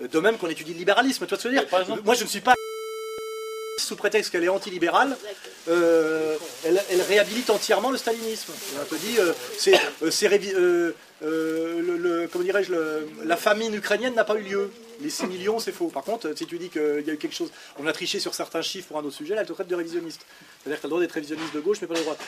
De 0.00 0.18
même 0.20 0.36
qu'on 0.38 0.48
étudie 0.48 0.72
le 0.72 0.78
libéralisme, 0.78 1.24
tu 1.26 1.30
vois 1.30 1.38
ce 1.38 1.42
que 1.44 1.48
je 1.50 1.54
veux 1.56 1.60
dire 1.60 1.68
exemple- 1.80 2.02
Moi, 2.04 2.14
je 2.14 2.24
ne 2.24 2.28
suis 2.28 2.40
pas 2.40 2.54
sous 3.80 3.96
prétexte 3.96 4.30
qu'elle 4.32 4.44
est 4.44 4.48
antilibérale, 4.48 5.16
euh, 5.68 6.36
elle, 6.64 6.82
elle 6.90 7.00
réhabilite 7.02 7.48
entièrement 7.50 7.90
le 7.90 7.96
stalinisme. 7.96 8.52
On 8.80 8.84
te 8.84 8.94
dit, 8.96 9.18
euh, 9.18 9.32
c'est, 9.56 9.74
euh, 10.02 10.92
euh, 11.22 12.26
dirais-je, 12.42 12.72
la 13.24 13.36
famine 13.36 13.74
ukrainienne 13.74 14.14
n'a 14.14 14.24
pas 14.24 14.36
eu 14.36 14.42
lieu. 14.42 14.70
Les 15.00 15.10
6 15.10 15.26
millions, 15.26 15.58
c'est 15.58 15.72
faux. 15.72 15.88
Par 15.88 16.02
contre, 16.02 16.36
si 16.36 16.46
tu 16.46 16.58
dis 16.58 16.70
qu'il 16.70 17.04
y 17.06 17.10
a 17.10 17.14
eu 17.14 17.18
quelque 17.18 17.34
chose, 17.34 17.50
on 17.78 17.86
a 17.86 17.92
triché 17.92 18.18
sur 18.18 18.34
certains 18.34 18.62
chiffres 18.62 18.88
pour 18.88 18.98
un 18.98 19.04
autre 19.04 19.14
sujet, 19.14 19.34
là, 19.34 19.42
elle 19.42 19.46
te 19.46 19.52
traite 19.52 19.68
de 19.68 19.74
révisionniste. 19.74 20.24
C'est-à-dire 20.62 20.78
que 20.78 20.80
tu 20.80 20.86
as 20.86 20.88
le 20.88 20.90
droit 20.90 21.00
d'être 21.00 21.12
révisionniste 21.12 21.54
de 21.54 21.60
gauche, 21.60 21.78
mais 21.80 21.86
pas 21.86 21.94
de 21.94 22.00
droite. 22.00 22.18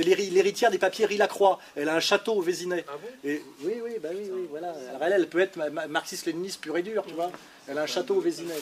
C'est 0.00 0.06
l'héri- 0.06 0.30
l'héritière 0.30 0.70
des 0.70 0.78
papiers 0.78 1.04
Rilacroix. 1.04 1.58
Elle 1.76 1.90
a 1.90 1.94
un 1.94 2.00
château 2.00 2.32
au 2.32 2.40
Vésinet. 2.40 2.86
et, 3.22 3.42
oui, 3.62 3.74
oui, 3.84 3.90
bah 4.02 4.08
oui, 4.12 4.30
oui, 4.32 4.46
voilà. 4.48 4.68
Alors 4.88 5.02
elle, 5.02 5.12
elle 5.12 5.28
peut 5.28 5.40
être 5.40 5.56
ma- 5.56 5.68
ma- 5.68 5.86
marxiste-léniniste 5.88 6.58
pure 6.62 6.78
et 6.78 6.82
dure, 6.82 7.04
tu 7.06 7.12
vois. 7.12 7.30
Elle 7.68 7.76
a 7.76 7.82
un 7.82 7.86
château 7.86 8.14
au 8.14 8.20
Vésinet. 8.20 8.54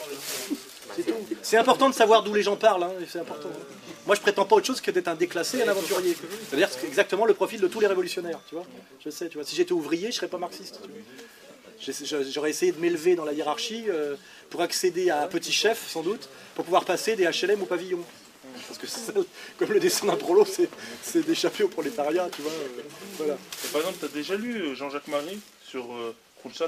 C'est 0.97 1.05
tout. 1.05 1.15
C'est 1.43 1.57
important 1.57 1.89
de 1.89 1.95
savoir 1.95 2.25
d'où 2.25 2.35
les 2.35 2.43
gens 2.43 2.57
parlent, 2.57 2.83
hein, 2.83 2.91
c'est 3.09 3.21
important. 3.21 3.51
Moi, 4.05 4.17
je 4.17 4.21
prétends 4.21 4.47
pas 4.47 4.57
autre 4.57 4.67
chose 4.67 4.81
que 4.81 4.91
d'être 4.91 5.07
un 5.07 5.15
déclassé 5.15 5.59
et 5.59 5.63
un 5.63 5.69
aventurier. 5.69 6.17
C'est-à-dire 6.49 6.71
exactement 6.85 7.25
le 7.25 7.35
profil 7.35 7.61
de 7.61 7.69
tous 7.69 7.79
les 7.79 7.87
révolutionnaires, 7.87 8.41
tu 8.49 8.57
vois. 8.57 8.67
Je 9.05 9.11
sais, 9.11 9.29
tu 9.29 9.35
vois. 9.39 9.45
Si 9.47 9.55
j'étais 9.55 9.73
ouvrier, 9.73 10.11
je 10.11 10.17
serais 10.17 10.27
pas 10.29 10.39
marxiste. 10.39 10.81
J'aurais 12.33 12.51
essayé 12.51 12.73
de 12.73 12.81
m'élever 12.81 13.15
dans 13.15 13.25
la 13.25 13.33
hiérarchie 13.33 13.85
euh, 13.89 14.17
pour 14.51 14.63
accéder 14.63 15.11
à 15.11 15.23
un 15.23 15.27
petit 15.29 15.53
chef, 15.53 15.89
sans 15.89 16.03
doute, 16.03 16.29
pour 16.57 16.65
pouvoir 16.65 16.85
passer 16.85 17.15
des 17.15 17.25
HLM 17.31 17.63
au 17.63 17.67
pavillon. 17.67 18.01
Parce 18.67 18.79
que 18.79 18.87
ça, 18.87 19.13
comme 19.59 19.73
le 19.73 19.81
dessin 19.81 20.07
d'un 20.07 20.17
prolo, 20.17 20.45
c'est 21.03 21.27
d'échapper 21.27 21.65
au 21.65 21.69
prolétariat, 21.69 22.29
tu 22.35 22.43
vois. 22.43 22.53
euh, 22.53 22.83
voilà. 23.17 23.35
Et 23.65 23.69
par 23.69 23.81
exemple, 23.81 23.99
tu 24.01 24.05
as 24.07 24.09
déjà 24.09 24.37
lu 24.37 24.55
euh, 24.61 24.75
Jean-Jacques 24.75 25.09
Marie 25.09 25.39
sur 25.67 25.93
euh, 25.93 26.15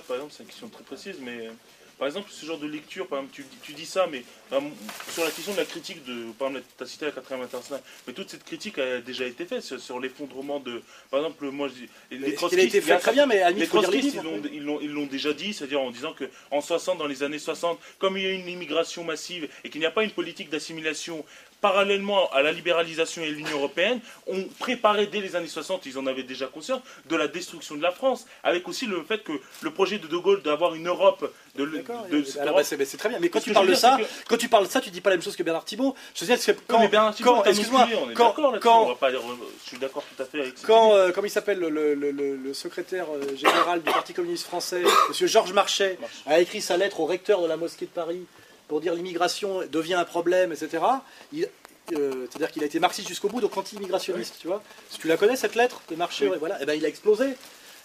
par 0.06 0.16
exemple, 0.16 0.32
c'est 0.36 0.42
une 0.42 0.48
question 0.48 0.68
très 0.68 0.82
précise, 0.84 1.16
mais 1.20 1.46
euh, 1.46 1.50
par 1.98 2.08
exemple, 2.08 2.30
ce 2.30 2.46
genre 2.46 2.58
de 2.58 2.66
lecture, 2.66 3.06
par 3.06 3.18
exemple, 3.18 3.34
tu, 3.34 3.44
tu 3.62 3.72
dis 3.72 3.84
ça, 3.86 4.06
mais 4.10 4.24
exemple, 4.50 4.74
sur 5.12 5.22
la 5.22 5.30
question 5.30 5.52
de 5.52 5.58
la 5.58 5.64
critique 5.66 6.02
de, 6.04 6.32
par 6.38 6.48
exemple, 6.48 6.66
tu 6.76 6.82
as 6.82 6.86
cité 6.86 7.04
la 7.04 7.12
4 7.12 7.32
internationale, 7.32 7.82
mais 8.06 8.12
toute 8.14 8.30
cette 8.30 8.44
critique 8.44 8.78
a 8.78 9.00
déjà 9.00 9.26
été 9.26 9.44
faite 9.44 9.62
sur, 9.62 10.00
l'effondrement 10.00 10.60
de, 10.60 10.82
par 11.10 11.20
exemple, 11.20 11.50
moi 11.50 11.68
je 11.68 11.74
dis, 11.74 11.88
les 12.10 12.28
qui 12.28 12.32
a 12.32 12.36
trotskistes, 12.36 12.64
été 12.64 12.80
fait 12.80 12.98
très 12.98 13.12
bien, 13.12 13.26
mais 13.26 13.42
à 13.42 13.50
les 13.50 13.66
trotskistes, 13.66 14.16
ils 14.50 14.62
l'ont- 14.64 15.06
déjà 15.06 15.32
dit, 15.32 15.52
c'est-à-dire 15.52 15.80
en 15.80 15.90
disant 15.90 16.14
qu'en 16.14 16.60
60, 16.60 16.98
dans 16.98 17.06
les 17.06 17.22
années 17.22 17.38
60, 17.38 17.78
comme 17.98 18.16
il 18.16 18.22
y 18.24 18.26
a 18.26 18.30
eu 18.30 18.34
une 18.34 18.48
immigration 18.48 19.04
massive 19.04 19.48
et 19.64 19.70
qu'il 19.70 19.80
n'y 19.80 19.86
a 19.86 19.90
pas 19.90 20.04
une 20.04 20.12
politique 20.12 20.50
d'assimilation 20.50 21.24
parallèlement 21.60 22.30
à 22.32 22.42
la 22.42 22.52
libéralisation 22.52 23.22
et 23.22 23.30
l'Union 23.30 23.56
européenne, 23.58 24.00
on 24.26 24.42
préparait 24.58 25.06
dès 25.06 25.20
les 25.20 25.36
années 25.36 25.46
60, 25.48 25.86
ils 25.86 25.98
en 25.98 26.06
avaient 26.06 26.22
déjà 26.22 26.46
conscience, 26.46 26.80
de 27.08 27.16
la 27.16 27.28
destruction 27.28 27.74
de 27.76 27.82
la 27.82 27.90
France, 27.90 28.26
avec 28.42 28.66
aussi 28.68 28.86
le 28.86 29.02
fait 29.02 29.22
que 29.22 29.32
le 29.62 29.70
projet 29.70 29.98
de 29.98 30.06
De 30.06 30.16
Gaulle 30.16 30.42
d'avoir 30.42 30.74
une 30.74 30.88
Europe 30.88 31.32
de, 31.56 31.66
D'accord, 31.66 32.06
de- 32.10 32.16
Europe- 32.18 32.54
bah, 32.56 32.64
c'est 32.64 32.76
bah, 32.76 32.84
c'est 32.86 32.96
très 32.96 33.08
bien. 33.08 33.18
Mais 33.20 33.28
quand 33.28 33.40
tu 33.40 33.52
parles 33.52 33.66
de 33.68 33.74
ça, 33.74 33.98
quand 34.28 34.36
tu 34.36 34.48
parles 34.48 34.66
de 34.66 34.70
ça, 34.70 34.80
tu 34.80 34.90
dis 34.90 35.00
pas 35.00 35.10
la 35.10 35.16
même 35.16 35.22
chose 35.22 35.36
que 35.36 35.42
Bernard 35.42 35.64
Thibault. 35.64 35.94
Je 36.14 36.20
veux 36.20 36.26
dire, 36.26 36.38
c'est 36.40 36.54
que 36.54 36.60
quand, 36.66 36.88
Bernard 36.88 37.14
Thibault, 37.14 37.34
quand- 37.36 37.44
excuse-moi, 37.44 37.88
quand, 38.14 38.34
quand- 38.60 38.86
va 38.86 38.94
pas 38.94 39.10
dire- 39.10 39.20
je 39.64 39.68
suis 39.68 39.78
d'accord 39.78 40.04
tout 40.16 40.22
à 40.22 40.26
fait 40.26 40.40
avec 40.40 40.58
ça. 40.58 40.66
quand, 40.66 40.94
euh, 40.94 41.10
comme 41.12 41.26
il 41.26 41.30
s'appelle, 41.30 41.58
le, 41.58 41.68
le- 41.68 41.94
le- 41.94 42.10
le- 42.12 42.36
le 42.36 42.54
secrétaire 42.54 43.06
euh, 43.14 43.36
général 43.36 43.82
du 43.82 43.90
Parti 43.90 44.14
communiste 44.14 44.46
français, 44.46 44.82
Monsieur 45.08 45.26
Georges 45.26 45.52
Marchais, 45.52 45.98
a 46.26 46.40
écrit 46.40 46.60
sa 46.60 46.76
lettre 46.76 47.00
au 47.00 47.06
recteur 47.06 47.42
de 47.42 47.46
la 47.48 47.56
mosquée 47.56 47.86
de 47.86 47.90
Paris 47.90 48.22
pour 48.70 48.80
dire 48.80 48.94
l'immigration 48.94 49.62
devient 49.70 49.94
un 49.94 50.04
problème, 50.04 50.52
etc. 50.52 50.68
Il- 51.32 51.48
euh, 51.92 52.26
C'est-à-dire 52.30 52.52
qu'il 52.52 52.62
a 52.62 52.66
été 52.66 52.78
marxiste 52.78 53.08
jusqu'au 53.08 53.28
bout, 53.28 53.40
donc 53.40 53.56
anti-immigrationniste, 53.56 54.36
tu 54.40 54.46
vois. 54.46 54.62
Si 54.88 54.98
tu 55.00 55.08
la 55.08 55.16
connais 55.16 55.34
cette 55.34 55.56
lettre 55.56 55.82
de 55.90 55.96
ouais, 55.96 56.38
voilà, 56.38 56.62
et 56.62 56.66
ben 56.66 56.74
il 56.74 56.84
a 56.84 56.88
explosé. 56.88 57.30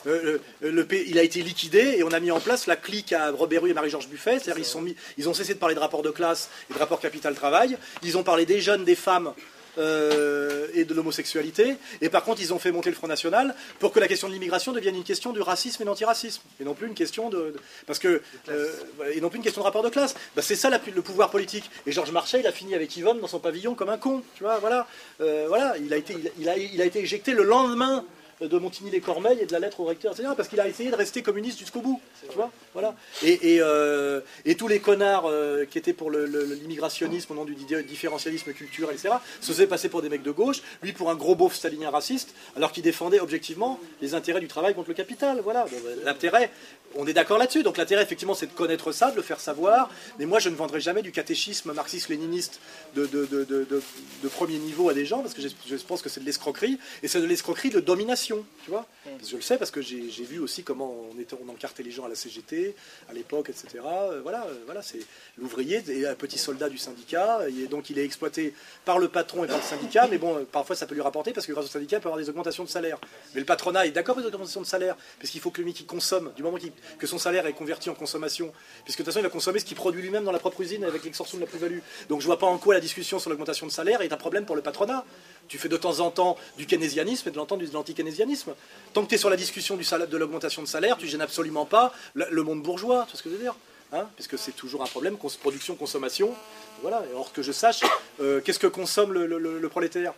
Euh, 0.06 0.38
le, 0.62 0.70
le 0.70 0.86
il 1.08 1.18
a 1.18 1.24
été 1.24 1.42
liquidé 1.42 1.96
et 1.98 2.04
on 2.04 2.12
a 2.12 2.20
mis 2.20 2.30
en 2.30 2.40
place 2.40 2.68
la 2.68 2.76
clique 2.76 3.14
à 3.14 3.32
Robert 3.32 3.64
Rue 3.64 3.72
et 3.72 3.74
Marie-Georges 3.74 4.08
Buffet. 4.08 4.34
C'est-à-dire 4.38 4.60
ils, 4.60 4.66
sont 4.66 4.82
mis, 4.82 4.96
ils 5.18 5.28
ont 5.28 5.34
cessé 5.34 5.56
de 5.56 5.60
parler 5.60 5.74
de 5.74 5.80
rapport 5.80 6.04
de 6.04 6.12
classe 6.12 6.52
et 6.70 6.74
de 6.76 6.78
rapport 6.78 7.00
capital-travail. 7.00 7.80
Ils 8.04 8.16
ont 8.16 8.22
parlé 8.22 8.46
des 8.46 8.62
jeunes, 8.62 8.86
des 8.86 8.94
femmes 8.94 9.34
euh, 9.78 10.68
et 10.74 10.86
de 10.86 10.94
l'homosexualité. 10.94 11.76
Et 12.02 12.10
par 12.10 12.24
contre, 12.24 12.42
ils 12.42 12.54
ont 12.54 12.60
fait 12.60 12.72
monter 12.72 12.90
le 12.90 12.96
Front 12.96 13.08
National 13.08 13.56
pour 13.80 13.92
que 13.92 14.00
la 14.00 14.08
question 14.08 14.28
de 14.28 14.34
l'immigration 14.34 14.72
devienne 14.72 14.96
une 14.96 15.04
question 15.04 15.32
du 15.34 15.42
racisme 15.42 15.84
et 15.84 15.86
d'antiracisme. 15.86 16.42
Et 16.60 16.64
non 16.64 16.74
plus 16.74 16.88
une 16.88 16.94
question 16.94 17.30
de. 17.30 17.38
de- 17.38 17.56
parce 17.88 18.00
que. 18.00 18.22
euh, 18.50 18.72
et 19.14 19.22
non 19.22 19.30
plus 19.30 19.38
une 19.38 19.44
question 19.44 19.62
de 19.62 19.66
rapport 19.66 19.84
de 19.84 19.90
classe. 19.90 20.16
Bah, 20.36 20.42
c'est 20.42 20.56
ça 20.56 20.70
la- 20.70 20.80
le 20.94 21.02
pouvoir 21.02 21.30
politique. 21.30 21.70
Et 21.86 21.92
Georges 21.92 22.12
Marchais, 22.12 22.40
il 22.40 22.48
a 22.48 22.52
fini 22.52 22.76
avec 22.76 22.96
Yvonne 22.98 23.20
dans 23.20 23.28
son 23.28 23.40
pavillon 23.40 23.76
comme 23.76 23.90
un 23.90 23.98
con. 23.98 24.24
Tu 24.36 24.44
vois, 24.44 24.58
voilà. 24.60 24.88
Euh, 25.22 25.46
voilà. 25.48 25.76
Il 25.78 25.94
a, 25.94 25.98
été, 25.98 26.14
il, 26.14 26.32
il 26.40 26.50
a, 26.50 26.58
il 26.58 26.82
a 26.82 26.86
été 26.86 27.00
éjecté 27.00 27.32
le 27.34 27.44
lendemain 27.44 28.06
de 28.42 28.58
Montigny-les-Cormeilles 28.58 29.40
et 29.42 29.46
de 29.46 29.52
la 29.54 29.60
lettre 29.60 29.80
au 29.80 29.86
recteur, 29.86 30.12
etc. 30.14 30.30
Parce 30.36 30.50
qu'il 30.50 30.60
a 30.60 30.68
essayé 30.68 30.92
de 30.92 30.96
rester 30.96 31.22
communiste 31.22 31.58
jusqu'au 31.60 31.82
bout. 31.82 32.02
Tu 32.30 32.36
vois 32.36 32.52
voilà. 32.74 32.94
Et, 33.24 33.56
et, 33.56 33.62
euh, 33.62 34.20
et 34.44 34.56
tous 34.56 34.68
les 34.68 34.80
connards 34.80 35.26
euh, 35.28 35.64
qui 35.66 35.78
étaient 35.78 35.94
pour 35.94 36.12
l'immigrationnisme 36.12 37.32
au 37.32 37.36
nom 37.36 37.46
du 37.46 37.56
di- 37.56 37.66
différentialisme 37.88 38.52
culturel, 38.54 38.96
etc., 38.96 39.16
se 39.42 39.52
faisaient 39.52 39.68
passer 39.68 39.90
pour 39.90 40.02
des 40.02 40.10
mecs 40.10 40.24
de 40.24 40.32
gauche, 40.32 40.62
lui 40.82 40.92
pour 40.92 41.10
un 41.10 41.16
gros 41.16 41.36
beauf 41.36 41.56
stalinien 41.56 41.90
raciste, 41.90 42.34
alors 42.56 42.72
qu'il 42.72 42.84
défendait 42.84 43.20
objectivement 43.20 43.80
les 44.02 44.14
intérêts 44.16 44.40
du 44.42 44.48
travail 44.48 44.74
contre 44.76 44.90
le 44.90 44.96
capital. 44.96 45.40
Voilà. 45.44 45.66
Euh, 45.74 45.96
L'intérêt, 46.04 46.52
on 46.96 47.08
est 47.08 47.14
d'accord 47.14 47.38
là-dessus. 47.38 47.64
Donc 47.64 47.78
l'intérêt, 47.78 48.04
effectivement, 48.04 48.34
c'est 48.36 48.48
de 48.48 48.52
connaître 48.54 48.92
ça, 48.92 49.12
de 49.12 49.16
le 49.16 49.22
faire 49.22 49.40
savoir. 49.40 49.90
Mais 50.20 50.26
moi, 50.26 50.40
je 50.40 50.50
ne 50.50 50.56
vendrai 50.56 50.82
jamais 50.82 51.02
du 51.02 51.12
catéchisme 51.12 51.72
marxiste-léniniste 51.74 52.60
de, 52.96 53.06
de, 53.06 53.26
de, 53.26 53.44
de- 53.44 53.64
de- 53.64 53.82
de 54.24 54.28
premier 54.28 54.58
niveau 54.58 54.90
à 54.90 54.94
des 54.94 55.06
gens, 55.06 55.20
parce 55.22 55.34
que 55.34 55.42
je, 55.42 55.48
je 55.68 55.76
pense 55.78 56.02
que 56.02 56.10
c'est 56.10 56.20
de 56.20 56.26
l'escroquerie. 56.26 56.78
Et 57.04 57.08
c'est 57.08 57.22
de 57.22 57.26
l'escroquerie 57.26 57.70
de 57.70 57.80
domination. 57.80 58.25
Tu 58.34 58.72
vois. 58.72 58.86
Parce 59.04 59.18
que 59.22 59.28
je 59.30 59.36
le 59.36 59.42
sais 59.42 59.58
parce 59.58 59.72
que 59.72 59.82
j'ai 59.82 60.00
vu 60.24 60.40
aussi 60.40 60.64
comment 60.64 60.96
on, 61.14 61.20
était, 61.20 61.36
on 61.46 61.50
encartait 61.50 61.84
les 61.84 61.92
gens 61.92 62.06
à 62.06 62.10
la 62.10 62.16
CGT, 62.16 62.76
à 63.10 63.14
l'époque, 63.14 63.50
etc. 63.50 63.68
Euh, 63.86 64.22
voilà, 64.24 64.46
euh, 64.46 64.56
voilà 64.66 64.82
c'est 64.82 65.00
l'ouvrier 65.38 65.84
est 65.88 66.06
un 66.08 66.16
petit 66.16 66.38
soldat 66.40 66.70
du 66.70 66.78
syndicat, 66.78 67.42
et 67.48 67.68
donc 67.68 67.90
il 67.90 68.00
est 68.00 68.04
exploité 68.06 68.54
par 68.86 68.98
le 68.98 69.08
patron 69.08 69.44
et 69.44 69.48
par 69.48 69.58
le 69.58 69.64
syndicat, 69.64 70.08
mais 70.10 70.18
bon, 70.18 70.38
euh, 70.38 70.44
parfois 70.52 70.76
ça 70.76 70.88
peut 70.88 70.96
lui 70.96 71.02
rapporter 71.02 71.34
parce 71.34 71.46
que 71.46 71.52
grâce 71.52 71.66
au 71.66 71.70
syndicat, 71.70 71.98
il 71.98 72.02
peut 72.02 72.08
avoir 72.08 72.20
des 72.22 72.30
augmentations 72.30 72.64
de 72.64 72.70
salaire. 72.70 72.98
Mais 73.34 73.42
le 73.42 73.46
patronat 73.46 73.86
est 73.86 73.92
d'accord 73.92 74.16
avec 74.18 74.28
les 74.28 74.34
augmentations 74.34 74.62
de 74.62 74.66
salaire, 74.66 74.96
parce 75.20 75.30
qu'il 75.30 75.42
faut 75.42 75.52
que 75.52 75.62
le 75.62 75.68
mec 75.68 75.76
qui 75.76 75.86
consomme, 75.86 76.32
du 76.36 76.42
moment 76.44 76.58
qu'il- 76.58 76.72
que 76.98 77.06
son 77.08 77.18
salaire 77.20 77.46
est 77.46 77.54
converti 77.54 77.90
en 77.90 77.96
consommation, 77.96 78.52
puisque 78.84 79.00
de 79.00 79.04
toute 79.04 79.14
façon 79.14 79.20
il 79.20 79.24
va 79.24 79.30
consommer 79.30 79.60
ce 79.60 79.66
qu'il 79.66 79.78
produit 79.78 80.02
lui-même 80.02 80.24
dans 80.24 80.32
la 80.32 80.40
propre 80.40 80.62
usine 80.62 80.84
avec 80.84 81.04
l'extorsion 81.04 81.38
de 81.38 81.44
la 81.44 81.48
plus-value. 81.48 81.80
Donc 82.10 82.22
je 82.22 82.26
vois 82.26 82.40
pas 82.40 82.48
en 82.48 82.58
quoi 82.58 82.74
la 82.74 82.80
discussion 82.80 83.20
sur 83.20 83.30
l'augmentation 83.30 83.68
de 83.68 83.72
salaire 83.72 84.02
est 84.02 84.12
un 84.12 84.18
problème 84.18 84.46
pour 84.46 84.56
le 84.56 84.62
patronat. 84.64 85.06
Tu 85.48 85.58
fais 85.58 85.70
de 85.70 85.78
temps 85.78 86.00
en 86.00 86.12
temps 86.12 86.38
du 86.58 86.66
keynésianisme 86.66 87.30
et 87.30 87.32
de 87.32 87.40
temps 87.44 87.58
de 87.58 87.68
l'anti-keynésianisme. 87.72 88.54
Tant 88.94 89.04
que 89.04 89.10
tu 89.10 89.16
es 89.16 89.18
sur 89.18 89.30
la 89.30 89.36
discussion 89.36 89.78
de 89.78 90.18
l'augmentation 90.18 90.62
de 90.62 90.68
salaire, 90.68 90.98
tu 90.98 91.08
gênes 91.08 91.22
absolument 91.22 91.66
pas 91.66 91.94
le, 92.14 92.44
monde 92.44 92.64
bourgeois, 92.64 93.06
tu 93.06 93.12
vois 93.12 93.18
ce 93.18 93.24
que 93.24 93.30
je 93.30 93.36
veux 93.36 93.42
dire 93.42 93.56
hein 93.94 94.08
Puisque 94.16 94.38
c'est 94.38 94.54
toujours 94.54 94.82
un 94.82 94.88
problème, 94.88 95.18
cons- 95.18 95.30
production-consommation. 95.40 96.34
Voilà, 96.82 97.04
or 97.16 97.32
que 97.32 97.42
je 97.42 97.52
sache, 97.52 97.82
euh, 98.20 98.42
qu'est-ce 98.42 98.60
que 98.60 98.68
consomme 98.68 99.14
le, 99.14 99.70
prolétaire? 99.70 100.14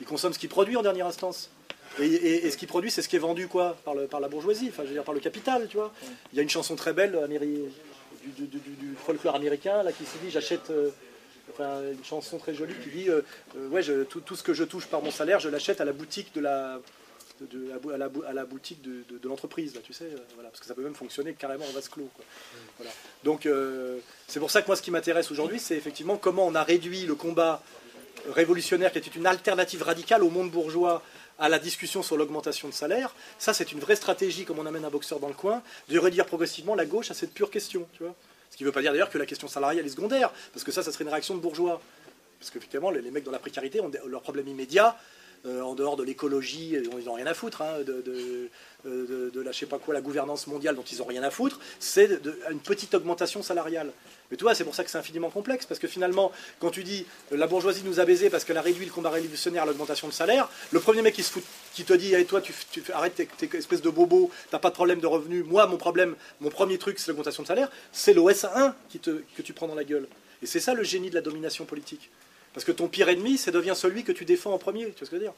Il 0.00 0.06
consomme 0.06 0.32
ce 0.32 0.38
qu'il 0.38 0.48
produit 0.48 0.76
en 0.76 0.82
dernière 0.82 1.06
instance. 1.06 1.50
Et, 1.98 2.50
ce 2.50 2.56
qu'il 2.56 2.68
produit, 2.68 2.90
c'est 2.90 3.02
ce 3.02 3.08
qui 3.08 3.16
est 3.16 3.20
vendu 3.20 3.48
quoi 3.48 3.76
par, 3.84 4.20
la 4.20 4.28
bourgeoisie, 4.28 4.68
enfin 4.70 4.84
je 4.84 4.88
veux 4.88 4.94
dire 4.94 5.04
par 5.04 5.14
le 5.14 5.20
capital, 5.20 5.66
tu 5.68 5.76
vois. 5.76 5.92
Il 6.32 6.36
y 6.36 6.38
a 6.40 6.42
une 6.42 6.50
chanson 6.50 6.76
très 6.76 6.92
belle 6.92 7.18
du 8.24 8.94
folklore 9.04 9.34
américain 9.34 9.82
là 9.82 9.92
qui 9.92 10.04
se 10.04 10.18
dit 10.24 10.30
j'achète 10.30 10.70
euh, 10.70 10.90
une 11.58 12.04
chanson 12.04 12.38
très 12.38 12.54
jolie 12.54 12.74
qui 12.82 12.90
dit 12.90 13.08
euh, 13.08 13.22
euh, 13.56 13.68
ouais 13.68 13.82
tout, 14.08 14.36
ce 14.36 14.42
que 14.42 14.54
je 14.54 14.64
touche 14.64 14.86
par 14.86 15.02
mon 15.02 15.10
salaire 15.10 15.40
je 15.40 15.48
l'achète 15.48 15.80
à 15.80 15.84
la 15.84 15.92
boutique 15.92 16.34
de 16.34 16.40
la 16.40 16.80
à 17.94 17.96
la, 18.32 18.44
boutique 18.44 18.82
de, 18.82 19.04
l'entreprise 19.26 19.74
là 19.74 19.80
tu 19.82 19.94
sais 19.94 20.04
euh, 20.04 20.18
voilà 20.34 20.50
parce 20.50 20.60
que 20.60 20.66
ça 20.66 20.74
peut 20.74 20.82
même 20.82 20.94
fonctionner 20.94 21.32
carrément 21.32 21.64
en 21.64 21.72
vase 21.72 21.88
clos. 21.88 22.10
Voilà. 22.76 22.92
donc 23.24 23.48
c'est 24.26 24.40
pour 24.40 24.50
ça 24.50 24.60
que 24.62 24.66
moi 24.66 24.76
ce 24.76 24.82
qui 24.82 24.90
m'intéresse 24.90 25.30
aujourd'hui 25.30 25.58
c'est 25.58 25.76
effectivement 25.76 26.18
comment 26.18 26.46
on 26.46 26.54
a 26.54 26.62
réduit 26.62 27.06
le 27.06 27.14
combat 27.14 27.62
révolutionnaire 28.28 28.92
qui 28.92 28.98
était 28.98 29.10
une 29.10 29.26
alternative 29.26 29.82
radicale 29.82 30.22
au 30.22 30.28
monde 30.28 30.50
bourgeois 30.50 31.02
à 31.38 31.48
la 31.48 31.58
discussion 31.58 32.02
sur 32.02 32.18
l'augmentation 32.18 32.68
de 32.68 32.74
salaire. 32.74 33.14
Ça, 33.38 33.54
c'est 33.54 33.72
une 33.72 33.80
vraie 33.80 33.96
stratégie, 33.96 34.44
comme 34.44 34.58
on 34.58 34.66
amène 34.66 34.84
un 34.84 34.90
boxeur 34.90 35.20
dans 35.20 35.28
le 35.28 35.34
coin, 35.34 35.62
de 35.88 35.98
réduire 35.98 36.26
progressivement 36.26 36.74
la 36.74 36.84
gauche 36.84 37.10
à 37.10 37.14
cette 37.14 37.32
pure 37.32 37.50
question. 37.50 37.88
Tu 37.94 38.02
vois 38.02 38.14
Ce 38.50 38.56
qui 38.56 38.64
ne 38.64 38.68
veut 38.68 38.72
pas 38.72 38.82
dire 38.82 38.92
d'ailleurs 38.92 39.10
que 39.10 39.18
la 39.18 39.26
question 39.26 39.48
salariale 39.48 39.86
est 39.86 39.90
secondaire, 39.90 40.30
parce 40.52 40.64
que 40.64 40.72
ça, 40.72 40.82
ça 40.82 40.92
serait 40.92 41.04
une 41.04 41.10
réaction 41.10 41.34
de 41.34 41.40
bourgeois. 41.40 41.80
Parce 42.38 42.50
qu'effectivement, 42.50 42.90
les, 42.90 43.00
les 43.02 43.10
mecs 43.10 43.24
dans 43.24 43.30
la 43.30 43.38
précarité 43.38 43.80
ont 43.80 43.88
des- 43.88 44.00
leur 44.06 44.22
problème 44.22 44.48
immédiat, 44.48 44.96
euh, 45.46 45.62
en 45.62 45.74
dehors 45.74 45.96
de 45.96 46.02
l'écologie, 46.04 46.76
euh, 46.76 46.82
ils 46.98 47.04
n'ont 47.06 47.14
rien 47.14 47.26
à 47.26 47.34
foutre, 47.34 47.62
hein, 47.62 47.78
euh, 47.88 48.02
de- 49.34 49.40
la, 49.40 49.52
je 49.52 49.58
sais 49.58 49.66
pas 49.66 49.78
quoi, 49.78 49.94
la 49.94 50.00
gouvernance 50.00 50.46
mondiale 50.46 50.74
dont 50.76 50.82
ils 50.82 50.98
n'ont 50.98 51.04
rien 51.04 51.22
à 51.22 51.30
foutre, 51.30 51.58
c'est 51.78 52.20
une 52.50 52.60
petite 52.60 52.94
augmentation 52.94 53.42
salariale. 53.42 53.90
Mais 54.30 54.36
tu 54.36 54.44
vois, 54.44 54.54
c'est 54.54 54.64
pour 54.64 54.74
ça 54.74 54.84
que 54.84 54.90
c'est 54.90 54.98
infiniment 54.98 55.30
complexe, 55.30 55.66
parce 55.66 55.78
que 55.80 55.88
finalement, 55.88 56.30
quand 56.60 56.70
tu 56.70 56.84
dis 56.84 57.04
la 57.30 57.46
bourgeoisie 57.46 57.82
nous 57.84 58.00
a 58.00 58.04
baisé 58.04 58.30
parce 58.30 58.44
qu'elle 58.44 58.56
a 58.58 58.62
réduit 58.62 58.86
le 58.86 58.92
combat 58.92 59.10
révolutionnaire 59.10 59.64
à 59.64 59.66
l'augmentation 59.66 60.08
de 60.08 60.12
salaire, 60.12 60.48
le 60.70 60.80
premier 60.80 61.02
mec 61.02 61.14
qui 61.14 61.22
se 61.22 61.30
fout, 61.32 61.42
qui 61.74 61.84
te 61.84 61.92
dit, 61.92 62.14
hey, 62.14 62.24
toi, 62.26 62.40
tu, 62.40 62.52
tu 62.70 62.82
arrête 62.92 63.14
tes, 63.14 63.26
tes 63.26 63.56
espèces 63.58 63.82
de 63.82 63.90
bobos, 63.90 64.30
t'as 64.50 64.58
pas 64.58 64.70
de 64.70 64.74
problème 64.74 65.00
de 65.00 65.06
revenus, 65.06 65.44
moi, 65.44 65.66
mon 65.66 65.76
problème, 65.78 66.14
mon 66.40 66.50
premier 66.50 66.78
truc, 66.78 66.98
c'est 66.98 67.08
l'augmentation 67.08 67.42
de 67.42 67.48
salaire, 67.48 67.70
c'est 67.92 68.12
l'OS 68.14 68.44
1 68.44 68.74
qui 68.88 68.98
te, 68.98 69.22
que 69.36 69.42
tu 69.42 69.52
prends 69.52 69.68
dans 69.68 69.74
la 69.74 69.84
gueule. 69.84 70.06
Et 70.42 70.46
c'est 70.46 70.60
ça 70.60 70.74
le 70.74 70.84
génie 70.84 71.10
de 71.10 71.14
la 71.14 71.20
domination 71.22 71.64
politique. 71.64 72.08
Parce 72.54 72.64
que 72.64 72.72
ton 72.72 72.88
pire 72.88 73.08
ennemi, 73.08 73.38
c'est 73.38 73.50
devient 73.52 73.74
celui 73.76 74.02
que 74.04 74.12
tu 74.12 74.24
défends 74.24 74.52
en 74.52 74.58
premier, 74.58 74.86
tu 74.86 74.90
vois 74.90 74.94
ce 74.98 75.00
que 75.04 75.06
je 75.06 75.12
veux 75.16 75.20
dire? 75.20 75.32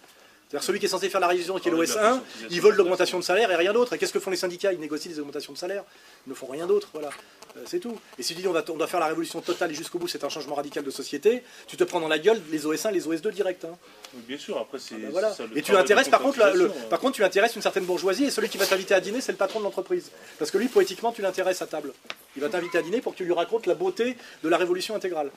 C'est-à-dire 0.48 0.66
celui 0.66 0.80
qui 0.80 0.84
est 0.84 0.88
censé 0.90 1.08
faire 1.08 1.20
la 1.20 1.28
révision, 1.28 1.58
qui 1.58 1.68
est 1.68 1.72
Ah 1.72 1.74
oui, 1.76 1.86
l'OS 1.86 1.94
la 1.96 2.02
1, 2.08 2.10
conscientisation. 2.18 2.48
ils 2.50 2.60
veulent 2.60 2.74
l'augmentation 2.74 3.18
de 3.18 3.24
salaire 3.24 3.50
et 3.50 3.56
rien 3.56 3.72
d'autre. 3.72 3.94
Et 3.94 3.98
qu'est-ce 3.98 4.12
que 4.12 4.20
font 4.20 4.30
les 4.30 4.36
syndicats? 4.36 4.70
Ils 4.74 4.80
négocient 4.80 5.10
des 5.10 5.18
augmentations 5.18 5.54
de 5.54 5.56
salaire. 5.58 5.82
Ils 6.26 6.30
ne 6.30 6.34
font 6.34 6.46
rien 6.46 6.66
d'autre. 6.66 6.88
Voilà. 6.92 7.08
Euh, 7.56 7.60
c'est 7.64 7.78
tout. 7.78 7.98
Et 8.18 8.22
si 8.22 8.34
tu 8.34 8.42
dis 8.42 8.48
on, 8.48 8.52
va, 8.52 8.62
on 8.68 8.76
doit 8.76 8.86
faire 8.86 9.00
la 9.00 9.06
révolution 9.06 9.40
totale 9.40 9.70
et 9.70 9.74
jusqu'au 9.74 9.98
bout, 9.98 10.08
c'est 10.08 10.24
un 10.24 10.28
changement 10.28 10.54
radical 10.54 10.84
de 10.84 10.90
société, 10.90 11.42
tu 11.66 11.78
te 11.78 11.84
prends 11.84 12.00
dans 12.00 12.08
la 12.08 12.18
gueule 12.18 12.40
les 12.50 12.66
OS 12.66 12.84
1, 12.84 12.90
les 12.90 13.06
OS 13.08 13.22
2 13.22 13.30
direct. 13.32 13.64
hein. 13.64 13.78
Oui, 14.14 14.20
Bien 14.28 14.36
sûr, 14.36 14.58
après 14.58 14.78
c'est. 14.78 14.96
Ben 14.96 15.08
voilà. 15.10 15.32
ça, 15.32 15.44
le 15.46 15.56
Et 15.56 15.62
tu 15.62 15.74
intéresses 15.74 16.10
par 16.10 16.20
contre, 16.20 16.38
la- 16.38 16.46
le- 16.48 16.52
conscientisation, 16.52 16.88
par 16.90 17.00
contre, 17.00 17.14
tu 17.16 17.24
intéresses 17.24 17.56
une 17.56 17.62
certaine 17.62 17.84
bourgeoisie 17.86 18.24
et 18.24 18.30
celui 18.30 18.50
qui 18.50 18.58
va 18.58 18.66
t'inviter 18.66 18.92
à 18.94 19.00
dîner, 19.00 19.22
c'est 19.22 19.32
le 19.32 19.38
patron 19.38 19.58
de 19.60 19.64
l'entreprise. 19.64 20.10
Parce 20.38 20.50
que 20.50 20.58
lui, 20.58 20.68
poétiquement, 20.68 21.12
tu 21.12 21.22
l'intéresses 21.22 21.62
à 21.62 21.66
table. 21.66 21.94
Il 22.36 22.42
va 22.42 22.50
t'inviter 22.50 22.76
à 22.76 22.82
dîner 22.82 23.00
pour 23.00 23.12
que 23.12 23.18
tu 23.18 23.24
lui 23.24 23.32
racontes 23.32 23.64
la 23.66 23.74
beauté 23.74 24.16
de 24.42 24.48
la 24.50 24.58
révolution 24.58 24.94
intégrale. 24.94 25.30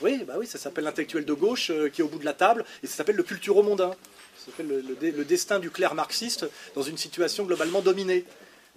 Oui, 0.00 0.22
bah 0.24 0.34
oui, 0.38 0.46
ça 0.46 0.58
s'appelle 0.58 0.84
l'intellectuel 0.84 1.24
de 1.24 1.32
gauche 1.32 1.70
euh, 1.70 1.88
qui 1.88 2.02
est 2.02 2.04
au 2.04 2.08
bout 2.08 2.20
de 2.20 2.24
la 2.24 2.32
table 2.32 2.64
et 2.82 2.86
ça 2.86 2.94
s'appelle 2.94 3.16
le 3.16 3.24
culturo-mondain. 3.24 3.90
Ça 4.38 4.46
s'appelle 4.46 4.84
le, 5.00 5.24
destin 5.24 5.58
du 5.58 5.70
clerc 5.70 5.94
marxiste 5.94 6.46
dans 6.76 6.82
une 6.82 6.96
situation 6.96 7.44
globalement 7.44 7.80
dominée. 7.80 8.24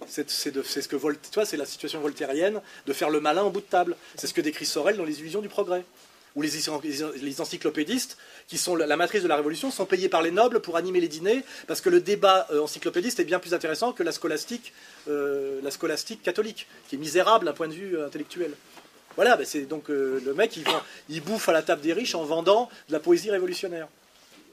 C'est 0.08 0.28
ce 0.28 0.48
que 0.88 1.44
c'est 1.44 1.56
la 1.56 1.64
situation 1.64 2.00
voltairienne 2.00 2.60
de 2.86 2.92
faire 2.92 3.08
le 3.08 3.20
malin 3.20 3.42
au 3.42 3.50
bout 3.50 3.60
de 3.60 3.66
table. 3.66 3.96
C'est 4.16 4.26
ce 4.26 4.34
que 4.34 4.40
décrit 4.40 4.66
Sorel 4.66 4.96
dans 4.96 5.04
Les 5.04 5.20
Illusions 5.20 5.40
du 5.40 5.48
Progrès. 5.48 5.84
Où 6.34 6.40
les, 6.40 7.40
encyclopédistes, 7.40 8.16
qui 8.48 8.56
sont 8.56 8.74
la 8.74 8.96
matrice 8.96 9.22
de 9.22 9.28
la 9.28 9.36
Révolution, 9.36 9.70
sont 9.70 9.84
payés 9.84 10.08
par 10.08 10.22
les 10.22 10.30
nobles 10.30 10.60
pour 10.60 10.78
animer 10.78 10.98
les 10.98 11.08
dîners, 11.08 11.44
parce 11.66 11.82
que 11.82 11.90
le 11.90 12.00
débat 12.00 12.46
euh, 12.50 12.62
encyclopédiste 12.62 13.20
est 13.20 13.24
bien 13.24 13.38
plus 13.38 13.52
intéressant 13.52 13.92
que 13.92 14.02
la 14.02 14.12
scolastique, 14.12 14.72
euh, 15.08 15.60
la 15.62 15.70
scolastique 15.70 16.22
catholique, 16.22 16.68
qui 16.88 16.96
est 16.96 16.98
misérable 16.98 17.44
d'un 17.44 17.52
point 17.52 17.68
de 17.68 17.74
vue 17.74 18.00
intellectuel. 18.00 18.54
Voilà, 19.16 19.36
ben 19.36 19.44
c'est 19.44 19.62
donc 19.62 19.90
euh, 19.90 20.20
le 20.24 20.34
mec, 20.34 20.58
il, 21.08 21.20
bouffe 21.22 21.48
à 21.48 21.52
la 21.52 21.62
table 21.62 21.82
des 21.82 21.92
riches 21.92 22.14
en 22.14 22.24
vendant 22.24 22.68
de 22.88 22.92
la 22.92 23.00
poésie 23.00 23.30
révolutionnaire. 23.30 23.88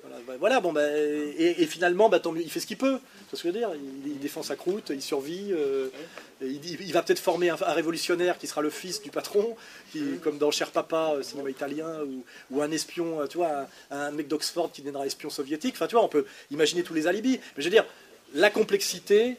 Voilà, 0.02 0.38
voilà, 0.40 0.60
bon, 0.60 0.74
ben, 0.74 0.90
et, 1.38 1.66
finalement, 1.66 2.10
ben, 2.10 2.20
tant 2.20 2.32
mieux, 2.32 2.42
il 2.42 2.50
fait 2.50 2.60
ce 2.60 2.68
qu'il 2.68 2.78
peut. 2.78 2.92
Vois 2.92 3.00
ce 3.34 3.44
que 3.44 3.50
je 3.50 3.54
veux 3.54 3.60
dire 3.60 3.70
il, 4.06 4.20
défend 4.20 4.44
sa 4.44 4.56
croûte, 4.56 4.92
il 4.94 5.02
survit. 5.02 5.52
euh, 5.52 5.90
il, 6.42 6.92
va 6.94 7.02
peut-être 7.02 7.20
former 7.20 7.50
un, 7.50 7.56
révolutionnaire 7.56 8.38
qui 8.38 8.48
sera 8.48 8.62
le 8.62 8.70
fils 8.70 9.02
du 9.02 9.12
patron, 9.12 9.56
qui, 9.92 10.18
comme 10.24 10.38
dans 10.38 10.52
Cher 10.52 10.72
Papa, 10.72 11.14
euh, 11.16 11.24
cinéma 11.24 11.50
italien, 11.50 12.02
ou, 12.04 12.24
ou 12.52 12.62
un 12.62 12.72
espion, 12.72 13.22
euh, 13.22 13.28
tu 13.28 13.38
vois, 13.38 13.68
un, 13.92 13.98
un 13.98 14.12
mec 14.12 14.28
d'Oxford 14.28 14.72
qui 14.72 14.82
deviendra 14.82 15.06
espion 15.06 15.30
soviétique. 15.30 15.76
Enfin, 15.76 15.88
tu 15.88 15.96
vois, 15.96 16.04
on 16.04 16.10
peut 16.10 16.26
imaginer 16.50 16.84
tous 16.84 16.94
les 16.94 17.08
alibis. 17.08 17.40
Mais 17.56 17.62
je 17.62 17.64
veux 17.64 17.70
dire, 17.70 17.86
la 18.34 18.50
complexité, 18.50 19.38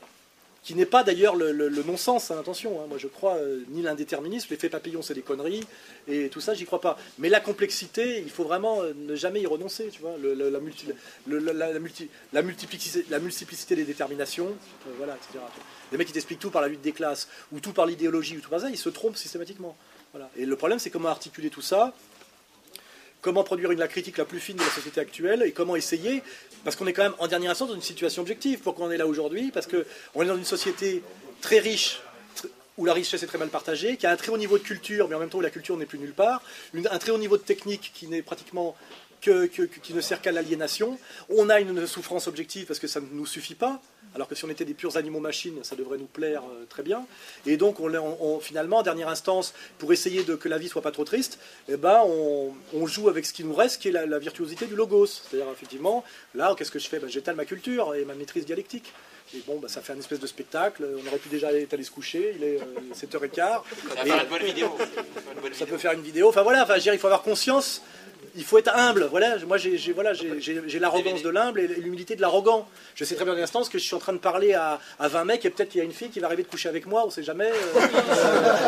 qui 0.63 0.75
n'est 0.75 0.87
pas 0.87 1.03
d'ailleurs 1.03 1.37
le, 1.37 1.69
non-sens, 1.85 2.31
hein, 2.31 2.39
attention, 2.39 2.81
hein, 2.81 2.87
moi 2.89 2.99
je 2.99 3.07
crois 3.07 3.37
euh, 3.37 3.61
ni 3.69 3.83
l'indéterminisme, 3.83 4.49
l'effet 4.51 4.69
papillon 4.69 5.01
c'est 5.03 5.15
des 5.15 5.23
conneries, 5.23 5.65
et 6.07 6.29
tout 6.29 6.41
ça 6.41 6.55
j'y 6.55 6.67
crois 6.67 6.81
pas. 6.81 6.99
Mais 7.19 7.29
la 7.29 7.41
complexité, 7.41 8.19
il 8.19 8.31
faut 8.31 8.45
vraiment 8.45 8.83
euh, 8.83 8.93
ne 8.95 9.15
jamais 9.15 9.41
y 9.41 9.47
renoncer, 9.47 9.89
tu 9.89 10.03
vois, 10.03 10.17
la 10.19 10.61
multiplicité, 12.43 13.07
la 13.11 13.19
multiplicité 13.19 13.75
des 13.77 13.85
déterminations, 13.85 14.49
euh, 14.87 14.91
voilà, 14.99 15.17
etc. 15.17 15.45
Les 15.93 15.99
mecs 15.99 16.07
qui 16.07 16.13
t'expliquent 16.13 16.41
tout 16.41 16.51
par 16.51 16.63
la 16.63 16.69
lutte 16.69 16.83
des 16.83 16.93
classes, 16.93 17.29
ou 17.53 17.61
tout 17.61 17.73
par 17.73 17.87
l'idéologie, 17.87 18.37
ou 18.37 18.41
tout 18.41 18.51
par 18.51 18.61
ça, 18.61 18.69
ils 18.69 18.77
se 18.77 18.91
trompent 18.91 19.17
systématiquement. 19.17 19.77
Voilà. 20.13 20.31
Et 20.37 20.45
le 20.45 20.57
problème 20.57 20.79
c'est 20.79 20.91
comment 20.91 21.09
articuler 21.09 21.51
tout 21.51 21.63
ça, 21.63 21.95
comment 23.21 23.45
produire 23.45 23.71
une, 23.71 23.79
la 23.79 23.89
critique 23.89 24.19
la 24.19 24.25
plus 24.25 24.41
fine 24.41 24.57
de 24.57 24.63
la 24.63 24.71
société 24.71 25.01
actuelle 25.01 25.43
et 25.45 25.53
comment 25.53 25.77
essayer, 25.77 26.23
parce 26.65 26.77
qu'on 26.77 26.87
est 26.87 26.93
quand 26.93 27.03
même 27.03 27.15
en 27.19 27.29
dernière 27.29 27.51
instance 27.51 27.69
dans 27.69 27.75
une 27.75 27.83
situation 27.83 28.23
objective. 28.23 28.61
Pourquoi 28.61 28.87
on 28.87 28.91
est 28.91 28.97
là 28.97 29.07
aujourd'hui? 29.07 29.51
Parce 29.51 29.67
qu'on 29.67 30.23
est 30.23 30.27
dans 30.27 30.37
une 30.37 30.45
société 30.45 31.03
très 31.41 31.59
riche, 31.59 32.01
où 32.77 32.85
la 32.87 32.95
richesse 32.95 33.23
est 33.23 33.27
très 33.27 33.39
mal 33.39 33.49
partagée, 33.49 33.97
qui 33.97 34.07
a 34.07 34.11
un 34.11 34.17
très 34.17 34.33
haut 34.33 34.39
niveau 34.39 34.57
de 34.57 34.63
culture, 34.63 35.09
mais 35.09 35.15
en 35.15 35.19
même 35.19 35.29
temps 35.29 35.39
où 35.39 35.43
la 35.43 35.51
culture 35.51 35.77
n'est 35.77 35.87
plus 35.87 35.99
nulle 35.99 36.15
part, 36.15 36.43
un 36.75 36.99
très 36.99 37.11
haut 37.11 37.19
niveau 37.19 37.37
de 37.37 37.43
technique 37.43 37.93
qui 37.95 38.07
n'est 38.07 38.23
pratiquement 38.23 38.75
que, 39.21 39.47
que- 39.47 39.63
que- 39.63 39.81
qui 39.81 39.95
ne 39.95 40.01
sert 40.01 40.21
qu'à 40.21 40.33
l'aliénation. 40.33 40.99
On 41.29 41.49
a 41.51 41.61
une 41.61 41.87
souffrance 41.87 42.27
objective 42.27 42.67
parce 42.67 42.79
que 42.79 42.87
ça 42.87 43.01
ne 43.01 43.07
nous 43.13 43.27
suffit 43.27 43.55
pas, 43.55 43.81
alors 44.15 44.27
que 44.29 44.35
si 44.35 44.45
on 44.45 44.49
était 44.51 44.65
des 44.65 44.75
purs 44.75 44.97
animaux-machines, 44.97 45.63
ça 45.63 45.77
devrait 45.77 45.99
nous 45.99 46.07
plaire 46.07 46.43
euh, 46.53 46.65
très 46.69 46.83
bien. 46.83 47.07
Et 47.47 47.57
donc, 47.57 47.79
on, 47.81 48.41
finalement, 48.41 48.79
en 48.79 48.83
dernière 48.83 49.09
instance, 49.09 49.55
pour 49.79 49.93
essayer 49.93 50.23
de, 50.25 50.35
que 50.35 50.49
la 50.49 50.59
vie 50.59 50.69
soit 50.69 50.83
pas 50.83 50.91
trop 50.91 51.05
triste, 51.05 51.39
eh 51.69 51.77
ben, 51.77 52.01
on, 52.05 52.53
on 52.75 52.87
joue 52.87 53.09
avec 53.09 53.27
ce 53.27 53.33
qui 53.33 53.45
nous 53.45 53.55
reste, 53.55 53.81
qui 53.81 53.89
est 53.89 53.93
la, 53.93 54.07
la 54.07 54.19
virtuosité 54.19 54.67
du 54.67 54.75
logos. 54.75 55.07
C'est-à-dire, 55.07 55.51
effectivement, 55.53 56.03
là, 56.35 56.55
qu'est-ce 56.57 56.71
que 56.71 56.79
je 56.79 56.89
fais? 56.89 56.99
Ben, 56.99 57.09
J'étale 57.09 57.37
ma 57.37 57.45
culture 57.45 57.95
et 57.95 58.05
ma 58.05 58.15
maîtrise 58.15 58.45
dialectique. 58.47 58.93
Et 59.33 59.43
bon, 59.47 59.61
ben, 59.61 59.69
ça 59.69 59.81
fait 59.81 59.93
un 59.93 59.99
espèce 59.99 60.19
de 60.19 60.27
spectacle. 60.27 60.85
On 61.05 61.07
aurait 61.07 61.19
pu 61.19 61.29
déjà 61.29 61.49
aller 61.49 61.69
aller 61.71 61.85
se 61.85 61.91
coucher. 61.93 62.35
Il 62.37 62.43
est 62.43 62.59
euh, 62.61 62.65
7h15. 62.97 63.37
Ça 63.37 63.63
Et- 64.05 64.09
faire 64.09 64.23
une 64.25 64.29
bonne 64.29 64.43
vidéo. 64.43 64.75
Ça 64.77 64.85
va 64.85 64.87
faire 64.89 65.05
une 65.37 65.41
bonne 65.43 65.53
ça 65.55 65.59
vidéo. 65.65 65.67
peut 65.67 65.79
faire 65.79 65.93
une 65.93 66.03
vidéo. 66.03 66.29
Enfin 66.31 66.43
voilà, 66.43 66.65
enfin, 66.65 66.79
dire, 66.79 66.93
il 66.95 66.99
faut 66.99 67.07
avoir 67.07 67.23
conscience. 67.23 67.81
Il 68.37 68.45
faut 68.45 68.59
être 68.59 68.75
humble. 68.75 69.09
Voilà, 69.11 69.37
moi 69.47 69.57
j'ai 69.57 69.93
voilà, 69.93 70.13
l'arrogance 70.81 71.23
de 71.23 71.29
l'humble 71.29 71.61
et 71.61 71.67
l'humilité 71.67 72.17
de 72.17 72.21
l'arrogant. 72.21 72.69
Je 72.95 73.05
sais 73.05 73.15
très 73.15 73.25
bien 73.25 73.35
dans 73.35 73.41
l'instant 73.41 73.63
que 73.65 73.79
je 73.79 73.85
suis 73.85 73.95
en 73.95 73.99
train 73.99 74.13
de 74.13 74.19
parler 74.19 74.55
à, 74.55 74.79
à 74.99 75.09
20 75.09 75.25
mecs 75.25 75.45
et 75.45 75.51
peut-être 75.51 75.71
qu'il 75.71 75.79
y 75.79 75.83
a 75.83 75.85
une 75.85 75.93
fille 75.93 76.11
qui 76.11 76.21
va 76.21 76.27
arriver 76.27 76.43
de 76.43 76.49
coucher 76.49 76.69
avec 76.69 76.87
moi, 76.87 77.05
on 77.07 77.11
sait 77.11 77.23
jamais. 77.23 77.51
euh. 77.51 77.81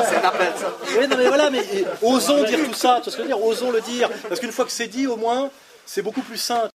C'est 0.08 0.16
un 0.16 0.28
appel, 0.28 0.52
ça. 0.56 0.76
Oui, 0.98 1.06
non 1.08 1.16
mais 1.16 1.28
voilà, 1.28 1.50
mais 1.50 1.60
et, 1.72 1.84
osons 2.02 2.42
dire 2.44 2.58
tout 2.64 2.74
ça, 2.74 3.00
tu 3.02 3.04
vois 3.04 3.12
ce 3.12 3.16
que 3.16 3.22
je 3.22 3.22
veux 3.22 3.26
dire 3.28 3.42
Osons 3.44 3.70
le 3.70 3.80
dire. 3.80 4.08
Parce 4.28 4.40
qu'une 4.40 4.52
fois 4.52 4.64
que 4.64 4.72
c'est 4.72 4.88
dit, 4.88 5.06
au 5.06 5.16
moins, 5.16 5.50
c'est 5.86 6.02
beaucoup 6.02 6.22
plus 6.22 6.38
sain. 6.38 6.68